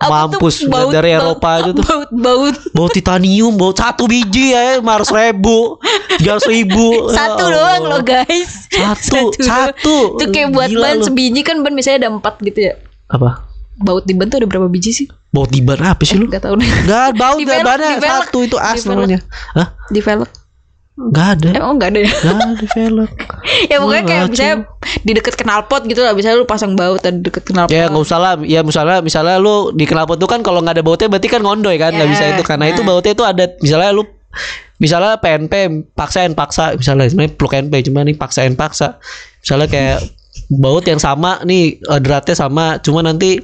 Mampus 0.00 0.64
baut- 0.64 0.88
dari 0.88 1.12
baut- 1.12 1.36
Eropa 1.36 1.48
aja 1.52 1.70
tuh. 1.70 1.84
baut 1.84 2.08
baut 2.10 2.56
Bau 2.70 2.88
titanium, 2.88 3.52
bau 3.52 3.70
satu 3.70 4.06
biji 4.06 4.50
ya, 4.50 4.78
lima 4.78 4.96
ribu, 4.96 5.76
tiga 6.16 6.40
ribu. 6.48 7.10
satu 7.10 7.44
Ya 7.44 7.52
doang 7.52 7.82
loh 7.84 8.00
guys 8.00 8.64
Satu, 8.66 9.28
doang. 9.28 9.44
satu. 9.44 9.96
Itu 10.16 10.24
kayak 10.30 10.48
buat 10.50 10.68
Gila 10.68 10.86
ban 10.86 10.96
lu. 10.96 11.04
sebiji 11.04 11.40
kan 11.42 11.60
ban 11.60 11.74
misalnya 11.74 12.06
ada 12.06 12.10
empat 12.12 12.40
gitu 12.40 12.60
ya. 12.62 12.74
Apa? 13.08 13.44
Baut 13.76 14.04
di 14.04 14.14
ban 14.14 14.26
tuh 14.26 14.40
ada 14.40 14.46
berapa 14.46 14.66
biji 14.66 14.94
sih? 14.94 15.06
Bau 15.28 15.44
tiban 15.44 15.76
apa 15.78 16.00
sih 16.00 16.16
lu? 16.16 16.26
Gak 16.26 16.42
tau 16.42 16.54
deh. 16.54 16.64
Gak 16.86 17.14
bau 17.14 17.36
Di 17.36 17.44
gak 17.44 17.60
di 17.60 17.66
velg. 17.98 18.24
satu 18.24 18.38
itu 18.40 18.56
as 18.56 18.80
Di 18.80 18.88
namanya. 18.88 19.18
Hah? 19.52 19.68
Di 19.86 20.00
velg. 20.00 20.24
Gak 21.08 21.28
ada. 21.40 21.48
Emang 21.56 21.80
gak 21.80 21.96
ada 21.96 22.00
ya? 22.04 22.12
Gak 22.12 22.34
ada 22.36 22.52
di 22.60 22.66
velg. 22.76 23.10
ya 23.72 23.76
pokoknya 23.80 24.02
kayak 24.04 24.20
ngaco. 24.20 24.32
misalnya 24.36 24.56
di 25.00 25.12
deket 25.16 25.34
knalpot 25.40 25.82
gitu 25.88 26.00
lah. 26.04 26.12
Misalnya 26.12 26.36
lu 26.36 26.46
pasang 26.46 26.76
baut 26.76 27.00
ada 27.00 27.16
deket 27.16 27.48
knalpot. 27.48 27.72
Ya 27.72 27.88
nggak 27.88 28.04
usah 28.04 28.18
lah. 28.20 28.34
Ya 28.44 28.60
misalnya 28.60 29.00
misalnya 29.00 29.40
lu 29.40 29.72
di 29.72 29.88
knalpot 29.88 30.20
tuh 30.20 30.28
kan 30.28 30.44
kalau 30.44 30.60
nggak 30.60 30.76
ada 30.76 30.84
bautnya 30.84 31.08
berarti 31.08 31.28
kan 31.32 31.40
ngondoy 31.40 31.80
kan 31.80 31.96
nggak 31.96 32.08
Ya, 32.08 32.12
bisa 32.12 32.24
itu 32.36 32.42
karena 32.44 32.68
itu 32.68 32.84
bautnya 32.84 33.12
itu 33.16 33.24
ada 33.24 33.44
misalnya 33.64 33.90
lu 33.96 34.04
misalnya 34.80 35.20
PNP 35.20 35.54
paksain 35.92 36.32
paksa 36.32 36.76
misalnya 36.76 37.08
sebenarnya 37.08 37.36
plug 37.36 37.52
NP 37.68 37.74
cuma 37.92 38.00
nih 38.04 38.16
paksain 38.16 38.54
paksa 38.56 38.96
misalnya 39.44 39.68
kayak 39.68 39.98
baut 40.48 40.84
yang 40.88 40.98
sama 40.98 41.42
nih 41.44 41.78
eh, 41.78 42.00
dratnya 42.00 42.34
sama 42.34 42.80
cuma 42.80 43.04
nanti 43.04 43.40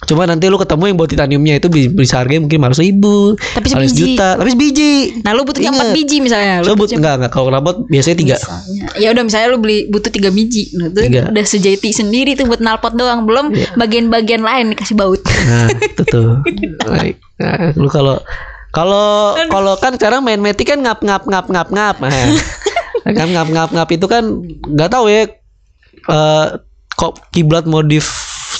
cuma 0.00 0.24
nanti 0.24 0.48
lu 0.48 0.56
ketemu 0.56 0.82
yang 0.86 0.96
baut 0.96 1.08
titaniumnya 1.08 1.54
itu 1.56 1.68
bi- 1.68 1.92
bisa 1.92 2.16
harganya 2.16 2.42
mungkin 2.42 2.56
lima 2.58 2.72
ribu 2.72 3.36
Tapi 3.36 3.66
sebiji. 3.68 3.88
sejuta 4.16 4.28
tapi 4.34 4.50
sebiji 4.50 4.92
Nah 5.20 5.32
lu 5.32 5.44
butuhnya 5.44 5.68
Ingat. 5.68 5.78
empat 5.78 5.92
biji 5.92 6.16
misalnya. 6.18 6.54
Lu 6.60 6.66
so 6.66 6.74
but 6.74 6.88
enggak 6.90 7.14
enggak 7.16 7.30
kalau 7.30 7.48
knalpot 7.48 7.76
biasanya 7.86 8.16
tiga 8.16 8.36
misalnya. 8.36 8.84
Ya 8.96 9.08
udah 9.10 9.22
misalnya 9.22 9.46
lu 9.48 9.58
beli 9.58 9.78
butuh 9.86 10.08
tiga 10.08 10.30
biji. 10.30 10.72
Nah, 10.74 10.88
itu 10.88 11.00
Tiga. 11.02 11.20
Iya. 11.20 11.24
udah 11.28 11.44
sejati 11.44 11.88
sendiri 11.90 12.32
tuh 12.32 12.44
buat 12.44 12.58
knalpot 12.58 12.92
doang. 12.94 13.22
Belum 13.22 13.46
bagian-bagian 13.76 14.40
lain 14.40 14.72
dikasih 14.72 14.96
baut. 14.96 15.20
Nah, 15.20 15.68
itu 15.68 16.02
tuh. 16.04 16.40
Baik. 16.90 17.20
Nah, 17.36 17.76
lu 17.76 17.86
kalau 17.86 18.16
kalau 18.70 19.36
kalau 19.46 19.74
kan 19.76 19.94
sekarang 19.94 20.22
main 20.22 20.38
metik 20.38 20.64
kan 20.66 20.78
ngap 20.78 21.00
ngap 21.00 21.28
ngap 21.28 21.46
ngap 21.46 21.68
ngap. 21.68 21.96
Nah, 22.00 22.10
kan 23.18 23.28
ngap 23.28 23.48
ngap 23.48 23.70
ngap 23.70 23.88
itu 23.90 24.06
kan 24.06 24.24
nggak 24.64 24.88
tahu 24.88 25.06
ya 25.06 25.28
eh 26.00 26.46
kok 26.90 27.12
kiblat 27.30 27.64
modif 27.64 28.08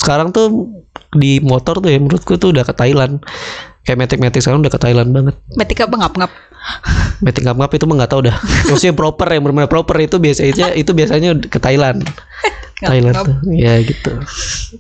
sekarang 0.01 0.33
tuh 0.33 0.73
di 1.13 1.39
motor 1.45 1.85
tuh 1.85 1.93
ya 1.93 2.01
menurutku 2.01 2.41
tuh 2.41 2.57
udah 2.57 2.65
ke 2.65 2.73
Thailand. 2.73 3.21
Kayak 3.85 4.07
metik-metik 4.07 4.41
sekarang 4.45 4.65
udah 4.65 4.73
ke 4.73 4.81
Thailand 4.81 5.13
banget. 5.13 5.37
Metik 5.57 5.85
apa 5.85 5.95
ngap-ngap? 6.01 6.31
Metik 7.25 7.45
ngap 7.45 7.57
ngap 7.61 7.73
itu 7.77 7.85
mah 7.85 7.97
nggak 8.05 8.13
tahu 8.13 8.21
dah. 8.29 8.37
Maksudnya 8.69 8.95
proper 8.97 9.29
yang 9.29 9.43
benar 9.45 9.69
proper 9.69 9.97
itu 10.01 10.17
biasanya 10.17 10.73
itu 10.77 10.93
biasanya 10.93 11.37
ke 11.49 11.59
Thailand. 11.61 12.05
Thailand 12.81 13.17
tuh. 13.25 13.37
Ya 13.53 13.77
gitu. 13.85 14.13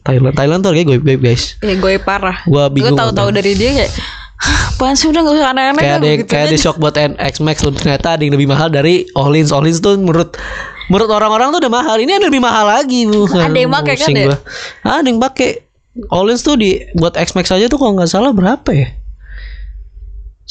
Thailand 0.05 0.33
Thailand 0.33 0.61
tuh 0.65 0.73
harganya 0.73 0.97
gue 0.97 1.17
guys. 1.21 1.61
Ya 1.61 1.77
gue 1.77 2.01
parah. 2.01 2.41
Gua 2.49 2.73
bingung. 2.73 2.97
Gue 2.97 3.01
tahu-tahu 3.01 3.29
dari 3.33 3.53
dia 3.57 3.77
kayak 3.77 3.93
"Hah, 4.41 4.73
apaan 4.73 4.97
sih 4.97 5.13
udah 5.13 5.21
gak 5.21 5.37
usah 5.37 5.49
aneh-aneh 5.53 5.83
kayak 5.85 5.93
lah," 5.93 6.01
ada 6.01 6.09
gitu 6.17 6.31
kayak 6.33 6.45
ada 6.49 6.57
aja. 6.57 6.65
shock 6.65 6.77
buat 6.81 6.97
NX 6.97 7.35
Max 7.45 7.57
ternyata 7.61 8.17
ada 8.17 8.23
yang 8.25 8.33
lebih 8.33 8.49
mahal 8.49 8.73
dari 8.73 9.05
Ohlins 9.13 9.53
Ohlins 9.53 9.85
tuh 9.85 10.01
menurut 10.01 10.33
menurut 10.91 11.09
orang-orang 11.09 11.55
tuh 11.55 11.63
udah 11.63 11.73
mahal. 11.73 11.97
Ini 12.03 12.19
ada 12.19 12.27
lebih 12.27 12.43
mahal 12.43 12.67
lagi 12.67 13.07
bu. 13.07 13.31
Ada 13.31 13.55
yang 13.55 13.71
pakai 13.71 13.95
kan 13.97 14.09
ya? 14.11 14.27
gua. 14.29 14.39
ada 14.83 15.07
yang 15.07 15.23
pakai. 15.23 15.51
Ohlins 16.11 16.43
tuh 16.47 16.55
di 16.55 16.83
buat 16.95 17.19
X 17.19 17.35
Max 17.35 17.51
aja 17.51 17.67
tuh 17.67 17.79
kalau 17.79 17.99
nggak 17.99 18.11
salah 18.11 18.31
berapa 18.31 18.71
ya? 18.71 18.91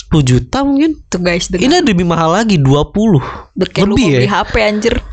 10 0.10 0.24
juta 0.24 0.64
mungkin. 0.64 1.00
Tuh 1.12 1.20
guys 1.20 1.52
dengan 1.52 1.64
ini 1.68 1.74
ada 1.84 1.90
lebih 1.92 2.08
mahal 2.08 2.34
lagi 2.34 2.56
20 2.56 2.66
Udah 2.66 3.68
kayak 3.68 3.88
lu 3.88 3.96
lebih 3.96 4.08
ya? 4.08 4.18
Beli 4.20 4.30
HP 4.32 4.54
anjir. 4.64 4.96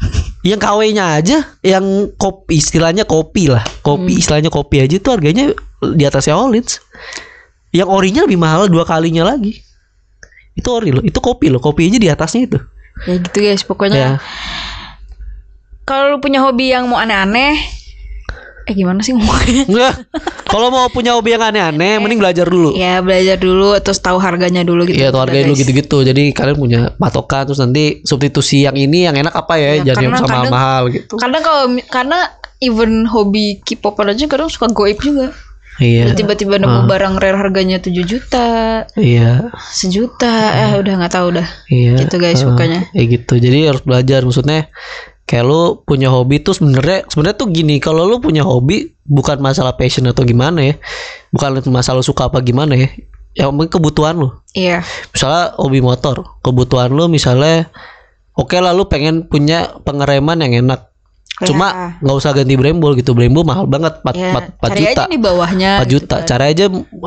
Yang 0.47 0.63
KW-nya 0.63 1.05
aja 1.19 1.39
yang 1.67 2.15
kopi 2.15 2.63
istilahnya 2.63 3.03
kopi 3.03 3.51
lah. 3.51 3.67
Kopi 3.83 4.15
Hmm. 4.15 4.23
istilahnya 4.23 4.47
kopi 4.47 4.79
aja 4.79 4.95
tuh 5.03 5.19
harganya 5.19 5.51
di 5.83 6.07
atasnya 6.07 6.39
Ohlins 6.39 6.79
yang 7.75 7.91
orinya 7.91 8.23
lebih 8.23 8.39
mahal 8.39 8.71
dua 8.71 8.87
kalinya 8.87 9.27
lagi. 9.27 9.59
Itu 10.55 10.71
ori 10.71 10.95
loh. 10.95 11.03
Itu 11.03 11.19
kopi 11.19 11.51
loh. 11.51 11.59
Kopi 11.59 11.91
aja 11.91 11.99
di 11.99 12.07
atasnya 12.07 12.47
itu. 12.47 12.59
Ya 13.11 13.19
gitu 13.19 13.39
guys. 13.43 13.67
Pokoknya 13.67 13.99
ya 13.99 14.11
Kalau 15.87 16.11
lu 16.11 16.19
punya 16.19 16.43
hobi 16.43 16.75
yang 16.75 16.91
mau 16.91 16.99
aneh-aneh 16.99 17.55
Eh 18.67 18.75
gimana 18.75 18.99
sih 18.99 19.15
ngomongnya? 19.15 19.63
Enggak. 19.71 19.95
kalau 20.51 20.75
mau 20.75 20.91
punya 20.91 21.15
hobi 21.15 21.39
yang 21.39 21.47
aneh-aneh 21.47 22.03
mending 22.03 22.19
belajar 22.19 22.43
dulu. 22.43 22.75
Ya 22.75 22.99
belajar 22.99 23.39
dulu 23.39 23.79
Terus 23.79 24.03
tahu 24.03 24.19
harganya 24.19 24.67
dulu 24.67 24.83
gitu. 24.83 24.99
Iya 24.99 25.15
tuh 25.15 25.23
harganya 25.23 25.47
Udah, 25.47 25.51
dulu 25.55 25.63
gitu-gitu. 25.63 25.99
Jadi 26.03 26.23
kalian 26.35 26.59
punya 26.59 26.81
patokan 26.93 27.47
Terus 27.47 27.63
nanti 27.63 28.03
substitusi 28.03 28.67
yang 28.67 28.75
ini 28.75 29.07
Yang 29.07 29.23
enak 29.23 29.35
apa 29.39 29.55
ya, 29.55 29.71
Ya, 29.79 29.95
Jangan 29.95 30.03
yang 30.03 30.13
karena 30.13 30.19
sama 30.19 30.35
kadang- 30.35 30.51
mahal 30.51 30.83
gitu. 30.91 31.15
Kadang 31.15 31.43
kalau 31.47 31.63
Karena 31.87 32.19
even 32.59 32.93
hobi 33.07 33.63
K-pop 33.63 33.95
aja 34.03 34.27
kadang 34.27 34.51
suka 34.51 34.67
goib 34.67 34.99
juga. 34.99 35.31
Iya. 35.77 36.17
Tiba-tiba 36.17 36.57
nemu 36.57 36.89
barang 36.89 37.21
rare 37.21 37.37
harganya 37.37 37.79
7 37.79 38.03
juta. 38.03 38.83
Iya. 38.99 39.53
Sejuta. 39.71 40.35
Eh 40.57 40.73
udah 40.83 40.93
nggak 41.05 41.15
tahu 41.15 41.39
dah. 41.39 41.47
Iya. 41.71 42.03
Gitu 42.03 42.17
guys 42.19 42.43
Heeh. 42.43 42.49
pokoknya. 42.51 42.81
Ya 42.91 43.03
gitu. 43.07 43.39
Jadi 43.39 43.59
harus 43.63 43.85
belajar. 43.87 44.25
Maksudnya 44.25 44.73
Kayak 45.27 45.45
lu 45.51 45.83
punya 45.83 46.07
hobi 46.07 46.39
tuh 46.39 46.55
sebenarnya 46.55 47.03
sebenarnya 47.11 47.37
tuh 47.37 47.51
gini 47.51 47.83
kalau 47.83 48.07
lu 48.07 48.23
punya 48.23 48.47
hobi 48.47 48.95
bukan 49.03 49.43
masalah 49.43 49.75
passion 49.75 50.07
atau 50.07 50.23
gimana 50.23 50.63
ya 50.63 50.75
bukan 51.35 51.67
masalah 51.67 51.99
lu 51.99 52.07
suka 52.07 52.31
apa 52.31 52.39
gimana 52.47 52.79
ya 52.79 52.89
yang 53.37 53.53
penting 53.53 53.77
kebutuhan 53.77 54.17
lu. 54.17 54.33
Iya. 54.57 54.81
Misalnya 55.13 55.53
hobi 55.61 55.85
motor 55.85 56.25
kebutuhan 56.41 56.89
lu 56.95 57.11
misalnya 57.13 57.69
oke 58.33 58.57
lah 58.57 58.73
lu 58.73 58.89
pengen 58.89 59.29
punya 59.29 59.77
pengereman 59.85 60.41
yang 60.41 60.65
enak 60.65 60.89
cuma 61.39 61.69
nggak 62.01 62.17
usah 62.17 62.33
ganti 62.33 62.55
Brembo 62.55 62.91
gitu 62.93 63.13
Brembo 63.13 63.43
mahal 63.43 63.65
banget 63.65 64.01
4, 64.01 64.09
Ya, 64.11 64.33
4, 64.33 64.57
4 64.57 64.65
cari 64.65 64.81
juta 64.81 64.89
aja 64.97 65.05
di 65.07 65.19
bawahnya 65.19 65.73
4 65.77 65.85
gitu 65.85 65.93
juta 65.93 66.17
kan. 66.17 66.25
cara 66.25 66.45
aja 66.47 66.65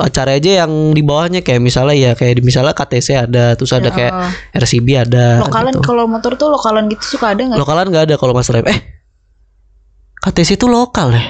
cara 0.07 0.31
aja 0.33 0.51
yang 0.59 0.71
di 0.91 1.01
bawahnya 1.01 1.39
kayak 1.41 1.57
misalnya 1.59 1.95
ya 1.95 2.11
kayak 2.13 2.37
di 2.37 2.43
misalnya 2.43 2.71
KTC 2.71 3.07
ada 3.19 3.45
terus 3.53 3.71
ada 3.71 3.89
kayak 3.89 4.11
Oh. 4.11 4.29
RCB 4.55 4.87
ada 4.99 5.41
Lokalan 5.41 5.73
gitu. 5.73 5.81
kalau 5.83 6.05
motor 6.05 6.33
tuh 6.35 6.47
lokalan 6.47 6.85
gitu 6.87 7.17
suka 7.17 7.33
ada 7.33 7.41
nggak? 7.41 7.57
lokalan 7.57 7.85
nggak 7.87 8.03
ada 8.05 8.15
kalau 8.15 8.31
Mas 8.31 8.47
Rem 8.47 8.65
eh 8.65 8.79
KTC 10.19 10.55
itu 10.55 10.67
lokal 10.67 11.09
ya 11.09 11.25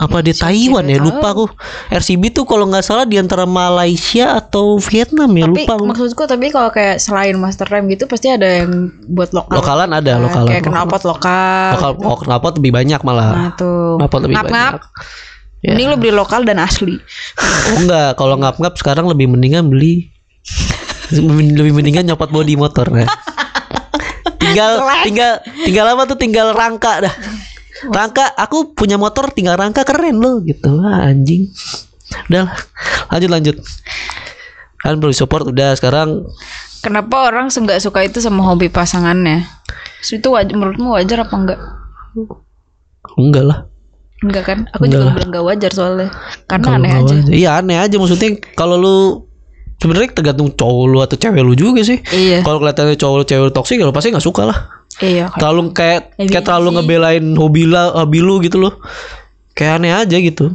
apa 0.00 0.24
di 0.24 0.32
Taiwan 0.32 0.88
ya 0.88 0.96
lupa 0.96 1.36
aku 1.36 1.44
RCB 1.92 2.32
tuh 2.32 2.48
kalau 2.48 2.64
nggak 2.72 2.80
salah 2.80 3.04
di 3.04 3.20
antara 3.20 3.44
Malaysia 3.44 4.40
atau 4.40 4.80
Vietnam 4.80 5.28
ya 5.36 5.44
Tapi 5.44 5.68
lupa 5.68 5.74
maksudku 5.76 6.24
tapi 6.24 6.48
kalau 6.48 6.72
kayak 6.72 6.96
selain 6.96 7.36
master 7.36 7.68
rem 7.68 7.84
gitu 7.92 8.08
pasti 8.08 8.32
ada 8.32 8.64
yang 8.64 8.88
buat 9.12 9.36
lokal. 9.36 9.60
lokalan 9.60 9.92
ada 9.92 10.16
Kan, 10.16 10.24
lokalan 10.24 10.48
Kayak 10.48 10.64
knalpot 10.72 11.02
lokal. 11.04 11.68
lokal 11.76 11.92
oh, 12.00 12.18
knalpot 12.24 12.52
lebih 12.56 12.72
banyak 12.72 13.00
malah 13.04 13.28
Nah 13.36 13.52
tuh. 13.60 14.00
knalpot 14.00 14.20
lebih 14.24 14.36
ngap 14.40 14.46
banyak 14.48 14.56
ngap. 14.56 14.74
Ya. 15.60 15.76
Mending 15.76 15.88
lu 15.92 15.96
beli 16.00 16.12
lokal 16.16 16.40
dan 16.48 16.56
asli. 16.56 16.96
Oh, 17.36 17.84
enggak, 17.84 18.16
kalau 18.16 18.40
ngap-ngap 18.40 18.80
sekarang 18.80 19.04
lebih 19.12 19.28
mendingan 19.28 19.68
beli 19.68 20.08
lebih 21.52 21.74
mendingan 21.74 22.06
nyopot 22.06 22.30
bodi 22.30 22.54
motor 22.54 22.86
nah. 22.88 23.04
tinggal 24.40 24.80
tinggal 25.04 25.32
tinggal 25.66 25.86
apa 25.90 26.02
tuh 26.06 26.18
tinggal 26.18 26.54
rangka 26.54 27.06
dah 27.06 27.14
rangka 27.86 28.28
aku 28.34 28.72
punya 28.72 28.94
motor 28.94 29.30
tinggal 29.30 29.54
rangka 29.54 29.82
keren 29.82 30.16
loh 30.16 30.40
gitu 30.40 30.68
Wah, 30.70 31.06
anjing 31.06 31.48
udah 32.26 32.50
lanjut 33.08 33.30
lanjut 33.30 33.56
kan 34.76 34.96
perlu 34.96 35.12
support 35.12 35.46
udah 35.46 35.72
sekarang 35.74 36.28
Kenapa 36.80 37.28
orang 37.28 37.48
nggak 37.48 37.76
suka 37.78 38.00
itu 38.00 38.18
sama 38.18 38.40
hobi 38.42 38.66
pasangannya? 38.66 39.44
Terus 40.00 40.16
Itu 40.16 40.32
wajar, 40.32 40.56
menurutmu 40.56 40.96
wajar 40.96 41.20
apa 41.20 41.34
enggak? 41.36 41.60
enggak 43.16 43.44
lah 43.44 43.58
Enggak 44.20 44.44
kan? 44.44 44.58
Aku 44.72 44.84
Enggak 44.84 44.92
juga 44.94 45.04
lah. 45.04 45.14
bilang 45.14 45.28
enggak 45.28 45.44
wajar 45.44 45.70
soalnya. 45.72 46.08
Karena 46.44 46.64
Kalau 46.66 46.76
aneh 46.76 46.90
aja. 46.90 47.04
wajar. 47.16 47.30
iya 47.30 47.50
aneh 47.56 47.76
aja 47.76 47.96
maksudnya 47.96 48.28
kalau 48.52 48.76
lu 48.76 48.96
sebenarnya 49.76 50.08
tergantung 50.10 50.48
cowok 50.50 50.84
lu 50.86 50.98
atau 51.00 51.16
cewek 51.16 51.40
lu 51.40 51.52
juga 51.52 51.80
sih 51.80 52.00
Iya. 52.02 52.40
kalau 52.40 52.56
kelihatannya 52.58 52.96
cowok 52.96 53.14
lu 53.14 53.24
cewek 53.24 53.42
lu 53.42 53.52
toksik 53.52 53.76
ya 53.76 53.84
lu 53.84 53.92
pasti 53.92 54.08
nggak 54.08 54.20
suka 54.22 54.42
lah 54.44 54.58
Iya. 55.00 55.32
kayak- 55.32 55.40
terlalu 55.40 55.60
kayak 55.72 56.00
Ya, 56.20 56.26
kayak 56.28 56.44
terlalu 56.44 56.68
ngebelain 56.76 57.24
hobi 57.36 57.64
lah 57.64 57.96
hobi 57.96 58.20
lu 58.20 58.38
gitu 58.44 58.60
loh. 58.60 58.74
Kayak 59.56 59.80
aneh 59.80 59.92
aja 59.92 60.16
gitu 60.20 60.52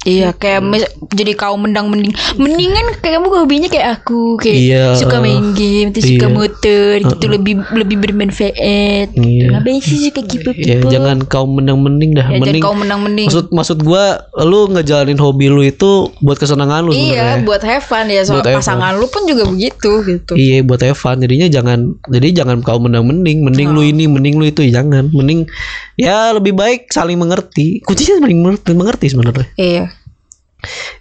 Iya, 0.00 0.30
kayak 0.30 0.62
mis- 0.62 0.86
jadi 1.10 1.34
kau 1.34 1.58
mendang 1.58 1.90
mending. 1.90 2.14
Mendingan 2.34 2.96
kayak 2.96 3.18
kamu 3.18 3.28
hobinya 3.34 3.66
kayak 3.66 3.98
aku, 3.98 4.38
kayak 4.38 4.54
Iya, 4.56 4.84
suka 4.94 5.18
main 5.18 5.52
game, 5.52 5.90
terus 5.90 6.06
suka 6.06 6.22
iya. 6.24 6.32
motor, 6.32 6.94
gitu 7.02 7.24
lebih 7.26 7.54
lebih 7.68 7.96
bermanfaat. 7.98 9.10
Iya. 9.12 9.46
Ngapain 9.50 9.82
sih 9.82 10.08
suka 10.08 10.22
K-pop? 10.22 10.54
ya 10.54 10.78
jangan 10.80 11.26
kau 11.26 11.44
menang 11.44 11.82
mending 11.82 12.14
dah 12.14 12.24
Ya, 12.24 12.38
mending 12.38 12.62
jangan 12.62 12.64
kau 12.64 12.74
menang 12.74 13.00
mending. 13.02 13.26
maksud 13.26 13.46
maksud 13.50 13.78
gua 13.80 14.04
lu 14.38 14.70
ngejalanin 14.70 15.18
hobi 15.18 15.50
lu 15.50 15.60
itu 15.60 15.90
buat 16.20 16.36
kesenangan 16.36 16.86
lu 16.86 16.94
Iya, 16.94 17.02
sebenarnya 17.34 17.38
buat 17.42 17.62
have 17.62 17.84
fun 17.84 18.06
ya. 18.06 18.22
Soal 18.22 18.38
Buat 18.38 18.54
pasangan 18.54 18.92
lu 18.94 19.06
pun 19.08 19.26
juga 19.26 19.44
begitu 19.44 19.90
gitu. 20.04 20.32
Iya 20.32 20.62
buat 20.62 20.78
have 20.78 20.94
fun 20.94 21.18
Jadinya 21.18 21.50
jangan 21.50 21.78
Jadi 22.06 22.28
jangan 22.32 22.62
kau 22.62 22.78
menang 22.78 23.02
mending 23.02 23.42
Mending 23.42 23.74
lu 23.74 23.82
ini 23.82 24.06
Mending 24.06 24.38
lu 24.38 24.46
itu 24.46 24.62
ya 24.62 24.78
Jangan 24.78 25.10
Mending 25.10 25.50
Ya 25.96 26.30
lebih 26.30 26.54
baik 26.54 26.86
saling 26.88 27.18
mengerti 27.18 27.82
Kuncinya 27.82 28.22
saling 28.22 28.38
mengerti, 28.38 28.70
mengerti 28.72 29.06
sebenarnya 29.10 29.46
Iya. 29.58 29.84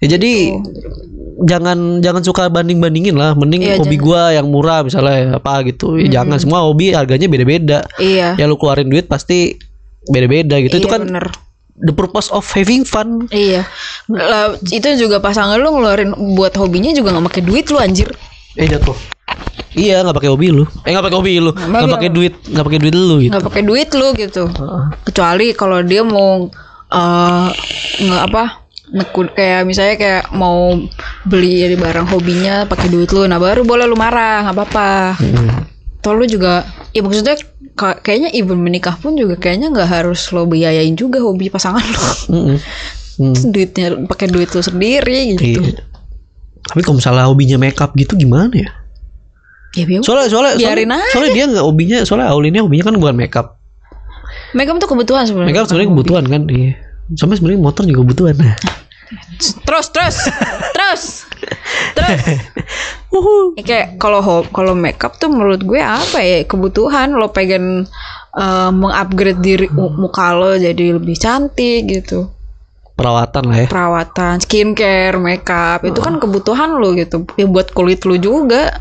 Ya 0.03 0.17
jadi 0.17 0.53
Jangan 1.37 2.01
Jangan 2.01 2.21
suka 2.25 2.49
banding-bandingin 2.49 3.13
lah. 3.13 3.37
Mending 3.37 3.61
Iya, 3.61 3.77
hobi 3.77 3.97
gua 4.01 4.33
yang 4.33 4.49
murah 4.49 4.81
Misalnya 4.81 5.37
apa 5.37 5.61
gitu. 5.69 5.97
Ya 6.01 6.21
Jangan. 6.21 6.37
Semua 6.41 6.65
hobi 6.65 6.93
harganya 6.93 7.29
beda-beda. 7.29 7.85
Iya. 8.01 8.37
Ya 8.37 8.45
lu 8.49 8.57
keluarin 8.57 8.89
duit 8.89 9.05
pasti 9.05 9.57
Beda-beda 10.07 10.57
gitu. 10.63 10.81
Itu 10.81 10.87
Iya, 10.89 10.93
kan 10.97 11.01
bener. 11.05 11.27
The 11.77 11.93
purpose 11.93 12.33
of 12.33 12.41
having 12.49 12.81
fun. 12.81 13.29
Iya. 13.29 13.69
Lah, 14.09 14.57
itu 14.73 14.87
juga 14.97 15.21
pasangan 15.21 15.61
lu 15.61 15.77
ngeluarin 15.77 16.09
buat 16.33 16.57
hobinya 16.57 16.89
juga 16.89 17.13
nggak 17.13 17.27
pakai 17.29 17.43
duit 17.45 17.69
lu 17.69 17.77
anjir. 17.77 18.09
Eh 18.57 18.65
jatuh. 18.65 18.97
Iya 19.77 20.01
nggak 20.01 20.17
pakai 20.17 20.31
hobi 20.33 20.49
lu. 20.49 20.65
Eh 20.87 20.89
nggak 20.89 21.05
pakai 21.05 21.17
hobi 21.21 21.37
lu. 21.37 21.51
Nggak 21.53 21.93
pakai 21.93 22.09
duit 22.09 22.33
Nggak 22.49 22.65
pakai 22.65 22.79
duit 22.81 22.95
lu 22.97 23.15
gitu. 23.21 23.29
Nggak 23.29 23.45
pakai 23.45 23.61
duit 23.61 23.89
lu 23.93 24.07
gitu. 24.17 24.43
Kecuali 25.05 25.47
kalau 25.53 25.79
dia 25.85 26.01
mau 26.01 26.49
eh 26.87 27.47
nggak 28.01 28.23
apa 28.31 28.66
nekun 28.88 29.27
kayak 29.29 29.63
misalnya 29.63 29.95
kayak 29.95 30.23
mau 30.31 30.71
beli 31.23 31.75
barang 31.75 32.07
hobinya 32.07 32.63
pakai 32.63 32.88
duit 32.88 33.09
lu 33.09 33.23
nah 33.23 33.35
baru 33.35 33.61
boleh 33.61 33.83
lu 33.83 33.93
marah 33.93 34.43
nggak 34.43 34.55
apa-apa 34.55 34.89
Hmm. 35.17 35.67
Lu 36.07 36.23
juga 36.23 36.63
ya 36.95 37.03
maksudnya 37.03 37.35
ka- 37.73 37.99
kayaknya 37.99 38.31
even 38.31 38.55
menikah 38.57 38.95
pun 38.95 39.13
juga 39.13 39.35
kayaknya 39.35 39.67
nggak 39.69 39.89
harus 39.91 40.23
lo 40.31 40.47
biayain 40.47 40.95
juga 40.95 41.19
hobi 41.19 41.51
pasangan 41.51 41.83
lo 41.83 42.07
Mm-mm. 42.31 42.57
Hmm. 43.17 43.35
duitnya 43.45 44.07
pakai 44.07 44.27
duit 44.27 44.47
lu 44.47 44.63
sendiri 44.63 45.35
gitu 45.35 45.43
Iya. 45.59 45.83
Tapi 46.63 46.79
kalau 46.79 46.95
misalnya 46.95 47.27
hobinya 47.27 47.59
makeup 47.59 47.91
gitu 47.91 48.15
gimana 48.15 48.47
ya? 48.49 48.71
ya 49.73 49.83
biar 49.83 49.99
Soalnya 49.99 50.31
soalnya 50.31 50.53
Biarin 50.55 50.88
soalnya, 50.88 50.95
aja. 50.95 51.11
soalnya 51.11 51.31
dia 51.33 51.45
nggak 51.45 51.65
hobinya 51.65 51.97
soalnya 52.01 52.27
Aulinnya 52.29 52.61
hobinya 52.61 52.83
kan 52.85 52.95
bukan 52.95 53.15
makeup. 53.17 53.47
makeup 54.53 54.75
tuh 54.77 54.88
kebutuhan 54.88 55.27
sebenarnya 55.27 55.51
Makeup 55.51 55.65
sebenarnya 55.67 55.89
kebutuhan 55.91 56.23
kan. 56.23 56.41
Iya. 56.47 56.71
Sampai 57.13 57.35
sebenarnya 57.35 57.61
motor 57.61 57.83
juga 57.83 58.03
kebutuhan. 58.03 58.35
Nah. 58.35 58.55
terus 59.63 59.87
terus 59.87 60.17
terus 60.75 61.03
terus 61.95 62.21
Uhu. 63.15 63.55
Ya, 63.55 63.63
kayak 63.63 63.87
kalau 63.97 64.19
kalau 64.45 64.73
makeup 64.73 65.15
tuh 65.15 65.31
menurut 65.31 65.63
gue 65.63 65.79
apa 65.79 66.19
ya 66.19 66.43
kebutuhan 66.43 67.15
lo 67.15 67.31
pengen 67.31 67.87
eh, 68.33 68.69
mengupgrade 68.69 69.39
diri 69.39 69.67
mu- 69.69 69.95
muka 69.95 70.35
lo 70.35 70.53
jadi 70.53 70.91
lebih 70.93 71.15
cantik 71.15 71.87
gitu 71.87 72.27
Perawatan 72.93 73.43
lah 73.45 73.57
ya. 73.61 73.67
perawatan 73.69 74.41
skincare 74.41 75.15
makeup 75.15 75.85
itu 75.85 76.01
kan 76.01 76.17
kebutuhan 76.17 76.75
lo 76.75 76.91
gitu 76.91 77.23
ya 77.37 77.45
buat 77.45 77.71
kulit 77.71 78.03
lo 78.03 78.17
juga 78.17 78.75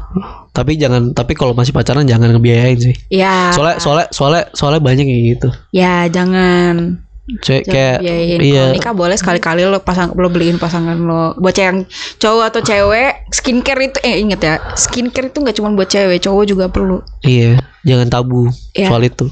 Tapi 0.50 0.74
jangan 0.74 1.12
tapi 1.12 1.36
kalau 1.36 1.52
masih 1.52 1.70
pacaran 1.70 2.02
jangan 2.02 2.32
ngebiayain 2.32 2.80
sih. 2.80 2.96
ya 3.06 3.52
Soalnya 3.52 3.76
soalnya 3.78 4.06
soalnya 4.10 4.42
soalnya 4.50 4.80
banyak 4.80 5.04
kayak 5.04 5.24
gitu. 5.30 5.48
ya 5.70 6.08
jangan 6.08 7.05
Cewek 7.26 7.66
kayak 7.66 8.06
biayain 8.06 8.38
iya. 8.38 8.54
kalau 8.62 8.74
nikah 8.78 8.94
boleh 8.94 9.16
sekali-kali 9.18 9.66
lo 9.66 9.82
pasang 9.82 10.14
lo 10.14 10.30
beliin 10.30 10.62
pasangan 10.62 10.94
lo 10.94 11.34
buat 11.42 11.58
yang 11.58 11.82
cowok 12.22 12.54
atau 12.54 12.60
cewek 12.62 13.26
skincare 13.34 13.82
itu 13.82 13.98
eh 14.06 14.22
inget 14.22 14.38
ya 14.38 14.54
skincare 14.78 15.34
itu 15.34 15.42
nggak 15.42 15.58
cuma 15.58 15.74
buat 15.74 15.90
cewek 15.90 16.22
cowok 16.22 16.44
juga 16.46 16.70
perlu 16.70 17.02
Iya, 17.26 17.58
jangan 17.82 18.06
tabu 18.06 18.46
Iya. 18.78 18.94
soal 18.94 19.02
itu. 19.02 19.26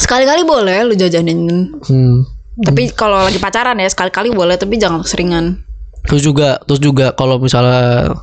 sekali-kali 0.00 0.48
boleh 0.48 0.88
lo 0.88 0.96
jajanin 0.96 1.68
Hmm. 1.84 2.24
Tapi 2.60 2.92
kalau 2.92 3.20
lagi 3.20 3.36
pacaran 3.36 3.76
ya 3.76 3.88
sekali-kali 3.88 4.32
boleh 4.32 4.56
tapi 4.56 4.80
jangan 4.80 5.04
keseringan. 5.04 5.60
Terus 6.08 6.24
juga 6.24 6.56
terus 6.64 6.80
juga 6.80 7.12
kalau 7.12 7.36
misalnya 7.36 8.16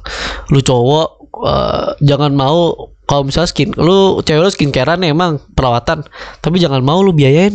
lu 0.50 0.58
cowok 0.58 1.08
eh, 1.46 1.88
jangan 2.02 2.34
mau 2.34 2.90
kalau 3.06 3.24
misalnya 3.24 3.50
skin 3.50 3.78
lu 3.78 4.20
cewek 4.22 4.42
lu 4.42 4.50
skincarean 4.50 5.06
emang 5.06 5.38
perawatan 5.54 6.02
tapi 6.42 6.58
jangan 6.58 6.82
mau 6.82 7.00
lu 7.00 7.14
biayain 7.14 7.54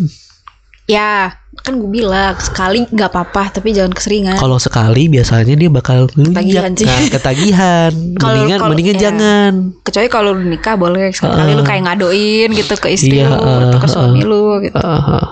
Ya, 0.85 1.31
kan 1.63 1.79
gue 1.79 1.87
bilang 1.87 2.35
sekali 2.37 2.83
nggak 2.85 3.07
apa-apa 3.09 3.53
tapi 3.53 3.71
jangan 3.71 3.93
keseringan. 3.93 4.35
kalau 4.35 4.57
sekali 4.57 5.07
biasanya 5.07 5.53
dia 5.53 5.69
bakal 5.69 6.09
Ketagihan 6.09 6.73
sih. 6.75 6.85
nah 6.85 6.99
ketagihan 7.07 7.93
Kalau- 8.19 8.35
mendingan 8.35 8.59
kalau- 8.59 8.71
mendingan 8.73 8.97
ya. 8.97 9.03
jangan 9.05 9.53
Kecuali 9.81 10.09
kalau 10.09 10.31
lu 10.33 10.43
nikah 10.49 10.75
boleh 10.75 11.09
sekali-kali 11.09 11.53
lu 11.53 11.63
kayak 11.63 11.83
ngadoin 11.85 12.49
gitu 12.51 12.75
ke 12.75 12.89
istri 12.91 13.15
Iya, 13.15 13.31
lu 13.31 13.37
atau 13.37 13.79
ke 13.79 13.85
uh, 13.85 13.93
suami 13.93 14.21
lu 14.23 14.45
gitu. 14.61 14.75
Ah, 14.75 14.99
ah. 15.15 15.27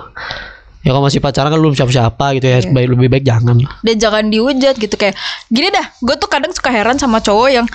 ya 0.81 0.93
kalau 0.93 1.03
masih 1.03 1.19
pacaran 1.19 1.49
kan 1.49 1.59
lu 1.59 1.69
siapa-siapa 1.71 2.27
gitu 2.37 2.47
ya 2.47 2.59
baik 2.65 2.89
lebih 2.91 3.09
baik 3.11 3.25
jangan 3.25 3.57
lah 3.59 3.73
Dan 3.81 3.95
jangan 3.97 4.25
dihujat 4.25 4.75
gitu 4.77 4.95
kayak 4.95 5.17
gini 5.49 5.69
dah. 5.69 5.87
Gue 5.99 6.15
tuh 6.15 6.29
kadang 6.29 6.53
suka 6.53 6.69
heran 6.69 6.95
sama 6.95 7.19
cowok 7.19 7.49
yang 7.51 7.67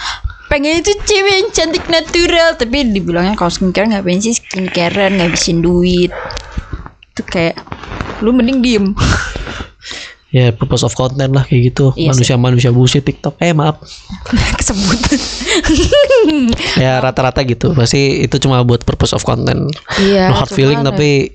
pengen 0.45 0.79
itu 0.79 0.93
cewek 1.01 1.33
yang 1.35 1.49
cantik 1.49 1.85
natural 1.85 2.53
tapi 2.53 2.87
dibilangnya 2.87 3.33
kalau 3.33 3.49
skincare 3.49 3.89
ngapain 3.89 4.17
sih 4.17 4.31
skincarean 4.31 5.17
ngabisin 5.17 5.59
duit. 5.59 6.13
Itu 7.15 7.23
kayak 7.23 7.55
lu 8.19 8.29
mending 8.29 8.59
diem. 8.59 8.85
ya 10.35 10.51
purpose 10.51 10.83
of 10.83 10.91
content 10.91 11.31
lah 11.31 11.47
kayak 11.47 11.71
gitu 11.71 11.95
Iya 11.95 12.11
sih. 12.11 12.35
manusia-manusia 12.35 12.67
bullshit 12.67 12.99
TikTok 13.01 13.39
eh 13.39 13.55
maaf 13.55 13.79
Kesebut. 14.59 14.99
ya 16.75 16.99
rata-rata 16.99 17.39
gitu 17.41 17.71
pasti 17.71 18.19
itu 18.19 18.35
cuma 18.37 18.59
buat 18.61 18.83
purpose 18.83 19.15
of 19.15 19.23
content 19.23 19.71
Iya. 19.95 20.27
no 20.27 20.35
hard 20.35 20.51
feeling 20.51 20.83
cuman- 20.83 20.91
tapi 20.91 21.31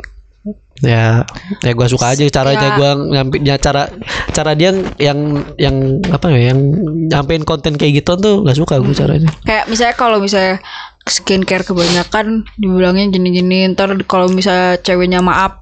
ya 0.81 1.25
ya 1.61 1.73
gue 1.73 1.87
suka 1.87 2.13
aja 2.13 2.25
caranya 2.27 2.61
Ya. 2.67 2.77
gua 2.77 2.91
nyampe 2.97 3.41
ya 3.41 3.57
cara 3.57 3.89
cara 4.31 4.53
dia 4.53 4.73
yang 4.97 5.19
yang 5.57 5.77
apa 6.09 6.29
ya 6.29 6.53
yang 6.53 6.61
nyampein 7.07 7.45
konten 7.45 7.77
kayak 7.77 8.01
gitu 8.01 8.17
tuh 8.17 8.45
nggak 8.45 8.57
suka 8.59 8.81
gue 8.81 8.93
caranya 8.93 9.29
kayak 9.45 9.65
misalnya 9.65 9.93
kalau 9.95 10.21
misalnya 10.21 10.61
skincare 11.03 11.65
kebanyakan 11.65 12.45
dibilangnya 12.55 13.09
gini-gini 13.09 13.65
ntar 13.73 13.93
kalau 14.05 14.29
misalnya 14.29 14.77
ceweknya 14.77 15.21
maaf 15.21 15.61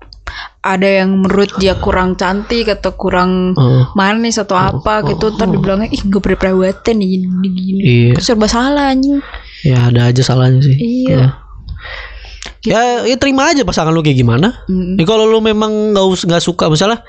ada 0.58 0.84
yang 0.84 1.22
menurut 1.22 1.54
dia 1.62 1.78
kurang 1.78 2.18
cantik 2.18 2.66
atau 2.66 2.90
kurang 2.98 3.54
Heeh. 3.54 3.84
manis 3.94 4.42
atau 4.42 4.58
apa 4.58 5.06
gitu 5.06 5.30
ntar 5.38 5.46
dibilangnya 5.46 5.86
ih 5.88 6.02
gak 6.10 6.18
berperawatan 6.18 6.94
nih 6.98 7.08
gini 7.22 7.48
gini. 7.54 7.80
Iya. 7.82 8.12
Serba 8.18 8.50
salah 8.50 8.90
anjing. 8.90 9.22
Ya 9.62 9.86
ada 9.86 10.10
aja 10.10 10.22
salahnya 10.22 10.60
sih. 10.66 10.76
Iya. 10.76 11.38
ya. 12.66 12.80
Ya 13.06 13.16
terima 13.16 13.54
aja 13.54 13.62
pasangan 13.62 13.94
lu 13.94 14.02
kayak 14.02 14.18
gimana. 14.18 14.66
Mm. 14.66 14.98
Ya 14.98 15.04
kalau 15.06 15.30
lu 15.30 15.38
memang 15.38 15.94
nggak 15.94 16.04
us- 16.04 16.26
nggak 16.26 16.42
suka 16.42 16.66
misalnya 16.66 17.06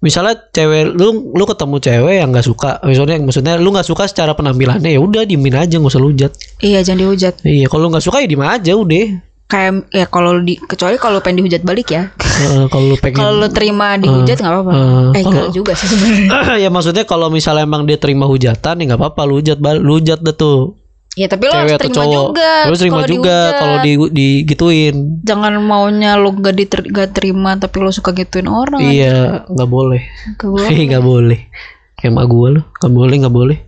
misalnya 0.00 0.40
cewek 0.48 0.96
lu 0.96 1.36
lu 1.36 1.44
ketemu 1.44 1.76
cewek 1.76 2.14
yang 2.24 2.32
nggak 2.32 2.46
suka 2.48 2.80
misalnya 2.88 3.20
maksudnya 3.20 3.54
lu 3.60 3.68
nggak 3.68 3.84
suka 3.84 4.08
secara 4.08 4.32
penampilannya 4.32 4.88
ya 4.88 4.96
udah 4.96 5.28
diemin 5.28 5.52
aja 5.52 5.76
nggak 5.76 5.92
usah 5.92 6.00
lujat 6.00 6.32
iya 6.64 6.80
jangan 6.80 7.04
dihujat. 7.04 7.44
Iya 7.44 7.68
kalau 7.68 7.86
lu 7.86 7.88
nggak 7.92 8.04
suka 8.08 8.24
ya 8.24 8.26
diem 8.32 8.40
aja 8.40 8.72
udah 8.72 9.06
kayak 9.50 9.90
ya 9.90 10.06
kalau 10.06 10.38
di 10.38 10.54
kecuali 10.56 10.94
kalau 10.94 11.18
pengen 11.18 11.42
dihujat 11.42 11.60
balik 11.60 11.90
ya. 11.90 12.14
Eh, 12.14 12.64
kalau 12.70 12.94
lu 12.94 12.96
pengen 12.96 13.18
kalau 13.18 13.32
lu 13.36 13.48
terima 13.50 13.98
dihujat 13.98 14.38
nggak 14.38 14.54
apa-apa. 14.54 14.72
eh, 14.72 14.80
eh 15.12 15.20
enggak 15.20 15.44
kalau- 15.44 15.52
juga 15.52 15.72
sih 15.74 15.86
sebenarnya. 15.90 16.56
Ya 16.56 16.68
maksudnya 16.70 17.02
kalau 17.02 17.26
misalnya 17.28 17.66
emang 17.66 17.82
dia 17.84 17.98
terima 17.98 18.24
hujatan 18.24 18.78
ya 18.78 18.84
nggak 18.86 19.00
apa-apa 19.02 19.20
lu 19.26 19.42
hujat 19.42 19.58
bal- 19.58 19.82
lu 19.82 19.98
hujat 19.98 20.22
deh 20.22 20.32
tuh. 20.32 20.78
Ya 21.18 21.26
tapi 21.26 21.50
lo 21.50 21.58
harus 21.58 21.74
terima 21.74 21.94
cowok. 21.98 22.14
juga 22.30 22.50
lu 22.70 22.74
terima 22.78 23.00
juga 23.02 23.36
kalau 23.58 23.76
di 23.82 23.92
digituin. 24.14 24.96
Jangan 25.20 25.58
maunya 25.58 26.14
lo 26.14 26.30
gak, 26.30 26.54
diter 26.54 26.80
gak 26.86 27.10
terima 27.12 27.58
tapi 27.58 27.82
lo 27.82 27.90
suka 27.90 28.14
gituin 28.14 28.46
orang. 28.46 28.78
Iya 28.78 29.42
nggak 29.50 29.68
boleh. 29.68 30.06
Nggak 30.38 31.02
boleh. 31.02 31.40
Kayak 31.98 32.12
emak 32.14 32.26
gue 32.30 32.48
lu 32.56 32.60
nggak 32.64 32.92
boleh 32.94 33.14
nggak 33.20 33.34
boleh 33.34 33.58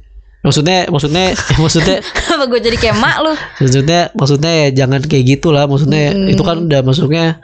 Maksudnya 0.42 0.86
maksudnya 0.86 1.24
maksudnya 1.62 1.96
Apa 2.02 2.44
gue 2.44 2.60
jadi 2.60 2.74
kayak 2.74 2.96
mak 2.96 3.16
lu? 3.20 3.32
maksudnya 3.58 4.10
maksudnya 4.12 4.52
ya 4.52 4.68
jangan 4.76 5.00
kayak 5.00 5.24
gitulah 5.28 5.64
maksudnya 5.64 6.10
Hmm. 6.10 6.26
itu 6.28 6.42
kan 6.42 6.56
udah 6.60 6.80
masuknya 6.82 7.38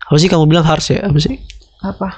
apa 0.00 0.16
sih 0.16 0.26
kamu 0.26 0.46
bilang 0.46 0.62
harus 0.62 0.86
ya 0.88 1.02
apa 1.02 1.18
sih 1.18 1.42
Apa? 1.78 2.08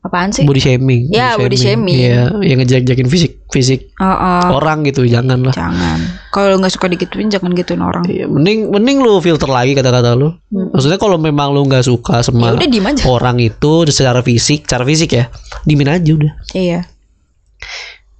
Apaan 0.00 0.30
sih? 0.30 0.42
body 0.42 0.58
shaming 0.58 1.10
Ya, 1.10 1.34
body 1.34 1.54
shaming. 1.54 1.92
iya 1.92 2.30
yang 2.38 2.58
ngejelek-jelekin 2.58 3.06
fisik 3.06 3.32
fisik 3.48 3.90
Oh, 3.98 4.06
oh. 4.06 4.56
orang 4.56 4.82
gitu 4.82 5.04
jangan 5.04 5.42
lah 5.42 5.52
Jangan. 5.52 5.98
Kalau 6.30 6.56
nggak 6.56 6.70
suka 6.70 6.88
digituin 6.88 7.28
jangan 7.28 7.52
gituin 7.52 7.78
orang. 7.78 8.06
Iya, 8.06 8.24
mending 8.24 8.70
mending 8.70 8.98
lu 8.98 9.20
filter 9.20 9.44
lagi 9.46 9.74
kata-kata 9.74 10.14
lu. 10.14 10.32
Maksudnya 10.50 10.96
kalau 10.96 11.18
memang 11.18 11.52
lu 11.52 11.62
nggak 11.62 11.82
suka 11.82 12.22
sama 12.22 12.54
Hmm. 12.54 12.62
Ya 12.62 12.70
udah 12.72 13.04
orang 13.04 13.36
itu 13.38 13.84
secara 13.86 14.22
fisik, 14.22 14.64
secara 14.64 14.82
fisik 14.82 15.12
ya, 15.12 15.28
dimin 15.62 15.90
aja 15.90 16.08
udah. 16.08 16.32
Iya. 16.52 16.80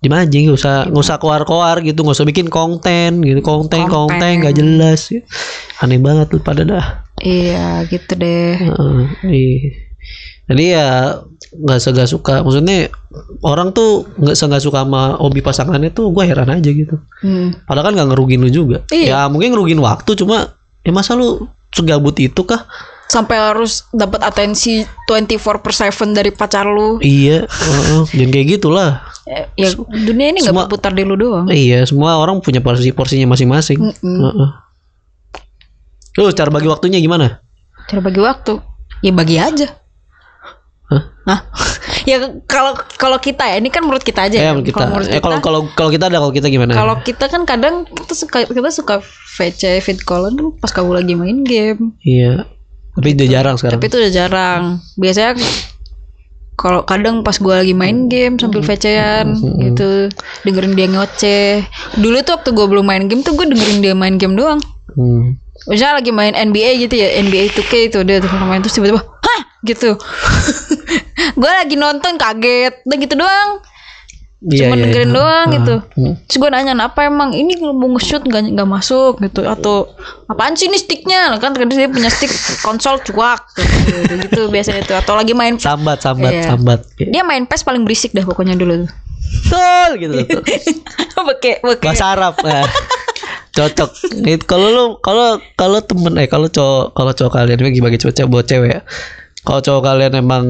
Diem 0.02 0.18
aja 0.18 0.34
nggak 0.34 0.58
usah 0.58 0.76
nggak 0.90 1.04
usah 1.06 1.16
keluar-keluar 1.22 1.78
gitu, 1.86 2.02
nggak 2.02 2.16
usah 2.18 2.26
bikin 2.26 2.50
konten 2.50 3.22
gitu, 3.22 3.38
konten 3.38 3.86
konten 3.86 4.18
Konten. 4.18 4.32
nggak 4.42 4.54
jelas. 4.58 5.14
ya. 5.14 5.22
Aneh 5.78 6.02
banget 6.02 6.34
lu 6.34 6.42
pada 6.42 6.66
dah. 6.66 7.06
Iya, 7.22 7.86
gitu 7.86 8.18
deh. 8.18 8.58
Heeh, 8.58 9.02
iya. 9.30 9.58
Jadi 10.50 10.64
ya 10.74 10.88
nggak 11.54 11.78
nggak 11.78 12.10
suka. 12.10 12.42
Maksudnya 12.42 12.90
orang 13.46 13.70
tuh 13.70 14.10
nggak 14.18 14.34
nggak 14.34 14.62
suka 14.66 14.82
sama 14.82 15.14
hobi 15.22 15.38
pasangannya 15.38 15.94
tuh 15.94 16.10
gue 16.10 16.24
heran 16.26 16.50
aja 16.50 16.70
gitu. 16.74 16.98
Hmm. 17.22 17.54
Padahal 17.62 17.94
kan 17.94 18.02
nggak 18.02 18.08
ngerugin 18.10 18.42
lu 18.42 18.50
juga. 18.50 18.82
Iya. 18.90 19.06
Ya 19.06 19.20
mungkin 19.30 19.54
ngerugin 19.54 19.78
waktu 19.78 20.18
cuma 20.18 20.58
ya 20.82 20.90
masa 20.90 21.14
lu 21.14 21.46
segabut 21.70 22.18
itu 22.18 22.42
kah? 22.42 22.66
Sampai 23.06 23.36
harus 23.36 23.84
dapat 23.92 24.24
atensi 24.24 24.88
24 25.04 25.60
per 25.60 25.72
7 25.76 26.16
dari 26.16 26.32
pacar 26.32 26.64
lu. 26.64 26.96
Iya, 27.04 27.44
heeh. 27.44 28.02
jangan 28.08 28.30
kayak 28.32 28.48
gitulah. 28.56 29.04
Eh, 29.22 29.46
Ya, 29.54 29.70
dunia 29.78 30.34
ini 30.34 30.42
nggak 30.42 30.66
berputar 30.66 30.90
di 30.90 31.06
lu 31.06 31.14
doang. 31.14 31.46
Iya, 31.46 31.86
semua 31.86 32.18
orang 32.18 32.42
punya 32.42 32.58
porsi 32.58 32.90
porsinya 32.90 33.30
masing-masing. 33.30 33.78
Mm-mm. 33.78 34.18
Heeh. 34.26 34.50
Terus 36.12 36.34
cara 36.34 36.50
bagi 36.50 36.66
waktunya 36.68 36.98
gimana? 36.98 37.38
Cara 37.86 38.02
bagi 38.02 38.20
waktu. 38.20 38.58
Ya 39.00 39.12
bagi 39.14 39.36
aja. 39.38 39.68
Hah? 40.90 41.02
Hah? 41.24 41.40
ya 42.10 42.18
kalau 42.50 42.74
kalau 42.98 43.18
kita 43.22 43.46
ya, 43.46 43.56
ini 43.62 43.70
kan 43.70 43.86
menurut 43.86 44.02
kita 44.02 44.26
aja. 44.26 44.36
Eh, 44.36 44.44
ya. 44.44 44.50
menurut 44.52 44.66
kita. 44.68 44.76
Kalau 44.76 44.90
menurut 44.90 45.08
Eh, 45.08 45.20
kalau 45.22 45.38
kita, 45.38 45.46
kalau 45.46 45.60
kalau 45.72 45.90
kita 45.94 46.04
ada 46.10 46.18
kalau 46.18 46.34
kita 46.34 46.46
gimana? 46.50 46.72
kalau 46.74 46.94
kita 47.00 47.24
kan 47.30 47.42
kadang 47.46 47.74
kita 47.86 48.14
suka 48.18 48.38
kita 48.44 48.70
suka 48.74 48.94
VC 49.38 49.80
feed 49.80 50.02
callan 50.04 50.34
kan 50.36 50.46
pas 50.58 50.70
kamu 50.74 50.90
lagi 50.98 51.14
main 51.14 51.46
game. 51.46 51.94
Iya. 52.02 52.44
Tapi 52.92 53.16
udah 53.16 53.28
jarang 53.30 53.56
sekarang. 53.56 53.80
Tapi 53.80 53.86
itu 53.88 53.96
udah 53.96 54.12
jarang. 54.12 54.62
Biasanya 55.00 55.32
kalau 56.56 56.84
kadang 56.84 57.24
pas 57.24 57.34
gue 57.40 57.54
lagi 57.54 57.74
main 57.74 58.06
game 58.12 58.36
sambil 58.36 58.60
VC-an 58.60 59.34
gitu 59.58 60.12
dengerin 60.44 60.76
dia 60.76 60.86
ngoceh. 60.88 61.64
Dulu 61.98 62.16
tuh 62.22 62.38
waktu 62.38 62.50
gue 62.52 62.66
belum 62.68 62.84
main 62.84 63.04
game 63.08 63.24
tuh 63.24 63.34
gue 63.34 63.48
dengerin 63.48 63.80
dia 63.80 63.94
main 63.96 64.20
game 64.20 64.36
doang. 64.36 64.60
Hmm. 64.92 65.40
Misalnya 65.66 66.02
lagi 66.02 66.12
main 66.12 66.34
NBA 66.36 66.86
gitu 66.88 66.94
ya 66.98 67.08
NBA 67.22 67.56
2K 67.56 67.72
itu 67.88 67.98
dia 68.04 68.20
tuh 68.20 68.28
main 68.44 68.60
terus 68.60 68.76
tiba-tiba 68.76 69.00
hah 69.00 69.40
gitu. 69.64 69.96
gue 71.40 71.50
lagi 71.50 71.74
nonton 71.78 72.20
kaget, 72.20 72.84
udah 72.84 72.98
gitu 73.00 73.14
doang. 73.16 73.50
Cuma 74.42 74.74
iya, 74.74 74.82
dengerin 74.90 75.10
iya. 75.10 75.14
doang 75.14 75.46
Ah, 75.46 75.54
gitu. 75.54 75.74
hmm. 75.94 76.14
Terus 76.26 76.36
gue 76.42 76.50
nanya 76.50 76.74
apa 76.82 77.06
emang 77.06 77.30
ini 77.30 77.54
mau 77.62 77.86
nge-shoot 77.94 78.26
gak, 78.26 78.42
nggak 78.58 78.66
masuk 78.66 79.22
gitu 79.22 79.46
atau 79.46 79.86
apaan 80.26 80.58
sih 80.58 80.66
ini 80.66 80.82
sticknya 80.82 81.38
kan 81.38 81.54
tadi 81.54 81.70
dia 81.78 81.86
punya 81.86 82.10
stick 82.10 82.34
konsol 82.66 82.98
cuak 83.06 83.38
gitu, 83.54 84.14
gitu 84.18 84.40
biasanya 84.50 84.82
itu 84.82 84.94
atau 84.98 85.14
lagi 85.14 85.30
main 85.30 85.62
Sambat, 85.62 86.02
sambat, 86.02 86.34
Iya. 86.34 86.44
sambat. 86.50 86.80
Dia 86.98 87.22
main 87.22 87.46
PES 87.46 87.62
paling 87.62 87.86
berisik 87.86 88.10
dah 88.10 88.26
pokoknya 88.26 88.58
dulu 88.58 88.82
tuh 88.82 88.90
Betul 89.32 89.90
gitu. 90.02 90.14
tuh. 90.28 90.42
pakai 91.32 91.62
pakai 91.62 91.86
Bahasa 91.86 92.06
Arab. 92.12 92.34
Nah, 92.44 92.66
cocok. 93.52 93.90
Kalau 94.44 94.68
lu 94.68 94.84
kalau 95.00 95.40
kalau 95.56 95.78
temen 95.80 96.18
eh 96.20 96.28
kalau 96.28 96.48
cowok 96.48 96.92
kalau 96.96 97.12
cowok 97.14 97.32
kalian 97.32 97.60
ini 97.62 97.80
bagi 97.80 97.98
cowok 98.00 98.28
buat 98.28 98.44
cewek 98.48 98.70
ya. 98.72 98.80
Kalau 99.42 99.60
cowok 99.60 99.82
kalian 99.82 100.12
emang 100.18 100.44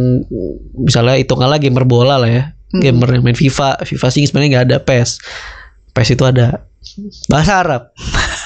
misalnya 0.77 1.17
hitungan 1.19 1.49
lagi 1.49 1.69
gamer 1.71 1.87
bola 1.87 2.19
lah 2.21 2.31
ya. 2.31 2.45
Gamer 2.73 3.09
yang 3.13 3.23
main 3.25 3.37
FIFA, 3.37 3.85
FIFA 3.85 4.09
sih 4.09 4.25
sebenarnya 4.25 4.49
nggak 4.49 4.67
ada 4.73 4.79
PES. 4.81 5.11
PES 5.93 6.09
itu 6.17 6.25
ada 6.25 6.65
bahasa 7.29 7.61
Arab. 7.61 7.83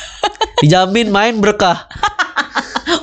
Dijamin 0.62 1.12
main 1.12 1.38
berkah. 1.38 1.86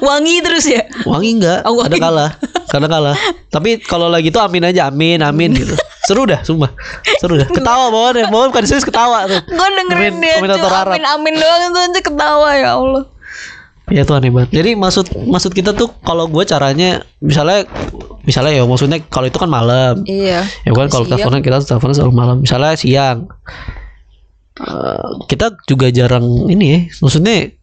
wangi 0.03 0.39
terus 0.43 0.63
ya 0.67 0.83
Wangi 1.03 1.39
enggak? 1.39 1.63
Oh, 1.67 1.79
wangi. 1.79 1.95
Ada 1.95 1.97
kalah. 1.99 2.31
Kadang 2.67 2.91
kalah. 2.91 3.15
Tapi 3.47 3.79
kalau 3.83 4.07
lagi 4.11 4.31
itu 4.33 4.39
amin 4.39 4.67
aja, 4.67 4.91
amin, 4.91 5.21
amin 5.23 5.53
gitu. 5.55 5.75
Seru 6.03 6.27
dah, 6.27 6.43
sumpah. 6.43 6.71
Seru 7.23 7.39
dah. 7.39 7.47
Ketawa 7.47 7.87
bawaan 7.87 8.19
ya. 8.19 8.27
Bawaan 8.27 8.51
bukan 8.51 8.65
serius 8.67 8.83
ketawa 8.83 9.23
tuh. 9.29 9.39
gue 9.47 9.69
dengerin 9.79 10.19
dia 10.19 10.35
komentator 10.43 10.71
amin 10.71 11.03
amin 11.07 11.33
doang 11.39 11.61
itu 11.71 11.79
aja 11.79 12.01
ketawa 12.03 12.49
ya 12.57 12.69
Allah 12.75 13.03
Ya 13.93 14.01
itu 14.01 14.09
aneh 14.11 14.27
banget. 14.27 14.49
Jadi 14.51 14.73
maksud 14.73 15.05
maksud 15.23 15.51
kita 15.51 15.69
tuh 15.71 15.93
kalau 16.01 16.25
gue 16.25 16.41
caranya 16.43 16.89
misalnya 17.19 17.69
misalnya 18.23 18.53
ya 18.55 18.63
maksudnya 18.63 18.97
kalau 19.05 19.29
itu 19.29 19.37
kan 19.37 19.45
malam. 19.47 20.01
iya 20.03 20.41
Ya 20.63 20.71
kan 20.71 20.89
kalau 20.89 21.05
teleponan 21.05 21.39
kita 21.39 21.61
teleponan 21.61 21.93
selalu 21.93 22.09
malam. 22.11 22.37
Misalnya 22.41 22.73
siang. 22.73 23.29
Eh, 24.55 25.07
kita 25.27 25.53
juga 25.63 25.89
jarang 25.89 26.25
ini 26.47 26.65
ya. 26.65 26.79
Maksudnya 26.99 27.53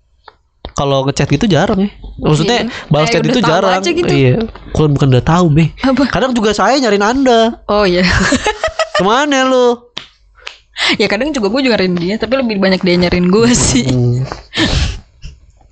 kalau 0.70 1.02
ngechat 1.02 1.26
gitu 1.28 1.46
jarang 1.46 1.80
ya. 1.80 1.90
Maksudnya 2.20 2.56
Iya. 2.62 2.70
balas 2.86 3.08
chat 3.08 3.20
udah 3.20 3.28
itu 3.28 3.40
tahu 3.40 3.50
jarang. 3.50 3.80
aja 3.80 3.90
gitu. 3.90 4.12
Iya. 4.12 4.34
Kalau 4.70 4.88
bukan 4.88 5.06
udah 5.08 5.24
tahu, 5.24 5.44
Be. 5.50 5.64
apa 5.76 6.02
Kadang 6.08 6.30
juga 6.30 6.50
saya 6.52 6.78
nyariin 6.78 7.02
Anda. 7.02 7.58
oh 7.66 7.82
iya 7.82 8.06
Ke 8.96 9.02
mana 9.02 9.42
lu? 9.44 9.90
ya 10.96 11.04
kadang 11.06 11.28
juga 11.28 11.52
gue 11.52 11.60
juga 11.60 11.76
nyariin 11.76 11.92
dia 11.94 12.14
tapi 12.16 12.40
lebih 12.40 12.56
banyak 12.56 12.80
dia 12.80 12.96
nyariin 12.96 13.28
gue 13.28 13.50
sih 13.52 13.84
Hmm. 13.84 14.24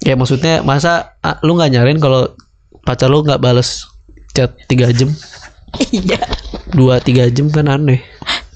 Ya 0.09 0.17
maksudnya 0.17 0.65
masa 0.65 1.13
ah, 1.21 1.37
lu 1.43 1.53
nggak 1.53 1.69
nyariin 1.71 2.01
kalau 2.01 2.33
pacar 2.81 3.13
lu 3.13 3.21
nggak 3.21 3.39
bales 3.39 3.85
chat 4.33 4.57
3 4.65 4.89
jam, 4.91 5.13
iya 5.91 6.17
2 6.73 6.81
3 6.81 7.29
jam 7.29 7.47
kan 7.51 7.69
aneh. 7.69 8.01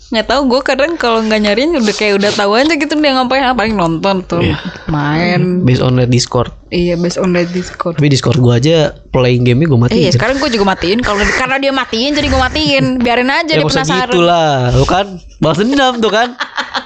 nggak 0.09 0.29
tahu 0.29 0.45
gue 0.47 0.61
kadang 0.63 0.93
kalau 0.95 1.21
nggak 1.21 1.41
nyariin 1.41 1.73
udah 1.75 1.89
kayak 1.91 2.21
udah 2.21 2.29
tahu 2.31 2.53
aja 2.53 2.69
gitu 2.71 2.93
dia 2.95 3.13
ngapain 3.13 3.41
Ah, 3.43 3.53
paling 3.53 3.73
nonton 3.73 4.21
tuh 4.23 4.45
Iya. 4.45 4.61
main 4.87 5.65
Based 5.65 5.81
on 5.81 5.97
net 5.97 6.09
Discord. 6.09 6.53
iya 6.69 6.97
based 6.97 7.17
on 7.17 7.33
that 7.33 7.49
discord 7.49 7.97
Tapi 7.97 8.09
Discord 8.09 8.37
gua 8.37 8.57
aja 8.57 8.93
playing 9.09 9.41
game 9.43 9.61
gue 9.61 9.69
Eh, 9.69 9.73
iya 9.73 9.81
matiin. 9.81 10.13
sekarang 10.13 10.37
gue 10.37 10.53
juga 10.53 10.69
matiin 10.69 11.01
kalau 11.01 11.17
karena 11.33 11.57
dia 11.57 11.73
matiin 11.73 12.13
jadi 12.13 12.29
gue 12.29 12.37
matiin 12.39 12.85
biarin 12.99 13.29
aja 13.29 13.45
ya 13.47 13.57
dia 13.57 13.65
maksud 13.65 13.81
penasaran 13.81 14.13
gitu 14.13 14.21
lah, 14.21 14.53
lu 14.73 14.85
kan 14.85 15.07
balas 15.41 15.57
dendam 15.59 15.95
tuh 15.97 16.13
kan. 16.13 16.29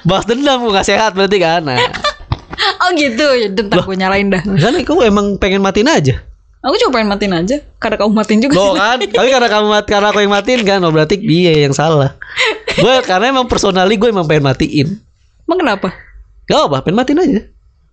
Balas 0.02 0.22
dendam 0.24 0.62
gua 0.62 0.78
gak 0.78 0.86
sehat 0.86 1.10
berarti 1.12 1.38
kan. 1.38 1.66
Nah, 1.66 1.82
oh 2.82 2.90
gitu 2.92 3.26
ya 3.36 3.48
bentar 3.48 3.80
gue 3.80 3.96
nyalain 3.96 4.28
dah 4.28 4.42
kan 4.42 4.72
kamu 4.76 5.00
emang 5.04 5.26
pengen 5.36 5.60
matiin 5.60 5.86
aja. 5.86 6.14
aku 6.58 6.74
cuma 6.76 6.92
pengen 6.94 7.08
matiin 7.08 7.30
aja 7.32 7.56
karena 7.78 7.96
kamu 7.96 8.12
matiin 8.12 8.40
juga 8.40 8.54
Loh 8.54 8.74
kan, 8.80 8.98
tapi 8.98 9.28
karena 9.28 9.46
kamu 9.46 9.66
mat 9.68 9.84
karena 9.84 10.06
aku 10.10 10.18
yang 10.18 10.32
matiin 10.32 10.60
kan, 10.62 10.78
oh 10.80 10.90
berarti 10.90 11.14
dia 11.16 11.54
yang 11.56 11.70
salah. 11.70 12.18
Gue 12.68 12.90
karena 13.02 13.30
emang 13.30 13.46
personally 13.46 13.94
gue 13.94 14.08
emang 14.08 14.26
pengen 14.26 14.44
matiin. 14.44 14.88
emang 15.42 15.58
kenapa 15.58 15.94
Gak 16.44 16.66
apa, 16.66 16.76
pengen 16.80 16.96
matiin 16.96 17.20
aja. 17.20 17.40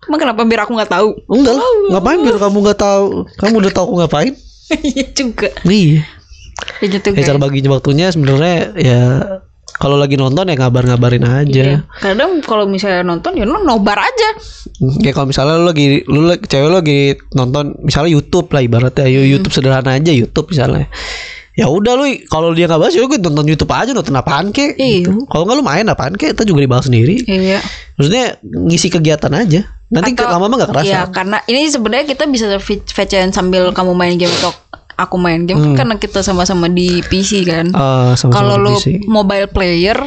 emang 0.03 0.19
kenapa 0.19 0.41
biar 0.43 0.61
aku 0.61 0.73
nggak 0.73 0.91
tahu 0.91 1.09
Enggak 1.27 1.53
lah, 1.53 1.69
ngapain 1.89 2.19
biar 2.19 2.37
kamu 2.37 2.57
nggak 2.61 2.79
tahu? 2.79 3.05
Kamu 3.37 3.53
udah 3.57 3.71
tahu 3.71 3.85
aku 3.85 3.95
ngapain? 4.01 4.33
iya 4.89 5.05
juga 5.11 5.49
Iya. 5.63 6.01
ya 6.79 6.85
gitu 6.89 7.07
Ya, 7.11 7.23
cara 7.23 7.37
baginya 7.37 7.69
waktunya 7.71 8.09
sebenarnya 8.09 8.73
ya 8.75 9.01
kalau 9.83 9.99
lagi 9.99 10.15
nonton 10.15 10.47
ya 10.47 10.55
ngabar-ngabarin 10.55 11.21
aja. 11.21 11.63
Iya. 11.75 11.79
kadang 11.99 12.39
kalau 12.39 12.63
misalnya 12.63 13.03
nonton 13.03 13.35
ya 13.35 13.43
no- 13.43 13.59
nobar 13.61 13.99
aja 13.99 14.29
Ya 14.99 15.11
kalau 15.11 15.27
misalnya 15.27 15.59
lu 15.59 15.67
lagi 15.67 16.01
lu 16.03 16.23
lagi- 16.25 16.43
cewek 16.45 16.65
lu 16.65 16.75
lagi 16.75 16.99
nonton 17.31 17.75
misalnya 17.79 18.09
YouTube 18.09 18.47
lah 18.49 18.61
ibaratnya, 18.61 19.03
Hmm. 19.03 19.13
Yo, 19.13 19.21
YouTube 19.29 19.51
sederhana 19.51 19.91
aja 19.93 20.09
YouTube 20.09 20.49
misalnya. 20.49 20.87
Ya 21.53 21.69
udah 21.69 21.93
lu 21.93 22.09
kalau 22.25 22.49
dia 22.51 22.65
nggak 22.65 22.81
bahas 22.81 22.91
ya 22.91 23.05
gue 23.05 23.19
nonton 23.19 23.45
YouTube 23.45 23.69
aja 23.69 23.91
nonton 23.91 24.11
apaan 24.13 24.49
kek. 24.49 24.73
Iya. 24.73 25.05
gitu. 25.05 25.27
Kalau 25.27 25.43
nggak 25.45 25.55
lu 25.55 25.63
main 25.63 25.85
apaan 25.85 26.15
kek, 26.15 26.33
kita 26.33 26.43
juga 26.43 26.63
dibahas 26.63 26.87
sendiri. 26.87 27.21
iya 27.23 27.61
Maksudnya 27.93 28.39
ngisi 28.41 28.87
kegiatan 28.89 29.29
aja. 29.29 29.61
Nanti 29.87 30.17
lama-lama 30.17 30.57
nggak 30.57 30.71
kerasa. 30.73 30.89
Iya, 30.89 31.01
karena 31.13 31.37
ini 31.45 31.69
sebenarnya 31.69 32.05
kita 32.07 32.25
bisa 32.25 32.49
VCN 32.57 33.29
sambil 33.29 33.69
kamu 33.69 33.93
main 33.93 34.17
game 34.17 34.33
atau 34.33 34.49
aku 34.95 35.15
main 35.15 35.43
game 35.43 35.59
kan 35.59 35.73
karena 35.79 35.95
kita 35.97 36.19
sama-sama 36.19 36.67
di 36.67 37.01
PC 37.01 37.43
kan. 37.43 37.69
Hmm. 37.69 38.13
Sama-sama 38.13 38.33
kalau 38.33 38.55
lu 38.57 38.73
PC. 38.75 39.05
mobile 39.05 39.47
player, 39.47 39.97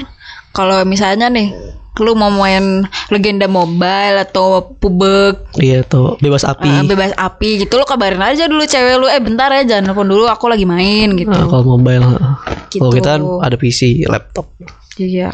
kalau 0.50 0.82
misalnya 0.82 1.26
nih 1.26 1.50
lu 1.96 2.12
mau 2.12 2.28
main 2.28 2.84
legenda 3.08 3.48
mobile 3.48 4.20
atau 4.20 4.76
pubeg 4.76 5.40
Iya 5.56 5.80
tuh 5.80 6.20
bebas 6.20 6.44
api. 6.44 6.68
eh, 6.68 6.84
bebas 6.84 7.16
api 7.16 7.64
gitu 7.64 7.80
lu 7.80 7.88
kabarin 7.88 8.20
aja 8.20 8.44
dulu 8.44 8.68
cewek 8.68 9.00
lu 9.00 9.08
eh 9.08 9.16
bentar 9.16 9.48
ya 9.48 9.64
jangan 9.64 9.88
telepon 9.88 10.12
dulu 10.12 10.28
aku 10.28 10.44
lagi 10.46 10.68
main 10.68 11.16
gitu. 11.16 11.32
Nah, 11.32 11.48
kalau 11.48 11.64
mobile, 11.76 12.04
heeh. 12.04 12.32
kalau 12.76 12.92
Gitu. 12.92 13.00
kita 13.00 13.10
kan 13.16 13.22
ada 13.40 13.56
PC, 13.56 13.80
laptop. 14.04 14.52
Iya. 15.00 15.32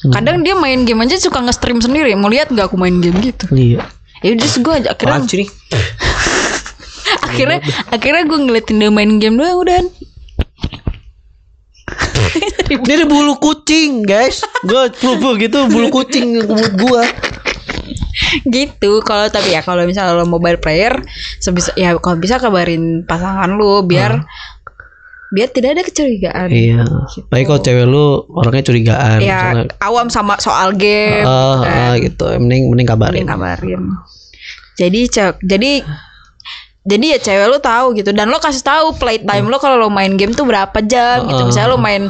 Hmm. 0.00 0.12
Kadang 0.16 0.40
dia 0.40 0.56
main 0.56 0.88
game 0.88 1.04
aja 1.04 1.20
suka 1.20 1.44
nge-stream 1.44 1.84
sendiri. 1.84 2.16
Mau 2.16 2.32
lihat 2.32 2.48
gak 2.48 2.72
aku 2.72 2.80
main 2.80 2.96
game 2.96 3.20
gitu. 3.20 3.44
Iya. 3.52 3.84
Ya 4.20 4.32
udah 4.32 4.48
gue 4.48 4.74
aja 4.74 4.88
akhirnya? 4.92 5.44
akhirnya 7.26 7.58
akhirnya 7.90 8.22
gue 8.26 8.38
ngeliatin 8.38 8.76
dia 8.80 8.90
main 8.92 9.18
game 9.18 9.36
doang 9.38 9.58
udah 9.62 9.80
Ini 12.70 13.02
ada 13.02 13.06
bulu 13.10 13.34
kucing, 13.42 14.06
guys. 14.06 14.46
Gue 14.62 14.94
flu 14.94 15.18
gitu 15.42 15.66
bulu 15.66 15.90
kucing 15.90 16.38
mulut 16.46 16.74
gua. 16.78 17.02
gitu 18.46 19.00
kalau 19.02 19.26
tapi 19.32 19.50
ya 19.50 19.64
kalau 19.64 19.82
misalnya 19.88 20.14
lo 20.14 20.28
mobile 20.28 20.60
player 20.60 20.92
sebisa 21.42 21.72
ya 21.74 21.96
kalau 21.98 22.20
bisa 22.20 22.36
kabarin 22.38 23.02
pasangan 23.08 23.48
lu 23.50 23.82
biar 23.82 24.22
biar 25.34 25.48
tidak 25.50 25.78
ada 25.78 25.82
kecurigaan 25.82 26.46
Iya. 26.52 26.84
Baik 27.26 27.50
kalau 27.50 27.60
cewek 27.64 27.86
lu 27.90 28.22
orangnya 28.30 28.62
curigaan. 28.66 29.18
ya 29.18 29.50
misalnya. 29.50 29.74
awam 29.82 30.06
sama 30.12 30.38
soal 30.38 30.76
game 30.78 31.26
kan. 31.26 31.66
ah, 31.66 31.94
gitu. 31.98 32.26
Mending 32.38 32.70
mending 32.70 32.86
kabarin. 32.86 33.24
Mending 33.24 33.30
kabarin 33.34 33.82
jadi 34.80 35.00
cewek 35.12 35.36
jadi 35.44 35.72
jadi 36.80 37.16
ya 37.16 37.18
cewek 37.20 37.46
lu 37.50 37.58
tahu 37.60 37.92
gitu 37.92 38.10
dan 38.10 38.32
lo 38.32 38.40
kasih 38.40 38.64
tahu 38.64 38.96
playtime 38.96 39.46
lo 39.46 39.60
kalau 39.60 39.76
lo 39.76 39.88
main 39.92 40.16
game 40.16 40.32
tuh 40.32 40.48
berapa 40.48 40.78
jam 40.84 41.28
gitu 41.28 41.44
misalnya 41.44 41.68
lo 41.72 41.78
main 41.78 42.08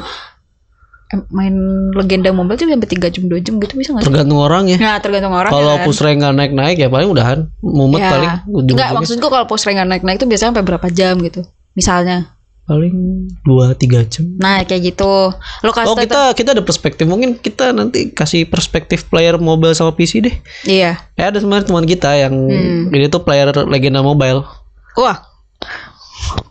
eh, 1.10 1.20
main 1.34 1.54
legenda 1.90 2.30
mobile 2.30 2.54
tuh 2.54 2.70
sampai 2.70 2.86
3 2.86 3.10
jam 3.10 3.24
2 3.26 3.42
jam 3.42 3.54
gitu 3.58 3.74
bisa 3.74 3.90
nggak 3.90 4.06
sih? 4.06 4.08
Tergantung 4.14 4.38
orangnya. 4.38 4.78
Nah 4.78 5.02
tergantung 5.02 5.34
orang 5.34 5.50
Kalau 5.50 5.74
kan. 5.74 5.84
push 5.90 6.00
rank 6.06 6.22
nggak 6.22 6.34
naik-naik 6.38 6.76
ya 6.78 6.86
paling 6.86 7.10
udahan. 7.10 7.38
Mumet 7.58 7.98
Ya. 7.98 8.10
paling 8.14 8.30
ujung 8.46 8.76
Enggak 8.78 8.90
maksud 8.94 9.16
gue 9.18 9.30
kalau 9.30 9.46
post 9.50 9.66
rank 9.66 9.82
naik-naik 9.82 10.22
tuh 10.22 10.30
biasanya 10.30 10.54
sampai 10.54 10.62
berapa 10.62 10.86
jam 10.94 11.18
gitu 11.18 11.42
Misalnya 11.74 12.30
paling 12.70 13.26
2 13.42 13.74
3 13.74 14.06
jam. 14.06 14.24
Nah 14.38 14.62
kayak 14.62 14.94
gitu 14.94 15.34
Lo 15.66 15.70
kasih 15.74 15.90
Oh 15.90 15.98
kita 15.98 16.38
kita 16.38 16.54
ada 16.54 16.62
perspektif 16.62 17.10
mungkin 17.10 17.34
kita 17.34 17.74
nanti 17.74 18.14
kasih 18.14 18.46
perspektif 18.46 19.10
player 19.10 19.42
mobile 19.42 19.74
sama 19.74 19.90
PC 19.90 20.22
deh. 20.22 20.34
Iya 20.62 21.02
Ya 21.18 21.24
ada 21.34 21.42
sebenarnya 21.42 21.66
teman 21.66 21.82
kita 21.82 22.14
yang 22.14 22.34
Hmm. 22.46 22.94
ini 22.94 23.10
tuh 23.10 23.26
player 23.26 23.50
legenda 23.66 24.06
mobile. 24.06 24.46
Wah 24.94 25.18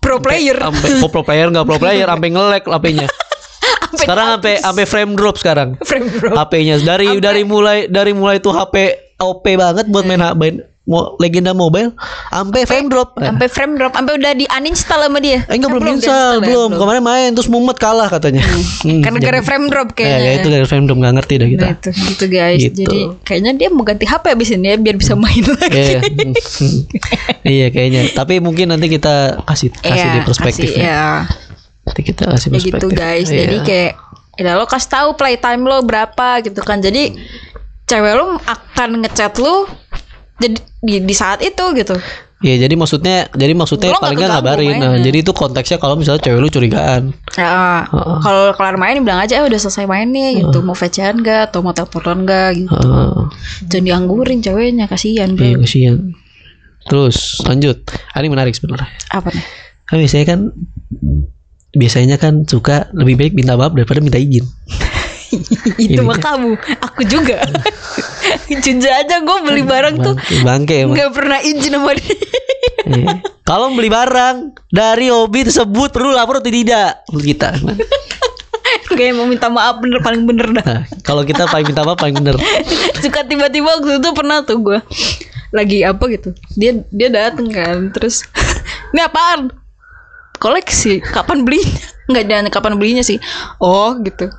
Pro 0.03 0.19
player 0.19 0.59
Sampai 0.59 0.99
oh, 0.99 1.07
pro 1.07 1.23
player 1.23 1.47
nggak 1.47 1.63
pro 1.63 1.79
player 1.79 2.07
sampai 2.09 2.29
nge-lag 2.35 2.63
HP-nya. 2.67 3.07
Sekarang 3.99 4.37
sampai 4.37 4.59
sampai 4.59 4.85
frame 4.85 5.13
drop 5.15 5.35
sekarang. 5.39 5.79
Frame 5.87 6.07
bro 6.19 6.35
HP-nya 6.35 6.83
dari 6.83 7.17
dari 7.23 7.41
mulai 7.47 7.87
dari 7.87 8.11
mulai 8.11 8.43
tuh 8.43 8.51
HP 8.51 8.75
OP 9.19 9.45
banget 9.55 9.85
buat 9.87 10.03
main 10.07 10.21
main 10.35 10.55
mo- 10.89 11.13
legenda 11.15 11.53
mobile 11.53 11.93
sampai 12.27 12.65
frame 12.65 12.89
drop. 12.89 13.13
Eh, 13.15 13.23
Sampai 13.23 13.45
frame 13.45 13.77
drop 13.77 13.93
Sampai 13.93 14.17
udah 14.17 14.33
di 14.33 14.49
uninstall 14.49 15.01
sama 15.01 15.19
dia 15.19 15.45
Eh 15.45 15.53
enggak 15.53 15.69
Eh, 15.69 15.73
belum 15.75 15.85
install, 15.93 16.33
ya? 16.35 16.41
belum. 16.43 16.69
Kemarin 16.73 17.03
main 17.03 17.29
terus 17.29 17.45
mumet 17.45 17.77
kalah 17.77 18.09
katanya. 18.09 18.41
Hmm, 18.41 19.01
Karena 19.05 19.17
gara 19.19 19.39
frame 19.39 19.67
drop 19.67 19.87
Ya, 19.91 19.95
kayaknya 19.95 20.25
ya, 20.25 20.33
itu 20.35 20.47
dari 20.49 20.65
frame 20.65 20.85
drop 20.85 20.97
nggak 20.97 21.13
ngerti 21.15 21.33
dah 21.35 21.47
kita. 21.47 21.61
Nah 21.61 21.71
itu 21.71 21.89
gitu 22.09 22.25
guys 22.27 22.59
Gitu. 22.59 22.77
Jadi 22.79 22.99
kayaknya 23.21 23.51
dia 23.55 23.69
mau 23.69 23.83
ganti 23.83 24.03
HP 24.03 24.25
abis 24.27 24.49
ini 24.51 24.67
ya 24.67 24.77
Biar 24.77 24.95
bisa 24.95 25.13
main 25.13 25.45
lagi 25.45 25.69
Iya, 25.71 25.99
iya 27.53 27.67
kayaknya. 27.69 28.01
Tapi 28.11 28.39
mungkin 28.39 28.65
nanti 28.67 28.87
kita 28.87 29.45
kasih 29.45 29.69
kasih 29.75 29.93
Iya, 30.01 30.11
di 30.11 30.21
perspektif 30.23 30.67
kasih, 30.67 30.81
ya. 30.81 30.89
ya. 30.89 31.05
Nanti 31.85 32.01
kita 32.03 32.23
kasih 32.27 32.47
Kayak 32.47 32.57
perspektif. 32.59 32.81
gitu 32.81 32.87
guys 32.91 33.27
Iya. 33.27 33.41
Jadi 33.43 33.57
kayak 33.63 33.91
Ya 34.35 34.55
lo 34.55 34.65
kasih 34.65 34.89
tahu 34.89 35.09
playtime 35.13 35.61
lo 35.61 35.81
berapa 35.81 36.39
gitu 36.41 36.59
kan 36.59 36.79
Jadi 36.79 37.11
Cewek 37.85 38.13
lo 38.13 38.37
akan 38.39 39.01
ngechat 39.01 39.35
lo 39.35 39.67
Jadi 40.39 40.57
di, 40.79 40.93
di 41.03 41.15
saat 41.15 41.43
itu 41.43 41.63
gitu 41.75 41.95
Iya, 42.39 42.55
jadi 42.63 42.75
maksudnya 42.79 43.27
jadi 43.35 43.51
maksudnya 43.51 43.91
Lo 43.91 43.99
paling 43.99 44.15
nggak 44.15 44.31
keganggu 44.31 44.47
ngabarin. 44.47 44.75
Nah, 44.79 44.95
jadi 45.03 45.17
itu 45.19 45.35
konteksnya 45.35 45.75
kalau 45.75 45.99
misalnya 45.99 46.23
cewek 46.23 46.39
lu 46.39 46.47
curigaan. 46.47 47.11
Ya, 47.35 47.83
kalau 48.23 48.55
kelar 48.55 48.79
main 48.79 48.95
bilang 49.03 49.19
aja 49.19 49.43
"Eh, 49.43 49.43
udah 49.43 49.59
selesai 49.59 49.83
main 49.83 50.07
nih 50.07 50.39
gitu. 50.39 50.63
Mau 50.63 50.71
VCN 50.71 51.19
gak 51.19 51.51
atau 51.51 51.59
mau 51.59 51.75
teleponan 51.75 52.23
gak 52.23 52.63
gitu. 52.63 52.71
Heeh. 52.71 53.11
Jangan 53.67 53.83
dianggurin 53.83 54.39
ceweknya 54.39 54.87
kasihan 54.87 55.35
Iya, 55.35 55.59
kasihan. 55.59 56.15
Terus 56.87 57.43
lanjut. 57.43 57.83
Ah, 58.15 58.23
Ini 58.23 58.31
menarik 58.31 58.55
sebenarnya. 58.55 58.87
Apa 59.11 59.35
nih? 59.35 59.43
Kan 59.83 59.95
biasanya 59.99 60.25
kan 60.25 60.39
biasanya 61.75 62.15
kan 62.15 62.33
suka 62.47 62.87
lebih 62.95 63.19
baik 63.19 63.33
minta 63.35 63.59
maaf 63.59 63.75
daripada 63.75 63.99
minta 63.99 64.15
izin. 64.15 64.47
Itu 65.85 66.01
mah 66.03 66.17
kan. 66.17 66.41
kamu, 66.41 66.51
aku 66.81 67.01
juga. 67.05 67.43
Jujur 68.63 68.91
aja 68.91 69.21
gue 69.21 69.37
beli 69.45 69.63
barang 69.63 69.95
tuh 70.01 70.13
Bangke, 70.17 70.43
bangke 70.45 70.75
emang. 70.85 70.95
nggak 70.97 71.11
pernah 71.13 71.39
izin 71.41 71.73
sama 71.77 71.91
dia. 71.95 72.13
Iya. 72.89 73.07
Kalau 73.45 73.73
beli 73.73 73.89
barang 73.89 74.35
dari 74.69 75.09
hobi 75.09 75.45
tersebut 75.45 75.89
perlu 75.89 76.13
lapor 76.13 76.41
atau 76.41 76.49
tidak 76.49 77.01
menurut 77.09 77.25
kita. 77.25 77.49
Kayak 78.89 79.15
mau 79.15 79.25
minta 79.29 79.47
maaf 79.49 79.79
bener 79.81 80.01
paling 80.01 80.25
bener 80.25 80.49
dah. 80.59 80.65
Nah, 80.65 80.81
kalau 81.05 81.21
kita 81.23 81.45
paling 81.47 81.65
minta 81.69 81.85
maaf 81.85 81.97
paling 81.97 82.17
bener. 82.17 82.35
Suka 83.01 83.23
tiba-tiba 83.25 83.79
waktu 83.79 84.01
itu 84.01 84.09
pernah 84.13 84.41
tuh 84.43 84.59
gue 84.61 84.79
lagi 85.49 85.81
apa 85.85 86.03
gitu. 86.09 86.33
Dia 86.57 86.81
dia 86.93 87.09
dateng 87.09 87.49
kan, 87.49 87.89
terus 87.93 88.25
ini 88.93 89.01
apaan? 89.01 89.49
Koleksi. 90.37 91.01
Kapan 91.01 91.45
belinya? 91.45 91.79
Nggak 92.09 92.25
jangan 92.25 92.45
kapan 92.49 92.73
belinya 92.77 93.03
sih. 93.05 93.17
Oh 93.61 93.93
gitu. 94.01 94.29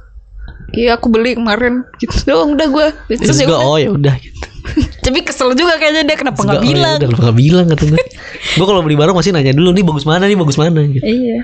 Iya 0.71 0.95
aku 0.95 1.11
beli 1.11 1.35
kemarin 1.35 1.83
gitu 1.99 2.15
doang 2.31 2.55
udah 2.55 2.69
gue. 2.71 2.87
Terus 3.19 3.43
ya 3.43 3.49
oh 3.51 3.77
ya 3.77 3.91
udah 3.91 4.15
gitu. 4.23 4.47
Tapi 5.05 5.19
kesel 5.27 5.57
juga 5.59 5.81
kayaknya 5.81 6.07
dia 6.07 6.17
kenapa 6.17 6.41
nggak 6.47 6.63
Terus 6.63 6.67
gua, 6.67 6.75
bilang. 6.75 6.97
Oh, 6.97 7.03
ya 7.03 7.07
udah, 7.07 7.09
kenapa 7.09 7.23
nggak 7.27 7.39
bilang 7.39 7.65
kata 7.73 7.83
gue. 7.89 8.05
gue 8.51 8.67
kalau 8.67 8.81
beli 8.85 8.97
barang 8.97 9.17
masih 9.17 9.31
nanya 9.35 9.53
dulu 9.57 9.71
nih 9.75 9.85
bagus 9.85 10.05
mana 10.07 10.25
nih 10.29 10.39
bagus 10.39 10.57
mana 10.61 10.81
gitu. 10.87 11.05
Iya. 11.05 11.39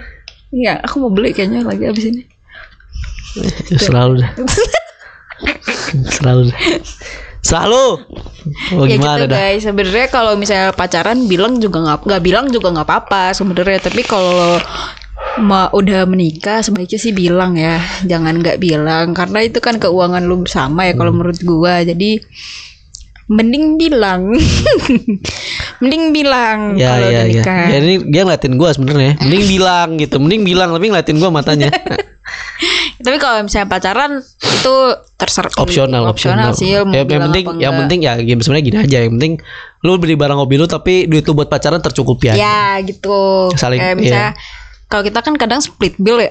Iya, 0.54 0.72
aku 0.86 0.94
mau 1.02 1.10
beli 1.10 1.34
kayaknya 1.34 1.66
lagi 1.66 1.84
abis 1.90 2.04
ini. 2.06 2.22
Ya, 3.68 3.78
selalu 3.82 4.22
dah. 4.22 4.30
selalu 6.16 6.40
dah. 6.48 6.58
Selalu. 7.44 7.84
Oh 8.74 8.86
ya 8.86 8.98
gimana 8.98 9.22
gitu 9.22 9.26
dah? 9.30 9.38
guys. 9.38 9.62
Sebenarnya 9.66 10.06
kalau 10.10 10.32
misalnya 10.38 10.70
pacaran 10.74 11.18
bilang 11.26 11.58
juga 11.58 11.82
nggak 11.82 11.98
nggak 12.06 12.22
bilang 12.22 12.46
juga 12.50 12.72
nggak 12.72 12.86
apa-apa 12.86 13.34
sebenarnya. 13.34 13.78
Tapi 13.82 14.02
kalau 14.06 14.58
ma 15.36 15.68
udah 15.68 16.04
menikah 16.04 16.60
sebaiknya 16.60 16.96
sih 16.96 17.12
bilang 17.12 17.54
ya. 17.54 17.76
Jangan 18.02 18.36
nggak 18.36 18.56
bilang 18.56 19.12
karena 19.12 19.38
itu 19.42 19.58
kan 19.58 19.76
keuangan 19.76 20.22
lu 20.22 20.40
bersama 20.40 20.84
ya 20.84 20.92
kalau 20.92 21.10
Hmm. 21.10 21.18
menurut 21.20 21.40
gua. 21.42 21.80
Jadi 21.80 22.20
mending 23.26 23.76
bilang. 23.76 24.32
mending 25.82 26.04
bilang 26.10 26.58
Ya 26.74 26.94
kalau 26.94 27.00
ya 27.02 27.10
udah 27.10 27.22
ya. 27.22 27.32
nikah. 27.34 27.64
Ya 27.66 27.76
ini 27.78 27.94
dia 28.06 28.22
ngeliatin 28.22 28.54
gue 28.54 28.70
sebenarnya. 28.70 29.12
Mending 29.20 29.44
bilang 29.52 29.88
gitu. 29.96 30.16
Mending 30.16 30.42
bilang 30.42 30.68
tapi 30.70 30.86
ngeliatin 30.86 31.16
gue 31.16 31.30
matanya. 31.30 31.68
Tapi 32.96 33.20
kalau 33.20 33.44
misalnya 33.44 33.68
pacaran 33.68 34.18
itu 34.18 34.74
terserah 35.14 35.52
opsional 35.54 36.08
opsional. 36.08 36.50
sih. 36.50 36.74
Ya, 36.74 36.82
yang 36.98 37.28
penting 37.28 37.44
yang 37.60 37.76
penting 37.76 38.00
ya 38.00 38.16
game 38.16 38.40
sebenarnya 38.40 38.64
gini 38.64 38.78
aja. 38.80 38.98
Yang 39.04 39.12
penting 39.14 39.32
lu 39.84 39.92
beli 39.94 40.16
barang 40.16 40.34
hobi 40.34 40.56
lu 40.56 40.66
tapi 40.66 41.04
duit 41.04 41.22
lu 41.22 41.36
buat 41.36 41.46
pacaran 41.46 41.78
tercukupi 41.78 42.32
aja. 42.32 42.40
Ya 42.40 42.60
gitu. 42.80 43.52
Saling- 43.54 43.78
Kayak 43.78 43.96
misalnya 43.96 44.32
kalau 44.86 45.02
kita 45.02 45.20
kan 45.22 45.34
kadang 45.34 45.60
split 45.62 45.94
bill 45.98 46.22
ya. 46.22 46.30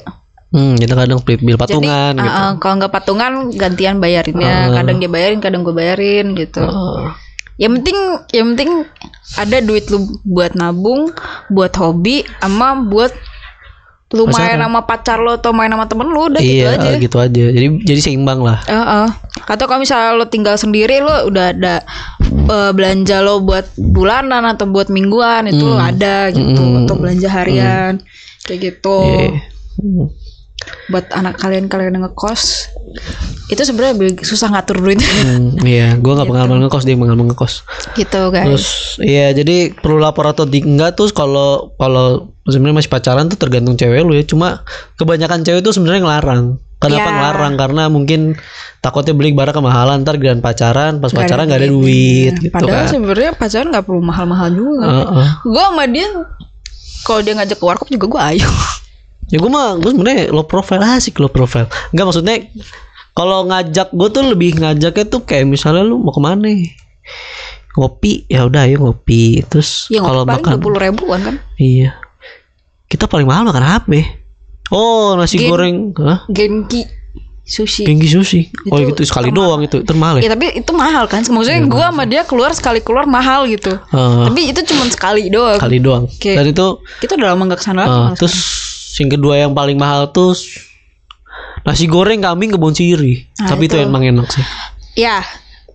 Hmm, 0.56 0.80
kita 0.80 0.96
kadang 0.96 1.20
split 1.20 1.44
bill 1.44 1.60
patungan 1.60 2.16
Jadi, 2.16 2.24
gitu. 2.24 2.32
uh, 2.32 2.40
uh, 2.48 2.52
kalau 2.64 2.74
nggak 2.80 2.94
patungan 2.94 3.32
gantian 3.52 4.00
bayarinnya. 4.00 4.72
Uh. 4.72 4.76
Kadang 4.80 4.98
dia 5.04 5.10
bayarin, 5.12 5.40
kadang 5.44 5.68
gue 5.68 5.76
bayarin 5.76 6.32
gitu. 6.38 6.64
Oh. 6.64 7.12
Yang 7.60 7.72
penting, 7.82 7.98
yang 8.36 8.48
penting 8.56 8.72
ada 9.36 9.58
duit 9.64 9.88
lu 9.92 10.04
buat 10.24 10.56
nabung, 10.56 11.12
buat 11.52 11.72
hobi, 11.76 12.24
sama 12.40 12.76
buat 12.88 13.12
lu 14.14 14.30
main 14.32 14.56
Pacaran. 14.56 14.64
sama 14.70 14.80
pacar 14.86 15.18
lo 15.20 15.36
atau 15.36 15.52
main 15.52 15.68
sama 15.68 15.90
temen 15.92 16.08
lu 16.08 16.32
udah 16.32 16.40
iya, 16.40 16.78
gitu 16.78 16.88
aja. 16.88 16.90
gitu 17.02 17.18
aja. 17.20 17.46
Jadi 17.52 17.68
jadi 17.84 18.00
seimbang 18.00 18.40
lah. 18.40 18.64
Heeh. 18.64 19.08
Atau 19.50 19.66
kalau 19.68 19.84
misalnya 19.84 20.16
lo 20.16 20.30
tinggal 20.32 20.56
sendiri 20.56 21.04
lo 21.04 21.28
udah 21.28 21.52
ada 21.52 21.84
eh, 22.24 22.72
belanja 22.72 23.20
lo 23.26 23.44
buat 23.44 23.66
bulanan 23.76 24.46
atau 24.46 24.70
buat 24.72 24.88
mingguan 24.88 25.52
itu 25.52 25.68
lo 25.68 25.82
ada 25.82 26.32
gitu 26.32 26.54
Hmm. 26.64 26.86
atau 26.86 26.96
belanja 26.96 27.28
harian 27.28 28.00
kayak 28.46 28.60
gitu. 28.72 28.98
Iya. 29.02 29.30
Hmm. 29.76 30.08
Buat 30.88 31.12
anak 31.12 31.38
kalian 31.38 31.66
kalian 31.66 31.94
yang 31.94 32.06
ngekos 32.06 32.72
itu 33.46 33.62
sebenarnya 33.62 33.94
be- 33.96 34.24
susah 34.24 34.50
ngatur 34.50 34.80
duit 34.80 34.98
Hmm, 34.98 35.54
iya, 35.62 35.94
gua 35.96 36.18
nggak 36.18 36.26
pengalaman 36.28 36.58
ngekos 36.64 36.82
dia 36.82 36.96
pengalaman 36.96 37.28
ngekos. 37.28 37.62
gitu 37.94 38.22
guys. 38.30 38.46
Terus 38.48 38.68
iya 39.00 39.30
jadi 39.30 39.70
perlu 39.72 40.00
lapor 40.00 40.26
atau 40.26 40.44
di, 40.44 40.62
enggak 40.62 40.96
tuh 40.96 41.12
kalau 41.12 41.70
kalau 41.76 42.06
sebenarnya 42.44 42.78
masih 42.80 42.90
pacaran 42.90 43.28
tuh 43.28 43.38
tergantung 43.38 43.76
cewek 43.76 44.02
lu 44.02 44.14
ya. 44.14 44.24
Cuma 44.24 44.66
kebanyakan 44.96 45.42
cewek 45.42 45.62
tuh 45.62 45.70
sebenarnya 45.72 46.02
ngelarang. 46.02 46.44
Kenapa 46.76 47.04
Ya. 47.04 47.14
ngelarang? 47.14 47.54
Karena 47.56 47.84
mungkin 47.88 48.20
takutnya 48.80 49.14
beli 49.14 49.32
barang 49.32 49.54
kemahalan 49.54 50.02
ntar 50.02 50.16
giliran 50.16 50.40
pacaran 50.40 50.98
pas 50.98 51.10
ada 51.10 51.18
pacaran 51.20 51.46
nggak 51.46 51.60
ada 51.60 51.70
duit 51.70 52.34
gitu 52.40 52.50
Padahal 52.52 52.84
kan. 52.84 52.92
sebenarnya 52.92 53.32
pacaran 53.34 53.68
nggak 53.70 53.86
perlu 53.86 54.02
mahal-mahal 54.02 54.50
juga. 54.50 54.86
Heeh. 54.86 55.28
Gue 55.44 55.64
sama 55.64 55.86
dia 55.86 56.08
kalau 57.06 57.22
dia 57.22 57.38
ngajak 57.38 57.62
ke 57.62 57.66
warkop 57.66 57.88
juga 57.88 58.06
gue 58.10 58.22
ayo. 58.36 58.50
Ya 59.34 59.42
gue 59.42 59.50
mah 59.50 59.82
gue 59.82 59.90
sebenarnya 59.90 60.30
low 60.30 60.46
profile 60.46 60.86
asik 60.86 61.18
low 61.18 61.34
profile. 61.34 61.66
Enggak 61.90 62.06
maksudnya 62.14 62.46
kalau 63.18 63.50
ngajak 63.50 63.90
gue 63.90 64.10
tuh 64.14 64.22
lebih 64.22 64.62
ngajaknya 64.62 65.06
tuh 65.10 65.26
kayak 65.26 65.50
misalnya 65.50 65.82
lu 65.82 65.98
mau 65.98 66.14
ke 66.14 66.22
mana? 66.22 66.46
Ngopi 67.74 68.30
ya 68.30 68.46
udah 68.46 68.70
ayo 68.70 68.86
ngopi. 68.86 69.42
Terus 69.50 69.90
Ya 69.90 70.06
kalau 70.06 70.30
makan 70.30 70.62
puluh 70.62 70.78
ribuan 70.78 71.26
kan. 71.26 71.36
Iya. 71.58 71.98
Kita 72.86 73.10
paling 73.10 73.26
mahal 73.26 73.50
makan 73.50 73.66
apa? 73.66 73.90
ya? 73.98 74.06
Oh, 74.70 75.18
nasi 75.18 75.42
Gen- 75.42 75.50
goreng, 75.50 75.78
hah? 76.06 76.30
Genki 76.30 76.86
sushi. 77.46 77.86
Genki 77.86 78.10
sushi. 78.10 78.50
Oh, 78.68 78.82
Itu 78.82 78.92
gitu 78.92 79.02
sekali 79.06 79.30
doang 79.30 79.62
itu. 79.62 79.80
Itu 79.80 79.94
mahal 79.94 80.18
ya? 80.18 80.26
Ya 80.26 80.30
tapi 80.34 80.50
itu 80.52 80.72
mahal 80.74 81.06
kan. 81.06 81.22
Maksudnya 81.22 81.62
Iya, 81.62 81.70
gue 81.70 81.84
sama 81.86 82.04
dia 82.04 82.22
keluar 82.26 82.52
sekali 82.52 82.82
keluar 82.82 83.06
mahal 83.06 83.46
gitu. 83.46 83.70
Eh, 83.72 84.24
Tapi 84.26 84.42
itu 84.50 84.60
cuma 84.66 84.90
sekali 84.90 85.30
doang. 85.30 85.56
sekali 85.56 85.78
doang. 85.78 86.10
Oke. 86.10 86.34
Dan 86.34 86.50
itu 86.50 86.66
Kita 87.00 87.14
udah 87.14 87.28
lama 87.32 87.54
gak 87.54 87.60
ke 87.62 87.64
sana 87.64 87.80
lagi. 87.80 87.94
eh, 87.94 88.08
terus 88.18 88.36
yang 88.98 89.10
kedua 89.10 89.34
yang 89.38 89.54
paling 89.54 89.78
mahal 89.78 90.10
tuh 90.10 90.34
Nasi 91.62 91.86
goreng 91.86 92.22
kambing 92.22 92.54
kebun 92.54 92.74
siri. 92.74 93.26
Nah, 93.42 93.50
Tapi 93.50 93.66
itu 93.66 93.74
itu. 93.76 93.86
emang 93.86 94.06
enak 94.06 94.30
sih. 94.30 94.46
Ya, 94.96 95.26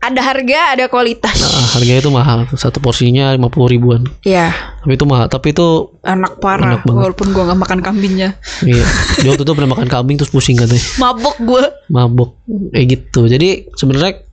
ada 0.01 0.21
harga, 0.25 0.61
ada 0.75 0.85
kualitas. 0.89 1.37
Nah, 1.37 1.77
harganya 1.77 2.01
itu 2.01 2.09
mahal. 2.09 2.49
Satu 2.57 2.81
porsinya 2.81 3.37
50 3.37 3.69
ribuan. 3.69 4.01
Ya, 4.25 4.49
Tapi 4.81 4.97
itu 4.97 5.05
mahal. 5.05 5.29
Tapi 5.29 5.53
itu 5.53 5.93
enak 6.01 6.41
parah. 6.41 6.81
Enak 6.81 6.89
banget. 6.89 7.01
Walaupun 7.13 7.27
gua 7.37 7.45
nggak 7.53 7.61
makan 7.61 7.79
kambingnya, 7.85 8.33
iya. 8.65 8.85
Dia 9.21 9.29
waktu 9.37 9.45
itu 9.45 9.53
pernah 9.53 9.77
makan 9.77 9.89
kambing 9.93 10.17
terus 10.17 10.33
pusing 10.33 10.57
katanya. 10.57 10.81
mabok 11.05 11.37
gua. 11.45 11.65
Mabok. 11.93 12.33
Kayak 12.73 12.87
gitu. 12.97 13.29
Jadi 13.29 13.69
sebenarnya 13.77 14.25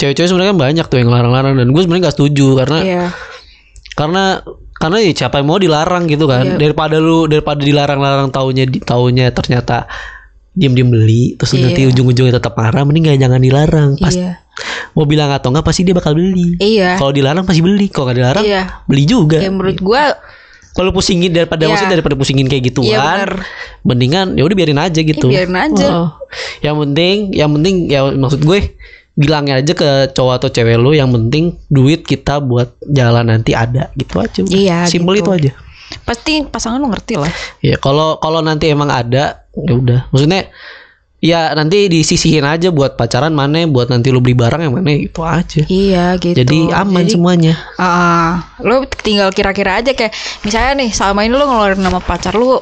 cewek-cewek 0.00 0.28
sebenarnya 0.32 0.56
kan 0.56 0.60
banyak 0.64 0.86
tuh 0.88 0.96
yang 0.96 1.10
larang-larang 1.12 1.60
dan 1.60 1.68
gue 1.68 1.80
sebenarnya 1.84 2.08
gak 2.08 2.16
setuju 2.16 2.46
karena 2.64 2.78
Iya. 2.80 3.04
karena 3.92 4.24
karena 4.72 4.96
ya 5.04 5.12
siapa 5.12 5.44
yang 5.44 5.48
mau 5.52 5.60
dilarang 5.60 6.08
gitu 6.08 6.24
kan 6.24 6.44
Iya. 6.46 6.56
daripada 6.56 6.96
lu 6.96 7.28
daripada 7.28 7.60
dilarang-larang 7.60 8.32
taunya 8.32 8.64
taunya 8.80 9.28
ternyata 9.28 9.84
diem-diem 10.56 10.88
beli 10.88 11.36
terus 11.36 11.52
Iya. 11.52 11.68
nanti 11.68 11.80
ujung-ujungnya 11.84 12.40
tetap 12.40 12.56
marah 12.56 12.80
mending 12.88 13.12
gak 13.12 13.20
jangan 13.20 13.40
dilarang 13.44 13.90
pas 14.00 14.14
Iya. 14.16 14.40
Mau 14.92 15.04
bilang 15.04 15.30
atau 15.30 15.48
enggak 15.48 15.64
pasti 15.64 15.82
dia 15.82 15.92
bakal 15.92 16.12
beli 16.12 16.56
Iya. 16.56 16.96
kalau 16.96 17.10
dilarang 17.10 17.42
pasti 17.42 17.60
beli 17.60 17.86
kalau 17.86 18.08
nggak 18.08 18.18
dilarang 18.18 18.44
Iya. 18.44 18.62
beli 18.84 19.04
juga 19.04 19.38
Ya 19.38 19.48
menurut 19.48 19.78
gua 19.78 20.14
kalau 20.70 20.90
pusingin 20.90 21.30
daripada 21.30 21.64
Iya. 21.64 21.70
maksudnya 21.70 21.94
daripada 21.94 22.14
pusingin 22.14 22.46
kayak 22.46 22.64
gituan 22.66 22.88
Iya, 22.88 23.00
bener. 23.26 23.32
mendingan 23.82 24.26
ya 24.34 24.42
udah 24.42 24.56
biarin 24.56 24.78
aja 24.78 25.00
gitu 25.00 25.26
Ya, 25.26 25.42
biarin 25.42 25.56
aja. 25.56 25.86
Oh. 25.90 26.08
yang 26.60 26.76
penting 26.78 27.16
yang 27.32 27.50
penting 27.50 27.74
ya 27.86 28.06
maksud 28.06 28.40
gue 28.40 28.76
bilangnya 29.12 29.58
aja 29.58 29.72
ke 29.72 29.88
cowok 30.10 30.34
atau 30.40 30.48
cewek 30.48 30.76
lu 30.76 30.94
yang 30.94 31.10
penting 31.10 31.58
duit 31.66 32.02
kita 32.02 32.38
buat 32.38 32.72
jalan 32.86 33.28
nanti 33.28 33.52
ada 33.52 33.90
gitu 33.92 34.16
aja. 34.16 34.40
Iya, 34.42 34.78
simpel 34.86 35.18
gitu. 35.18 35.34
itu 35.34 35.50
aja 35.50 35.52
pasti 36.06 36.46
pasangan 36.46 36.78
lu 36.78 36.86
ngerti 36.86 37.18
lah. 37.18 37.26
ya 37.58 37.74
kalau 37.74 38.14
kalau 38.16 38.38
nanti 38.38 38.70
emang 38.70 38.86
ada 38.86 39.42
ya 39.58 39.72
udah 39.74 40.06
maksudnya 40.14 40.46
ya 41.20 41.52
nanti 41.52 41.92
disisihin 41.92 42.48
aja 42.48 42.72
buat 42.72 42.96
pacaran 42.96 43.30
mana 43.36 43.68
buat 43.68 43.92
nanti 43.92 44.08
lu 44.08 44.24
beli 44.24 44.32
barang 44.32 44.64
yang 44.64 44.72
mana 44.72 44.96
itu 44.96 45.20
aja. 45.20 45.62
Iya 45.68 46.16
gitu. 46.16 46.34
jadi 46.34 46.72
aman 46.72 47.04
Jadi, 47.04 47.12
semuanya. 47.12 47.54
Ah, 47.76 48.56
lo 48.64 48.88
tinggal 48.88 49.28
kira-kira 49.30 49.84
aja 49.84 49.92
kayak 49.92 50.16
misalnya 50.42 50.80
nih 50.80 50.90
selama 50.90 51.28
ini 51.28 51.36
lo 51.36 51.44
ngeluarin 51.44 51.80
nama 51.84 52.00
pacar 52.00 52.32
lu 52.32 52.56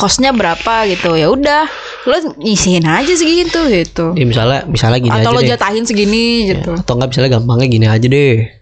kosnya 0.00 0.32
berapa 0.32 0.88
gitu. 0.88 1.14
Ya 1.20 1.28
udah 1.28 1.68
lo 2.08 2.16
nyisihin 2.40 2.88
aja 2.88 3.12
segitu 3.12 3.60
gitu. 3.68 4.16
Ya 4.16 4.24
misalnya 4.24 4.64
misalnya 4.64 4.98
gini 4.98 5.12
atau 5.12 5.30
aja 5.30 5.36
lo 5.36 5.40
deh. 5.44 5.48
jatahin 5.52 5.84
segini 5.84 6.26
gitu. 6.48 6.72
atau 6.72 6.96
enggak 6.96 7.12
misalnya 7.12 7.30
gampangnya 7.36 7.68
gini 7.68 7.86
aja 7.86 8.06
deh 8.08 8.61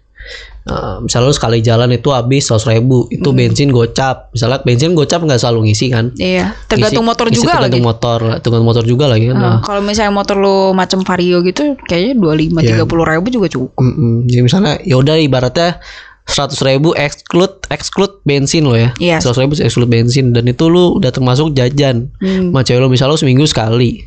Eh, 0.61 0.97
misalnya 1.01 1.25
lu 1.25 1.33
sekali 1.33 1.57
jalan 1.59 1.89
itu 1.89 2.13
habis 2.13 2.45
seratus 2.45 2.69
ribu 2.69 3.09
itu 3.09 3.25
Hmm. 3.25 3.33
bensin 3.33 3.73
gocap 3.73 4.29
misalnya 4.29 4.61
bensin 4.61 4.93
gocap 4.93 5.17
nggak 5.19 5.41
selalu 5.41 5.65
ngisi 5.65 5.89
kan 5.89 6.13
iya 6.15 6.53
tergantung 6.69 7.01
Ngisi- 7.01 7.09
motor 7.09 7.25
ngisi 7.25 7.37
juga 7.39 7.49
lagi 7.49 7.57
tergantung 7.57 7.81
motor 7.83 8.19
tergantung 8.37 8.69
motor 8.69 8.83
juga 8.85 9.05
lagi 9.09 9.25
kan 9.25 9.35
Nah, 9.35 9.41
Nah, 9.41 9.59
kalau 9.59 9.81
misalnya 9.81 10.13
motor 10.13 10.37
lo 10.37 10.69
macam 10.71 11.01
vario 11.01 11.41
gitu 11.41 11.73
kayaknya 11.81 12.13
dua 12.13 12.37
lima 12.37 12.61
Iya. 12.61 12.77
tiga 12.77 12.85
puluh 12.85 13.03
ribu 13.03 13.33
juga 13.33 13.49
cukup 13.49 13.73
mm-mm. 13.75 14.29
jadi 14.29 14.41
misalnya 14.43 14.73
ya 14.79 14.95
udah 14.95 15.17
ibaratnya 15.17 15.81
seratus 16.23 16.61
ribu 16.61 16.93
exclude 16.93 17.57
exclude 17.67 18.21
bensin 18.21 18.61
lo 18.61 18.77
ya 18.77 18.93
Iya. 18.95 19.17
seratus 19.17 19.41
ribu 19.41 19.53
exclude 19.57 19.89
bensin 19.89 20.29
dan 20.29 20.45
itu 20.45 20.69
lu 20.69 20.93
udah 20.93 21.09
termasuk 21.09 21.51
jajan 21.51 22.13
Hmm. 22.21 22.53
cewek 22.53 22.77
lu 22.77 22.87
misalnya 22.87 23.11
lu 23.11 23.19
seminggu 23.19 23.49
sekali 23.49 24.05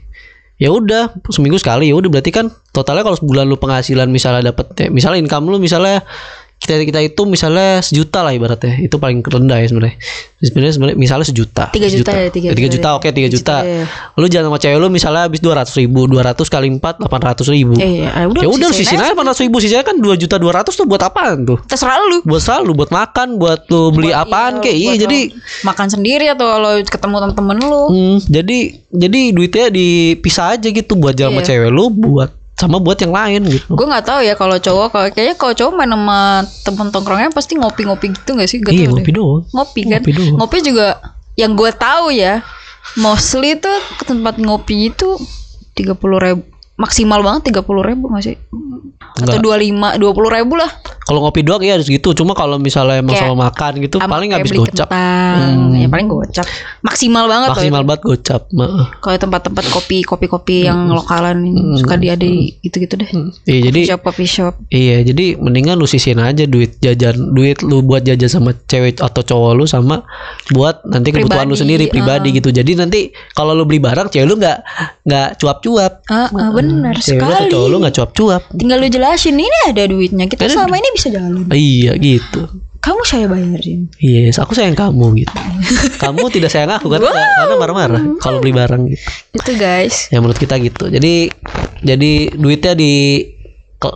ya 0.55 0.70
udah 0.70 1.11
seminggu 1.28 1.59
sekali 1.59 1.90
ya 1.90 1.98
udah 1.98 2.07
berarti 2.09 2.30
kan 2.30 2.46
totalnya 2.70 3.02
kalau 3.02 3.18
sebulan 3.18 3.42
lu 3.44 3.59
penghasilan 3.59 4.07
misalnya 4.07 4.55
dapat 4.55 4.70
misalnya 4.88 5.18
income 5.18 5.50
lu 5.50 5.59
misalnya 5.59 6.07
kita 6.64 6.80
kita 6.80 7.00
itu 7.04 7.22
misalnya 7.28 7.84
sejuta 7.84 8.24
lah 8.24 8.32
ibaratnya. 8.32 8.80
Itu 8.80 8.96
paling 8.96 9.20
rendah 9.20 9.60
ya 9.60 9.68
sebenarnya. 9.68 9.96
Sebenarnya 10.40 10.72
sebenarnya 10.72 10.96
misalnya 10.96 11.26
sejuta. 11.28 11.64
Tiga 11.70 11.88
juta 11.92 12.10
ya, 12.10 12.28
tiga 12.32 12.48
tiga 12.56 12.68
juta 12.68 12.74
juta 12.74 12.88
deh. 12.88 12.96
oke 12.96 13.08
tiga 13.12 13.28
juta. 13.28 13.56
Ya. 13.60 13.84
lu 14.16 14.26
jangan 14.26 14.48
sama 14.48 14.58
cewek 14.60 14.78
lu 14.80 14.88
misalnya 14.88 15.22
habis 15.28 15.40
dua 15.44 15.54
ratus 15.60 15.74
ribu 15.76 16.08
dua 16.08 16.22
ratus 16.24 16.48
kali 16.48 16.72
empat 16.72 17.00
delapan 17.00 17.20
ratus 17.32 17.46
ribu. 17.52 17.76
Eh 17.76 18.08
ya 18.08 18.24
udah 18.24 18.42
ya 18.42 18.48
udah 18.48 18.68
aja. 18.72 18.80
aja 18.80 19.04
delapan 19.12 19.24
ratus 19.28 19.42
ribu 19.44 19.56
sisanya 19.60 19.84
kan 19.84 19.96
dua 20.00 20.14
juta 20.16 20.36
dua 20.40 20.52
ratus 20.56 20.74
tuh 20.74 20.88
buat 20.88 21.04
apaan 21.04 21.44
tuh? 21.44 21.60
Terserah 21.68 22.00
lu. 22.08 22.18
Buat 22.24 22.42
selalu 22.42 22.70
buat 22.72 22.90
makan 22.90 23.36
buat 23.36 23.68
lu 23.68 23.92
beli 23.92 24.10
Buat- 24.10 24.24
apaan 24.24 24.52
iya, 24.56 24.62
kayak 24.64 24.76
iya 24.80 24.92
jadi 24.96 25.18
makan 25.62 25.86
sendiri 25.92 26.26
atau 26.32 26.46
lo 26.56 26.70
ketemu 26.80 27.16
temen-temen 27.20 27.56
lu. 27.60 27.82
Hmm, 27.92 28.16
jadi 28.24 28.58
jadi 28.94 29.20
duitnya 29.34 29.66
dipisah 29.68 30.56
aja 30.56 30.68
gitu 30.70 30.96
buat 30.96 31.12
jalan 31.12 31.36
sama 31.36 31.42
Iya. 31.42 31.48
cewek 31.50 31.70
lu 31.74 31.84
buat 31.90 32.30
sama 32.55 32.78
buat 32.78 32.94
yang 32.96 33.11
lain 33.11 33.50
gitu. 33.50 33.66
gue 33.68 33.86
nggak 33.86 34.07
tahu 34.07 34.20
ya 34.22 34.34
kalau 34.34 34.57
cowok 34.57 34.86
kalau 34.88 35.07
kayaknya 35.11 35.34
kalau 35.34 35.52
cowok 35.52 35.72
main 35.74 35.90
sama 35.90 36.18
temen 36.62 36.86
tongkrongnya 36.88 37.30
pasti 37.30 37.52
ngopi-ngopi 37.55 38.14
gitu 38.14 38.30
gak 38.34 38.46
sih 38.46 38.62
Gak 38.62 38.70
iya 38.70 38.86
ngopi 38.86 39.11
deh. 39.11 39.14
doang. 39.14 39.42
ngopi 39.50 39.80
kan 39.84 40.00
Ngopi 40.00 40.12
doang. 40.14 40.34
ngopi 40.38 40.57
juga 40.62 40.86
yang 41.34 41.52
gue 41.52 41.70
tahu 41.70 42.14
ya 42.14 42.46
mostly 42.94 43.59
tuh 43.59 43.74
ke 43.98 44.07
tempat 44.07 44.38
ngopi 44.38 44.86
itu 44.88 45.18
tiga 45.74 45.98
puluh 45.98 46.22
ribu 46.22 46.46
maksimal 46.74 47.22
banget 47.22 47.50
tiga 47.50 47.62
puluh 47.62 47.82
ribu 47.82 48.07
nggak 48.07 48.22
sih 48.24 48.36
atau 49.14 49.38
dua 49.38 49.54
lima 49.58 49.94
dua 49.94 50.10
puluh 50.10 50.26
ribu 50.26 50.58
lah. 50.58 50.66
Kalau 51.04 51.20
ngopi 51.20 51.44
doang 51.44 51.60
ya 51.60 51.76
harus 51.76 51.84
gitu. 51.84 52.16
Cuma 52.16 52.32
kalau 52.32 52.56
misalnya 52.56 53.04
emang 53.04 53.12
Kayak 53.12 53.28
sama 53.28 53.36
makan 53.52 53.72
gitu 53.84 53.96
paling 54.00 54.32
habis 54.32 54.56
gocap. 54.56 54.88
kentang, 54.88 55.76
ya 55.76 55.86
paling 55.92 56.08
gocap. 56.08 56.46
Maksimal 56.80 57.28
banget 57.28 57.48
Maksimal 57.52 57.82
banget 57.84 58.02
gocap. 58.08 58.42
Kalau 59.04 59.16
tempat-tempat 59.20 59.64
kopi 59.68 60.00
kopi 60.00 60.26
kopi 60.32 60.56
yang 60.64 60.88
lokalan 60.88 61.44
yang 61.44 61.76
suka 61.76 62.00
dia 62.00 62.16
ada 62.16 62.24
gitu-gitu 62.64 62.96
deh. 62.96 63.10
Iya 63.44 63.60
jadi 63.68 63.80
shop 63.92 64.00
coffee 64.00 64.30
shop. 64.30 64.54
iya 64.72 65.04
jadi 65.04 65.36
mendingan 65.36 65.76
lu 65.76 65.84
sisihin 65.84 66.24
aja 66.24 66.48
duit 66.48 66.80
jajan 66.80 67.36
duit 67.36 67.60
lu 67.60 67.84
buat 67.84 68.00
jajan 68.00 68.40
sama 68.40 68.56
cewek 68.64 69.04
atau 69.04 69.20
cowok 69.20 69.52
lu 69.60 69.64
sama 69.68 70.08
buat 70.56 70.88
nanti 70.88 71.12
kebutuhan 71.12 71.44
lu 71.44 71.52
Pribadi, 71.52 71.60
sendiri 71.60 71.84
pribadi 71.92 72.28
gitu. 72.32 72.48
Jadi 72.48 72.80
nanti 72.80 73.00
kalau 73.36 73.52
lu 73.52 73.68
beli 73.68 73.76
barang 73.76 74.08
cewek 74.08 74.24
lu 74.24 74.40
nggak 74.40 74.58
nggak 75.04 75.28
cuap-cuap. 75.36 76.00
ah, 76.08 76.32
ah, 76.32 76.48
benar 76.48 76.96
Cewek 76.96 77.20
lu 77.20 77.28
atau 77.28 77.44
sekali 77.44 77.52
cowok 77.52 77.68
lu 77.68 77.76
nggak 77.84 77.94
cuap-cuap. 78.00 78.42
tinggal 78.56 78.78
lu 78.80 78.88
jelasin 79.14 79.38
ini 79.38 79.58
ada 79.70 79.86
duitnya 79.86 80.26
kita 80.26 80.50
selama 80.50 80.74
ini 80.74 80.88
bisa 80.90 81.06
jalan 81.06 81.46
Iya 81.46 81.94
gitu. 81.96 82.50
kamu 82.82 83.00
saya 83.06 83.30
bayarin 83.30 83.86
Yes, 83.96 84.36
aku 84.36 84.52
sayang 84.52 84.74
kamu 84.74 85.22
gitu. 85.22 85.38
kamu 86.02 86.26
tidak 86.28 86.50
sayang 86.50 86.74
aku 86.74 86.90
karena 86.90 87.08
karena 87.08 87.54
marah-marah 87.54 88.02
kalau 88.18 88.42
beli 88.42 88.50
barang 88.50 88.90
gitu. 88.90 89.06
itu 89.38 89.50
guys 89.54 90.10
Ya 90.10 90.18
menurut 90.18 90.36
kita 90.36 90.58
gitu. 90.58 90.90
Jadi 90.90 91.30
jadi 91.78 92.12
duitnya 92.34 92.74
di 92.74 93.22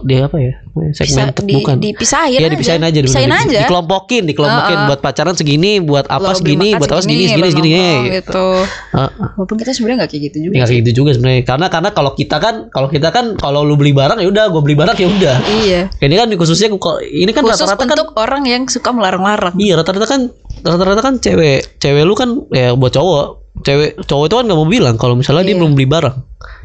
di 0.03 0.15
apa 0.17 0.37
ya? 0.37 0.53
Segmen 0.93 1.35
Bisa 1.35 1.43
di- 1.43 1.57
bukan. 1.57 1.75
dipisahin 1.79 2.39
Iya 2.39 2.49
dipisahin 2.49 2.81
aja, 2.81 2.99
Pisahin 2.99 3.29
di- 3.29 3.39
aja. 3.51 3.61
Dikelompokin, 3.65 4.23
dikelompokin 4.25 4.77
Heeh. 4.77 4.87
buat 4.87 5.01
pacaran 5.01 5.35
segini, 5.35 5.73
buat 5.79 6.07
apa 6.07 6.23
Lo 6.25 6.39
segini, 6.39 6.71
buat 6.73 6.87
apa 6.87 7.03
segini, 7.03 7.27
segini, 7.27 7.51
segini. 7.51 7.87
gitu. 8.15 8.47
Heeh. 8.95 9.11
walaupun 9.35 9.57
kita 9.57 9.71
sebenarnya 9.71 9.97
nggak 9.99 10.11
kayak 10.11 10.23
gitu 10.25 10.39
juga 10.41 10.55
Ya, 10.55 10.65
kayak 10.65 10.79
gitu 10.81 10.91
juga 10.97 11.11
sebenarnya. 11.13 11.43
Karena 11.43 11.67
karena 11.69 11.91
kalau 11.91 12.13
kita 12.13 12.37
kan 12.37 12.55
kalau 12.69 12.89
kita 12.89 13.09
kan 13.11 13.35
kalau 13.35 13.63
lu 13.63 13.75
beli 13.75 13.91
barang 13.91 14.19
ya 14.19 14.29
udah, 14.29 14.45
gue 14.49 14.63
beli 14.63 14.77
barang 14.77 14.95
ya 14.95 15.09
udah. 15.09 15.37
iya 15.61 15.81
Ini 15.99 16.15
kan 16.15 16.29
khususnya 16.33 16.69
ini 17.05 17.31
kan 17.31 17.43
rata-rata 17.43 17.81
kan 17.81 17.99
orang 18.15 18.43
yang 18.45 18.63
suka 18.67 18.91
melarang-larang 18.91 19.55
Iya 19.57 19.77
rata-rata 19.77 20.07
kan 20.07 20.21
rata-rata 20.61 21.01
kan 21.01 21.15
cewek 21.17 21.79
cewek 21.79 22.03
lu 22.03 22.15
kan 22.15 22.35
ya 22.51 22.75
buat 22.75 22.91
cowok 22.91 23.27
cewek 23.59 23.99
cowok 24.05 24.25
itu 24.27 24.35
kan 24.37 24.45
nggak 24.47 24.59
mau 24.59 24.67
bilang 24.67 24.95
kalau 24.95 25.15
misalnya 25.15 25.43
dia 25.43 25.55
Iya. 25.55 25.61
belum 25.61 25.73
beli 25.75 25.87
barang 25.87 26.17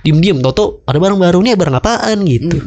diem 0.03 0.17
diem 0.19 0.37
tau 0.39 0.51
tau 0.51 0.67
ada 0.83 0.97
barang 0.97 1.15
baru 1.15 1.39
nih 1.39 1.55
barang 1.55 1.75
apaan 1.75 2.17
gitu 2.21 2.57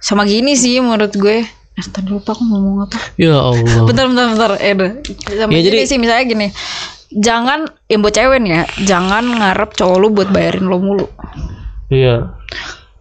sama 0.00 0.24
gini 0.24 0.56
sih 0.56 0.80
menurut 0.80 1.12
gue. 1.12 1.44
Eh, 1.46 1.86
tadi 1.92 2.10
lupa 2.10 2.32
aku 2.34 2.42
ngomong 2.42 2.88
apa? 2.88 2.98
Ya 3.20 3.36
Allah. 3.36 3.84
Bentar 3.86 4.04
bentar 4.08 4.26
bentar. 4.32 4.50
Eh 4.58 4.72
udah. 4.74 4.90
sama 5.38 5.50
Ya, 5.54 5.60
jadi- 5.60 5.86
sih 5.86 6.00
misalnya 6.00 6.24
gini. 6.26 6.48
Jangan 7.10 7.66
yang 7.90 8.00
buat 8.06 8.14
cewek 8.14 8.38
nih 8.38 8.52
ya 8.54 8.62
jangan 8.86 9.24
ngarep 9.26 9.74
cowok 9.74 9.96
lu 9.98 10.08
buat 10.14 10.30
bayarin 10.30 10.66
lo 10.70 10.78
mulu. 10.78 11.06
Iya. 11.90 12.34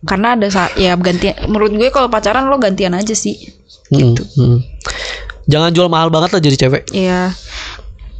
Karena 0.02 0.34
ada 0.34 0.48
saat 0.50 0.74
ya 0.82 0.98
gantian 0.98 1.38
menurut 1.46 1.78
gue 1.78 1.90
kalau 1.94 2.10
pacaran 2.10 2.50
lo 2.50 2.58
gantian 2.58 2.98
aja 2.98 3.14
sih. 3.14 3.38
Hmm, 3.90 4.14
hmm. 4.14 4.58
jangan 5.50 5.74
jual 5.74 5.90
mahal 5.90 6.10
banget 6.10 6.30
lah 6.34 6.42
jadi 6.42 6.58
cewek. 6.58 6.84
Iya. 6.94 7.34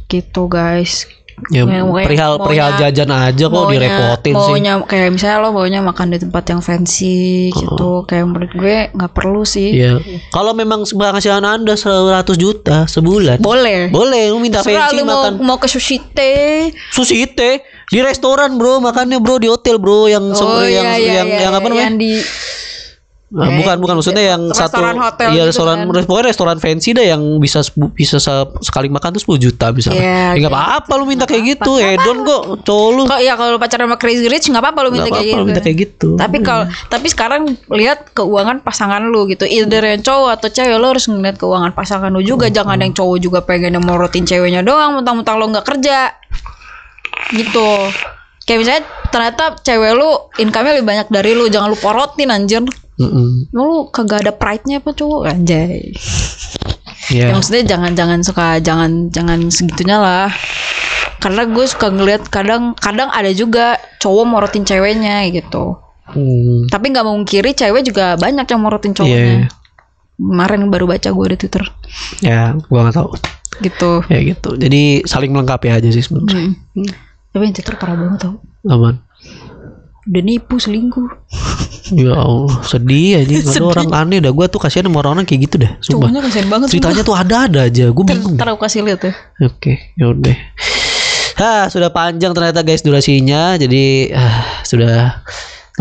Gitu 0.06 0.46
guys 0.46 1.06
ya 1.48 1.62
Ya, 1.62 1.82
perihal 1.86 2.32
maunya- 2.36 2.44
perihal 2.44 2.70
jajan 2.76 3.10
aja 3.10 3.44
kok 3.46 3.54
Maunya- 3.54 3.72
direpotin 3.80 4.34
sih. 4.34 4.52
maunya 4.52 4.72
kayak 4.82 5.08
misalnya 5.10 5.38
lo 5.40 5.48
maunya 5.50 5.80
makan 5.80 6.06
di 6.10 6.18
tempat 6.18 6.44
yang 6.46 6.60
fancy 6.60 7.48
gitu 7.50 8.04
kayak 8.04 8.24
menurut 8.24 8.52
gue 8.52 8.76
nggak 8.90 9.12
perlu 9.12 9.42
sih. 9.42 9.72
Iya. 9.72 9.98
Kalau 10.28 10.52
memang 10.52 10.84
penghasilan 10.84 11.40
Anda 11.40 11.74
100 11.74 12.36
juta 12.36 12.84
sebulan, 12.84 13.40
boleh. 13.40 13.88
Boleh 13.88 14.28
lu 14.28 14.38
minta 14.38 14.60
Terserah 14.60 14.88
fancy 14.88 14.96
lu 14.96 15.02
mau 15.04 15.20
makan. 15.24 15.32
mau 15.40 15.56
ke 15.56 15.66
sushi 15.66 15.96
teh 16.10 16.68
sushi 16.90 17.24
teh 17.26 17.60
di 17.86 17.98
restoran, 17.98 18.54
Bro. 18.54 18.78
Makannya, 18.80 19.18
Bro, 19.18 19.38
di 19.38 19.48
hotel, 19.48 19.76
Bro, 19.76 20.06
yang 20.06 20.22
oh 20.28 20.62
yang 20.62 20.86
iya 20.86 20.94
iya 20.94 21.12
yang, 21.16 21.28
iya, 21.28 21.38
yang 21.42 21.52
apa 21.52 21.66
namanya? 21.66 21.84
yang 21.84 21.96
di 21.96 22.12
Nah, 23.30 23.46
Eh, 23.46 23.62
bukan 23.62 23.78
bukan 23.78 23.94
maksudnya 23.94 24.24
yang 24.28 24.42
satu 24.50 24.74
restoran 24.74 24.98
hotel 24.98 25.28
iya 25.30 25.34
gitu 25.40 25.54
restoran 25.54 25.76
kan. 25.86 26.02
pokoknya 26.02 26.26
restoran 26.26 26.58
fancy 26.58 26.90
deh 26.90 27.06
yang 27.06 27.22
bisa 27.38 27.62
bisa 27.92 28.18
se- 28.18 28.30
sekali 28.58 28.90
makan 28.90 29.14
tuh 29.14 29.22
10 29.22 29.38
juta 29.40 29.70
misalnya. 29.70 30.02
Iya, 30.02 30.26
ya 30.34 30.38
nggak 30.40 30.50
apa-apa 30.52 30.92
lu 30.98 31.04
minta 31.06 31.24
kayak 31.24 31.44
gitu. 31.48 31.78
Hedon 31.78 32.18
kok 32.20 32.42
cowok 32.60 32.88
lu. 32.90 33.02
kok 33.06 33.20
ya 33.20 33.32
kalau 33.34 33.54
lu 33.54 33.58
pacaran 33.58 33.86
sama 33.86 33.96
crazy 33.96 34.26
rich 34.26 34.50
nggak 34.50 34.58
apa-apa 34.58 34.78
lu 34.82 34.90
minta 34.90 35.06
Nggak 35.06 35.14
kayak 35.16 35.30
lu 35.30 35.30
gitu 35.36 35.46
minta 35.46 35.60
kayak 35.60 35.78
gitu. 35.78 36.08
tapi 36.16 36.36
kalau 36.40 36.64
tapi 36.90 37.06
sekarang 37.06 37.42
lihat 37.70 38.10
keuangan 38.10 38.56
pasangan 38.60 39.02
lu 39.04 39.24
gitu. 39.24 39.46
Either 39.46 39.78
yang 39.80 40.02
cowok 40.02 40.30
atau 40.34 40.48
cewek 40.48 40.74
lu 40.74 40.86
harus 40.88 41.06
ngeliat 41.06 41.36
keuangan 41.36 41.70
pasangan 41.70 42.10
lu 42.10 42.20
juga. 42.20 42.50
Jangan 42.50 42.76
yang 42.76 42.90
cowok 42.90 43.18
juga 43.20 43.38
pengen 43.40 43.72
yang 43.72 43.84
morotin 43.84 44.26
ceweknya 44.26 44.60
doang. 44.60 44.98
Mentang-mentang 44.98 45.38
lo 45.38 45.46
nggak 45.48 45.66
kerja. 45.68 46.18
Gitu. 47.30 47.68
Kayak 48.42 48.58
misalnya 48.58 48.82
ternyata 49.06 49.42
cewek 49.56 49.92
lu 49.94 50.10
income-nya 50.36 50.72
lebih 50.74 50.88
banyak 50.88 51.06
dari 51.08 51.30
lu. 51.32 51.46
Jangan 51.46 51.70
lu 51.70 51.78
porotin 51.78 52.28
anjir 52.28 52.66
Mm-mm. 53.00 53.48
lu 53.50 53.88
kagak 53.88 54.22
ada 54.22 54.32
pride-nya 54.32 54.78
apa 54.78 54.92
cowok 54.92 55.22
anjay 55.26 55.90
Iya. 57.08 57.26
ya 57.26 57.34
maksudnya 57.34 57.64
jangan 57.66 57.92
jangan 57.92 58.20
suka 58.20 58.46
jangan 58.60 59.08
jangan 59.08 59.48
segitunya 59.48 59.96
lah 59.96 60.30
karena 61.18 61.42
gue 61.44 61.64
suka 61.64 61.88
ngeliat 61.88 62.28
kadang 62.28 62.72
kadang 62.76 63.10
ada 63.10 63.28
juga 63.30 63.74
cowok 63.98 64.24
morotin 64.26 64.62
ceweknya 64.62 65.26
gitu 65.28 65.80
Hmm. 66.06 66.66
tapi 66.66 66.90
nggak 66.90 67.06
memungkiri 67.06 67.50
cewek 67.52 67.82
juga 67.84 68.14
banyak 68.14 68.42
yang 68.44 68.60
morotin 68.60 68.90
Iya. 68.90 68.98
cowoknya 68.98 69.38
kemarin 70.16 70.66
baru 70.66 70.84
baca 70.84 71.08
gue 71.08 71.26
di 71.28 71.36
twitter 71.36 71.64
Ya, 72.18 72.58
gua 72.66 72.84
nggak 72.84 72.96
tahu. 72.96 73.10
gitu 73.60 73.92
Ya 74.06 74.18
gitu. 74.24 74.50
Jadi 74.54 75.04
saling 75.04 75.30
melengkapi 75.30 75.68
aja 75.68 75.86
sih 75.86 76.00
sebenarnya. 76.00 76.50
Hmm. 76.74 76.90
tapi 77.30 77.42
yang 77.42 77.54
twitter 77.54 77.74
parah 77.74 77.94
banget 77.94 78.18
tau 78.20 78.34
Aman. 78.66 78.98
Udah 80.06 80.22
nipu 80.22 80.56
selingkuh 80.56 81.08
Ya 81.90 82.14
Allah, 82.14 82.54
sedih 82.62 83.18
aja. 83.18 83.34
Ada 83.50 83.66
orang 83.66 83.90
aneh 83.90 84.18
dah. 84.22 84.30
Gua 84.30 84.46
tuh 84.46 84.62
kasihan 84.62 84.86
sama 84.86 85.02
orang-orang 85.02 85.26
kayak 85.26 85.50
gitu 85.50 85.56
dah. 85.58 85.74
Sumpah. 85.82 86.06
cowoknya 86.06 86.20
kasihan 86.22 86.46
banget 86.46 86.66
Ceritanya 86.70 87.02
tuh 87.02 87.16
ada-ada 87.18 87.60
aja. 87.66 87.84
Gue 87.90 88.04
bingung. 88.06 88.38
ntar 88.38 88.46
aku 88.46 88.62
kasih 88.62 88.86
lihat 88.86 89.02
ya 89.02 89.12
Oke, 89.42 89.90
yaudah. 89.98 90.38
Hah, 91.34 91.66
sudah 91.66 91.90
panjang 91.90 92.30
ternyata 92.30 92.62
guys 92.62 92.86
durasinya. 92.86 93.58
Jadi 93.58 94.06
ah, 94.14 94.62
sudah 94.62 95.18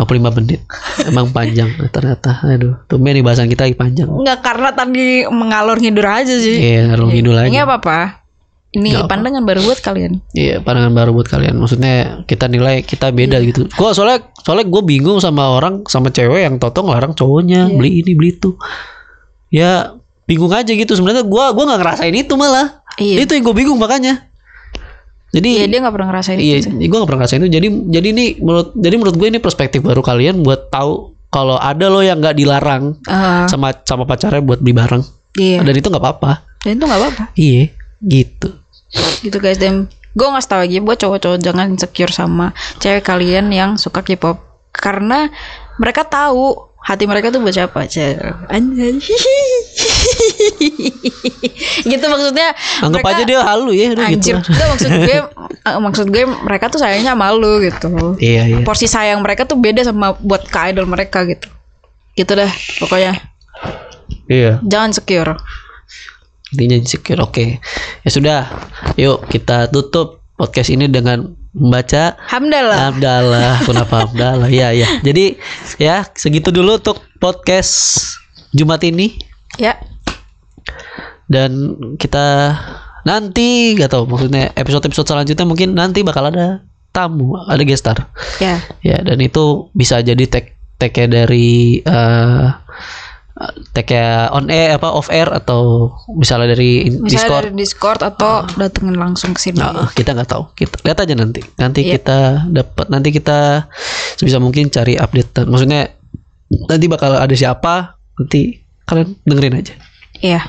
55 0.02 0.38
menit. 0.42 0.66
Emang 1.06 1.30
panjang 1.38 1.78
ternyata. 1.94 2.42
Aduh, 2.42 2.82
tumben 2.90 3.14
nih 3.14 3.22
bahasan 3.22 3.46
kita 3.46 3.70
lagi 3.70 3.78
panjang. 3.78 4.10
Nggak 4.10 4.40
karena 4.42 4.74
tadi 4.74 5.30
mengalor 5.30 5.78
ngidur 5.78 6.10
aja 6.10 6.34
sih 6.42 6.58
Iya, 6.58 6.98
kalau 6.98 7.14
ngidul 7.14 7.38
ini 7.46 7.60
aja. 7.60 7.70
apa 7.70 7.76
apa 7.78 8.00
ini 8.70 8.94
apa. 8.94 9.10
pandangan 9.10 9.42
baru 9.42 9.66
buat 9.66 9.80
kalian 9.80 10.22
Iya, 10.32 10.62
pandangan 10.62 10.94
baru 10.94 11.10
buat 11.12 11.26
kalian. 11.26 11.58
Maksudnya 11.58 12.22
kita 12.24 12.46
nilai 12.46 12.86
kita 12.86 13.10
beda 13.10 13.42
gitu. 13.42 13.66
Gua 13.74 13.92
soalnya 13.92 14.30
soalnya 14.40 14.70
gue 14.70 14.82
bingung 14.84 15.18
sama 15.18 15.50
orang 15.52 15.82
sama 15.86 16.10
cewek 16.10 16.46
yang 16.46 16.58
toto 16.58 16.82
ngelarang 16.82 17.12
cowoknya 17.12 17.66
beli 17.68 18.02
ini 18.02 18.14
beli 18.14 18.30
itu. 18.32 18.54
Ya 19.50 19.98
bingung 20.24 20.54
aja 20.54 20.70
gitu. 20.70 20.94
Sebenarnya 20.94 21.26
gua 21.26 21.50
gua 21.50 21.66
nggak 21.66 21.82
ngerasain 21.82 22.14
itu 22.14 22.34
malah. 22.34 22.86
iya 22.96 23.26
Itu 23.26 23.34
yang 23.34 23.44
gue 23.44 23.56
bingung 23.56 23.78
makanya. 23.78 24.30
Jadi 25.30 25.50
Iya 25.56 25.66
dia 25.66 25.80
nggak 25.80 25.94
pernah 25.94 26.10
ngerasain 26.10 26.38
Iya, 26.38 26.56
itu. 26.60 26.70
gue 26.74 26.90
gak 26.92 27.06
pernah 27.06 27.20
ngerasain 27.22 27.40
itu. 27.40 27.50
Jadi, 27.52 27.68
jadi 27.88 28.08
ini 28.10 28.26
menurut, 28.38 28.74
jadi 28.74 28.96
menurut 28.98 29.16
gue 29.16 29.28
ini 29.30 29.38
perspektif 29.38 29.80
baru 29.80 30.02
kalian 30.02 30.42
buat 30.42 30.70
tahu 30.70 31.14
kalau 31.30 31.54
ada 31.56 31.86
lo 31.86 32.02
yang 32.02 32.18
nggak 32.18 32.34
dilarang 32.34 32.98
Ah, 33.06 33.46
sama 33.46 33.70
sama 33.82 34.06
pacarnya 34.06 34.42
buat 34.42 34.58
beli 34.58 34.74
barang. 34.74 35.02
iya. 35.38 35.62
Dan 35.62 35.74
itu 35.74 35.86
nggak 35.86 36.02
apa-apa. 36.02 36.32
Dan 36.62 36.78
itu 36.78 36.84
nggak 36.84 37.00
apa-apa. 37.00 37.24
Iya, 37.34 37.64
gitu. 38.00 38.50
Gitu 39.22 39.38
guys. 39.38 39.60
Dan 39.62 39.88
gue 40.14 40.28
nggak 40.28 40.46
tahu 40.50 40.60
lagi 40.66 40.78
buat 40.82 40.98
cowok-cowok 40.98 41.40
jangan 41.40 41.66
insecure 41.70 42.12
sama 42.12 42.52
cewek 42.82 43.06
kalian 43.06 43.54
yang 43.54 43.78
suka 43.78 44.02
K-pop 44.02 44.42
karena 44.74 45.30
mereka 45.78 46.04
tahu 46.04 46.70
hati 46.80 47.06
mereka 47.06 47.30
tuh 47.30 47.44
buat 47.44 47.54
siapa 47.54 47.86
aja. 47.86 48.16
Anjay. 48.50 48.98
gitu 51.92 52.06
maksudnya. 52.08 52.56
Anggap 52.82 53.04
mereka- 53.04 53.20
aja 53.20 53.24
dia 53.28 53.40
halu 53.44 53.72
ya, 53.76 53.86
udah 53.94 54.08
gitu. 54.10 54.34
Anjir, 54.34 54.36
Nggak, 54.42 54.68
maksud 54.74 54.90
gue 54.90 55.18
eh, 55.68 55.80
maksud 55.80 56.08
gue 56.10 56.24
mereka 56.26 56.66
tuh 56.72 56.80
sayangnya 56.80 57.14
malu 57.14 57.60
gitu. 57.62 58.16
Iya, 58.18 58.42
iya. 58.48 58.58
Porsi 58.64 58.88
sayang 58.88 59.20
mereka 59.22 59.44
tuh 59.46 59.60
beda 59.60 59.84
sama 59.86 60.16
buat 60.18 60.48
ke 60.48 60.58
idol 60.72 60.88
mereka 60.88 61.28
gitu. 61.28 61.48
Gitu 62.16 62.32
dah 62.32 62.50
pokoknya. 62.80 63.20
Iya. 64.32 64.64
Jangan 64.66 64.96
secure. 64.96 65.36
Intinya 66.54 66.76
insecure. 66.80 67.22
Oke. 67.22 67.60
Ya 68.02 68.10
sudah. 68.10 68.40
Yuk 68.96 69.28
kita 69.28 69.70
tutup 69.70 70.24
podcast 70.36 70.70
ini 70.70 70.88
dengan 70.88 71.36
membaca 71.52 72.16
Hamdalah. 72.30 72.94
Abdallah. 72.94 73.54
Kenapa 73.66 73.96
Abdallah? 74.06 74.50
Ya, 74.50 74.70
ya. 74.72 74.88
Jadi 75.02 75.38
ya 75.78 76.06
segitu 76.14 76.50
dulu 76.50 76.78
untuk 76.78 77.02
podcast 77.18 78.06
Jumat 78.52 78.82
ini. 78.82 79.18
Ya. 79.58 79.76
dan 81.30 81.78
kita 82.02 82.58
nanti 83.06 83.78
gak 83.78 83.94
tahu 83.94 84.10
maksudnya 84.10 84.50
episode-episode 84.58 85.06
selanjutnya 85.06 85.46
mungkin 85.46 85.78
nanti 85.78 86.02
bakal 86.02 86.26
ada 86.26 86.66
tamu 86.90 87.38
ada 87.46 87.62
gestar 87.62 88.10
Ya. 88.42 88.58
ya 88.82 88.98
dan 89.06 89.22
itu 89.22 89.70
bisa 89.78 90.02
jadi 90.02 90.26
tag 90.26 90.58
tagnya 90.82 91.22
dari 91.22 91.86
eh 93.40 93.52
tagnya 93.72 94.28
on 94.36 94.52
air 94.52 94.76
apa 94.76 94.92
off 94.92 95.08
air 95.08 95.32
atau 95.32 95.88
misalnya 96.12 96.52
dari 96.60 96.92
Misalnya 96.92 97.08
discord 97.08 97.44
dari 97.48 97.56
Discord 97.56 98.00
atau 98.04 98.44
datengin 98.60 99.00
langsung 99.00 99.32
ke 99.32 99.40
sini. 99.40 99.64
Nah, 99.64 99.88
kita 99.96 100.12
nggak 100.12 100.28
tahu 100.28 100.44
kita 100.60 100.76
lihat 100.84 101.00
aja 101.00 101.14
nanti 101.16 101.40
nanti 101.56 101.88
Iya. 101.88 101.92
kita 101.96 102.20
dapat 102.52 102.86
nanti 102.92 103.10
kita 103.16 103.64
sebisa 104.20 104.44
mungkin 104.44 104.68
cari 104.68 105.00
update 105.00 105.48
maksudnya 105.48 105.88
nanti 106.68 106.86
bakal 106.92 107.16
ada 107.16 107.32
siapa 107.32 107.96
nanti 108.20 108.60
kalian 108.84 109.16
dengerin 109.24 109.56
aja 109.64 109.74
Iya. 110.20 110.42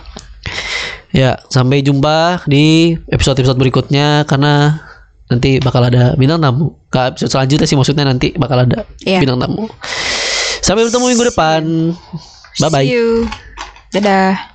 Ya, 1.10 1.38
sampai 1.50 1.82
jumpa 1.82 2.46
di 2.46 2.94
episode-episode 3.10 3.58
berikutnya 3.58 4.26
karena 4.26 4.78
nanti 5.26 5.62
bakal 5.62 5.86
ada 5.86 6.14
bintang 6.18 6.42
tamu. 6.42 6.74
Ke 6.90 7.14
episode 7.14 7.30
selanjutnya 7.30 7.66
sih 7.66 7.78
maksudnya 7.78 8.02
nanti 8.02 8.34
bakal 8.34 8.66
ada 8.66 8.82
Iya. 9.06 9.22
bintang 9.22 9.38
tamu. 9.42 9.70
Sampai 10.62 10.86
bertemu 10.86 11.06
minggu 11.06 11.26
depan. 11.30 11.62
Bye 12.60 12.68
bye. 12.68 12.84
See 12.84 12.92
you. 12.92 13.28
Dadah. 13.90 14.49